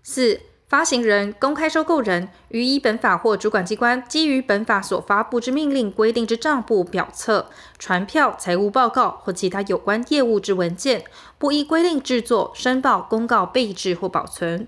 [0.02, 0.38] 四。
[0.74, 7.48] 发行人、公开收购人于依本法或主管机关基于本法所发布之命令规定之账簿、表册、
[7.78, 11.04] 传票、财务报告或其他有关业务之文件，
[11.38, 14.66] 不依规定制作、申报、公告、备置或保存。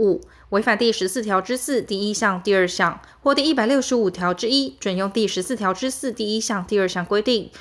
[0.00, 7.52] 五、违反第十四条之四第一项、第二项或第一百六十五条之一，准用第十四条之四第一项、第二项规定，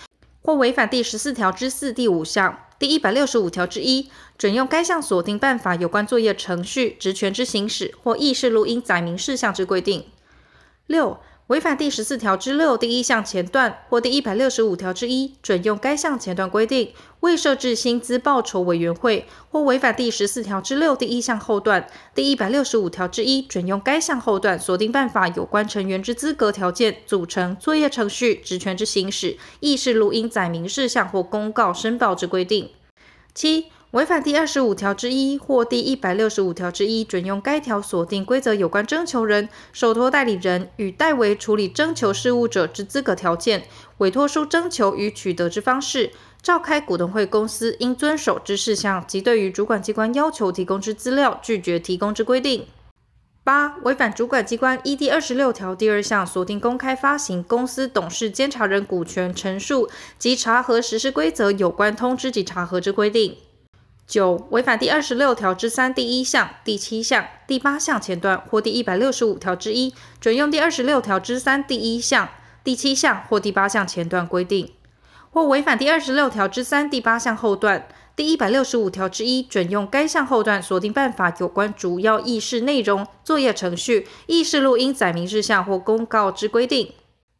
[0.42, 2.58] 或违反第十四条之四第五项。
[2.78, 10.06] 第一百六十五条之一，准用该项锁定办法有关作业程序、职权之行使或议事录音载明事项之规定。
[10.86, 32.72] 六、违反第十四条之六第一项前段或第一百六十五条之一准用该项前段规定，未设置薪资报酬委员会，或违反第十四条之六第一项后段第一百六十五条之一准用该项后段锁定办法有关成员之资格条件、组成、作业程序、职权之行使、议事录音载明事项或公告申报之规定。
[33.36, 33.66] 七。
[33.96, 43.64] 违反第二十五条之一或第一百六十五条之一，准用该条所定规则有关征求人、受托代理人与代为处理征求事务者之资格条件、
[44.00, 46.12] 委托书征求与取得之方式、
[46.42, 52.68] 召开股东会公司应遵守之事项及对于主管机关要求提供之资料拒绝提供之规定。
[53.46, 59.90] 八、违反主管机关依第二十六条第二项所定公开发行公司董事监察人股权陈述
[60.20, 63.38] 及查核实施规则有关通知及查核之规定。
[64.08, 72.30] 九、违反第二十六条之三第一项、第七项、第八项前段或第一百六十五条之一，准用第二十六条之三第一项、
[72.64, 74.68] 第七项或第八项前段规定；
[75.32, 86.94] 或违反第二十六条之三第八项后段、第一百六十五条之一，准用该项后段锁定办法有关主要议事内容、作业程序、议事录音载明事项或公告之规定。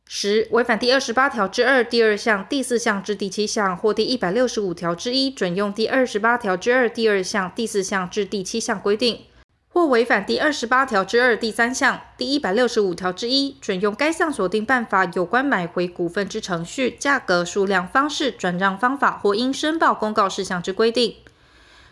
[0.08, 9.26] 十、违反第二十八条之二第二项、第四项至第七项，或第一百六十五条之一，准用第二十八条之二第二项、第四项至第七项规定；
[9.68, 21.16] 或违反第二十八条之二第三项、第一百六十五条之一，准用该项所定办法有关买回股份之程序、价格、数量、方式、转让方法或应申报公告事项之规定。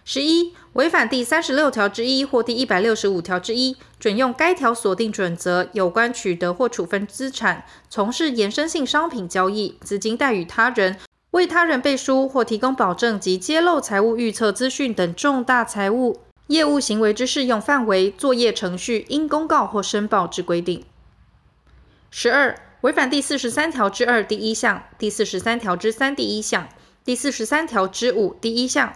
[0.06, 10.98] 十一、违反第三十六条之一或第一百六十五条之一，准用该条所定准则，有关取得或处分资产、从事衍生性商品交易、资金贷与他人、
[11.32, 20.84] 为他人背书或提供保证及揭露财务预测资讯等重大财务业务行为之适用范围、作业程序、应公告或申报之规定。
[22.10, 26.68] 十二、违反第四十三条之二第一项、第四十三条之三第一项、
[27.06, 28.92] 第四十三条之五第一项。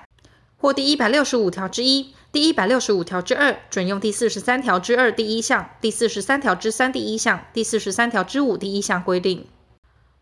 [0.60, 9.46] 或第一百六十五条之一、第一百六十五条之二，准用第四十三条之二第一项、第四十三条之三第一项、第四十三条之五第一项规定；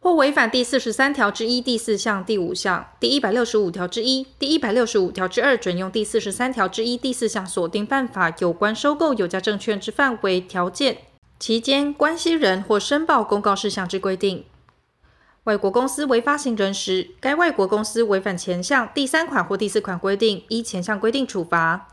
[0.02, 10.98] 或违反第四十三条之一第四项、第五项、第一百六十五条之一、第一百六十五条之二，准用第四十三条之一第四项所定办法有关收购有价证券之范围、条件、
[11.40, 14.44] 期间、关系人或申报公告事项之规定。
[15.45, 21.88] 外国公司为发行人时，该外国公司违反前项第三款或第四款规定，依前项规定处罚；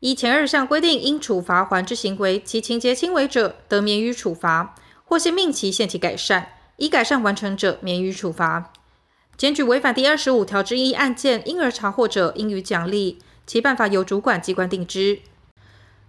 [0.00, 4.74] 依前二项规定应处罚还之行为，其情节轻微者，得免予处罚，
[5.04, 8.72] 或先命其限期改善，已改善完成者，免予处罚。
[9.36, 15.20] 检举违反第二十五条之一案件，因而查获者，应予奖励，其办法由主管机关定之。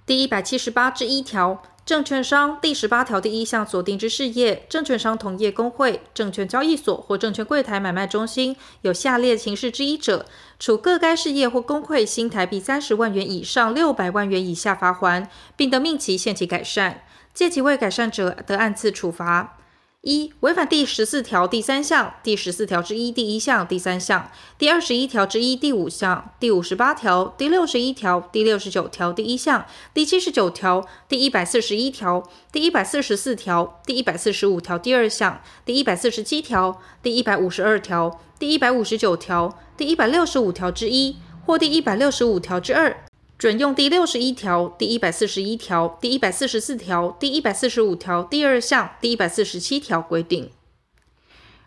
[0.07, 1.61] 第一百七十八之一条。
[1.85, 10.25] 证券商第十八条第一项锁定之事业，证券商同业工会、证券交易所或证券柜台买卖中心有下列情事之一者，
[10.57, 17.03] 处各该事业或工会新台币三十万元以上六百万元以下罚锾，并得命其限期改善；
[17.35, 19.59] 借期未改善者，得按次处罚。
[20.05, 29.65] 一、违反第十四条第三项、第十四条之一第一项、第三项、第二十一条之一第五项、第五十八条、第六十一条、第六十九条第一项、
[29.95, 41.17] 第七十九条、第一百四十一条、第一百四十四条、第一百四十五条第二项、第一百四十七条、第一百五十二条、第一百五十九条、第一百六十五条之一
[41.47, 42.95] 或第一百六十五条之二。
[43.37, 50.51] 准用第六十一条、第一百四十一条、第一百四十四条、第一百四十五条第二项、第一百四十七条规定。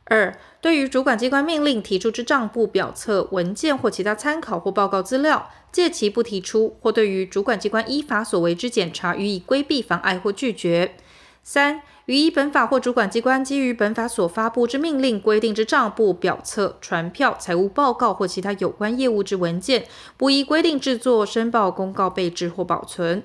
[0.04, 10.96] 二、对于主管机关命令提出之账簿、表册、文件或其他参考或报告资料，借其不提出，或对于主管机关依法所为之检查予以规避、妨碍或拒绝。
[11.42, 19.84] 三、予依本法或主管机关基于本法所发布之命令规定之账簿、表册、传票、财务报告或其他有关业务之文件，
[20.16, 23.22] 不依规定制作、申报、公告、备置或保存。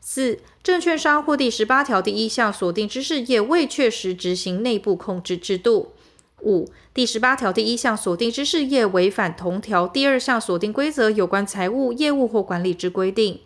[0.00, 5.92] 四、证券商或第十八条第一项锁定之事业未确实执行内部控制制度。
[6.42, 13.38] 五、第十八条第一项锁定之事业违反同条第二项锁定规则有关财务、业务或管理之规定。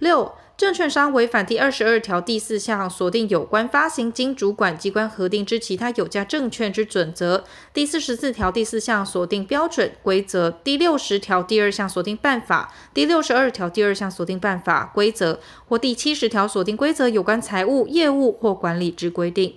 [0.00, 19.56] 六、证券商违反第二十二条第四项锁定有关发行经主管机关核定之其他有价证券之准则，第四十四条第四项锁定标准规则，第六十条第二项锁定办法，第六十二条第二项锁定办法规则，或第七十条锁定规则有关财务、业务或管理之规定。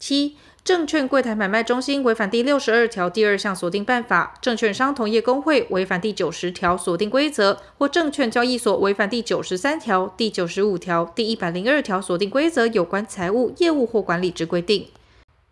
[0.00, 14.86] 七、证券柜台买卖中心违反第六十二条第二项锁定办法，证券商同业公会违反第九十条锁定规则，或证券交易所违反第九十三条、第九十五条、第一百零二条锁定规则有关财务、业务或管理之规定。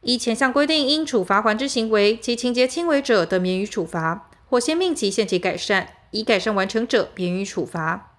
[0.02, 8.14] 依前项规定应处罚还之行为，其情节轻微者得免予处罚，或先命其限期改善，已改善完成者免予处罚。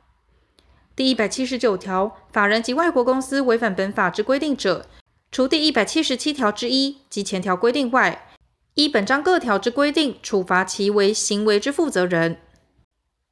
[0.94, 4.86] 第一百七十九条，法人及外国公司违反本法之规定者，
[5.32, 8.28] 除第一百七十七条之一及前条规定外，
[8.74, 12.36] 依本章各条之规定处罚其为行为之负责人。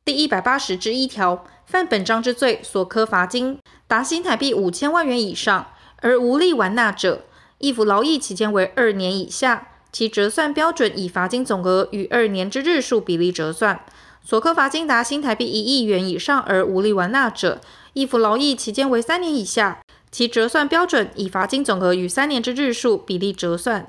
[0.05, 7.25] 第一百八十之一条，犯本章之罪所科罚金达新台币五千万元以上而无力完纳者，
[7.57, 13.83] 易服劳役期间为二年以下，其折算标准以罚金总额与二年之日数比例折算。
[14.23, 17.59] 所科罚金达新台币一亿元以上而无力完纳者，
[17.91, 19.81] 易服劳役期间为三年以下。
[20.11, 23.87] 其折算标准以罚金总额与三年之日数比例折算。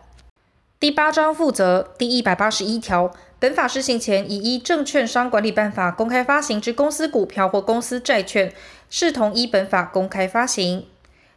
[0.78, 8.52] 第八章负责第一百八十一条，本法施行前已依证券商管理办法公开发行之公司股票或公司债券，
[8.88, 10.86] 视同依本法公开发行。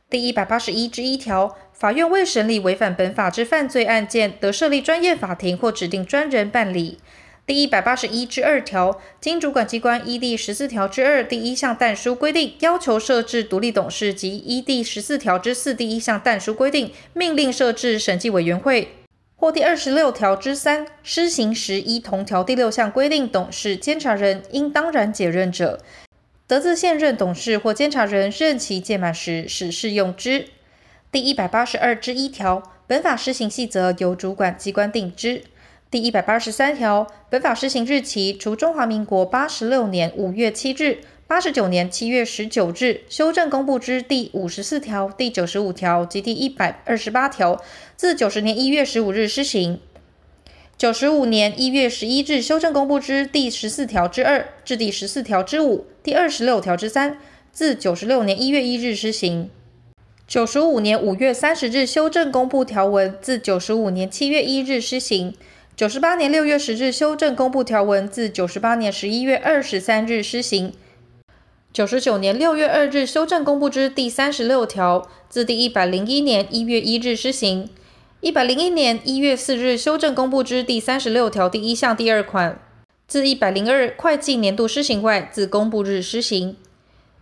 [0.09, 6.99] 第一百八十一之一条，法院未审理违反本法之犯罪案件，得设立专业法庭或指定专人办理。
[7.45, 18.93] 第一百八十一之二条，经主管机关依第十四条之二第一项但书规定要求设置独立董事及依第十四条之四第一项但书规定命令设置审计委员会，
[19.35, 25.81] 或第二十六条之三施行时依同条第六项规定董事、监察人应当然解任者，
[26.47, 30.47] 得自现任董事或监察人任期届满时始适用之。
[31.11, 35.43] 第一百八十二之一条，本法施行细则由主管机关定之。
[35.93, 47.61] 第一百八十三条，本法施行日期，除中华民国八十六年五月七日、八十九年七月十九日修正公布之第五十四条、第九十五条及第一百二十八条，
[47.95, 49.77] 自九十年一月十五日施行；
[50.75, 57.19] 九十五年一月十一日修正公布之第十四条之二至第十四条之五、第二十六条之三，
[57.51, 59.47] 自九十六年一月一日施行；
[60.27, 65.35] 九十五年五月三十日修正公布条文，自九十五年七月一日施行。
[65.75, 70.71] 九十八年六月十日修正公布条文，自九十八年十一月二十三日施行。
[71.73, 77.67] 九十九年六月二日修正公布之第三十六条，自第一百零一年一月一日施行。
[78.21, 82.61] 一百零一年一月四日修正公布之第三十六条第一项第二款，
[83.07, 86.55] 自一百零二会计年度施行外，自公布日施行。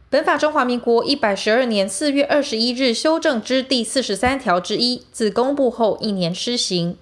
[0.09, 6.97] 本法中华民国一百十二年四月二十一日修正之第四十三条之一，自公布后一年施行。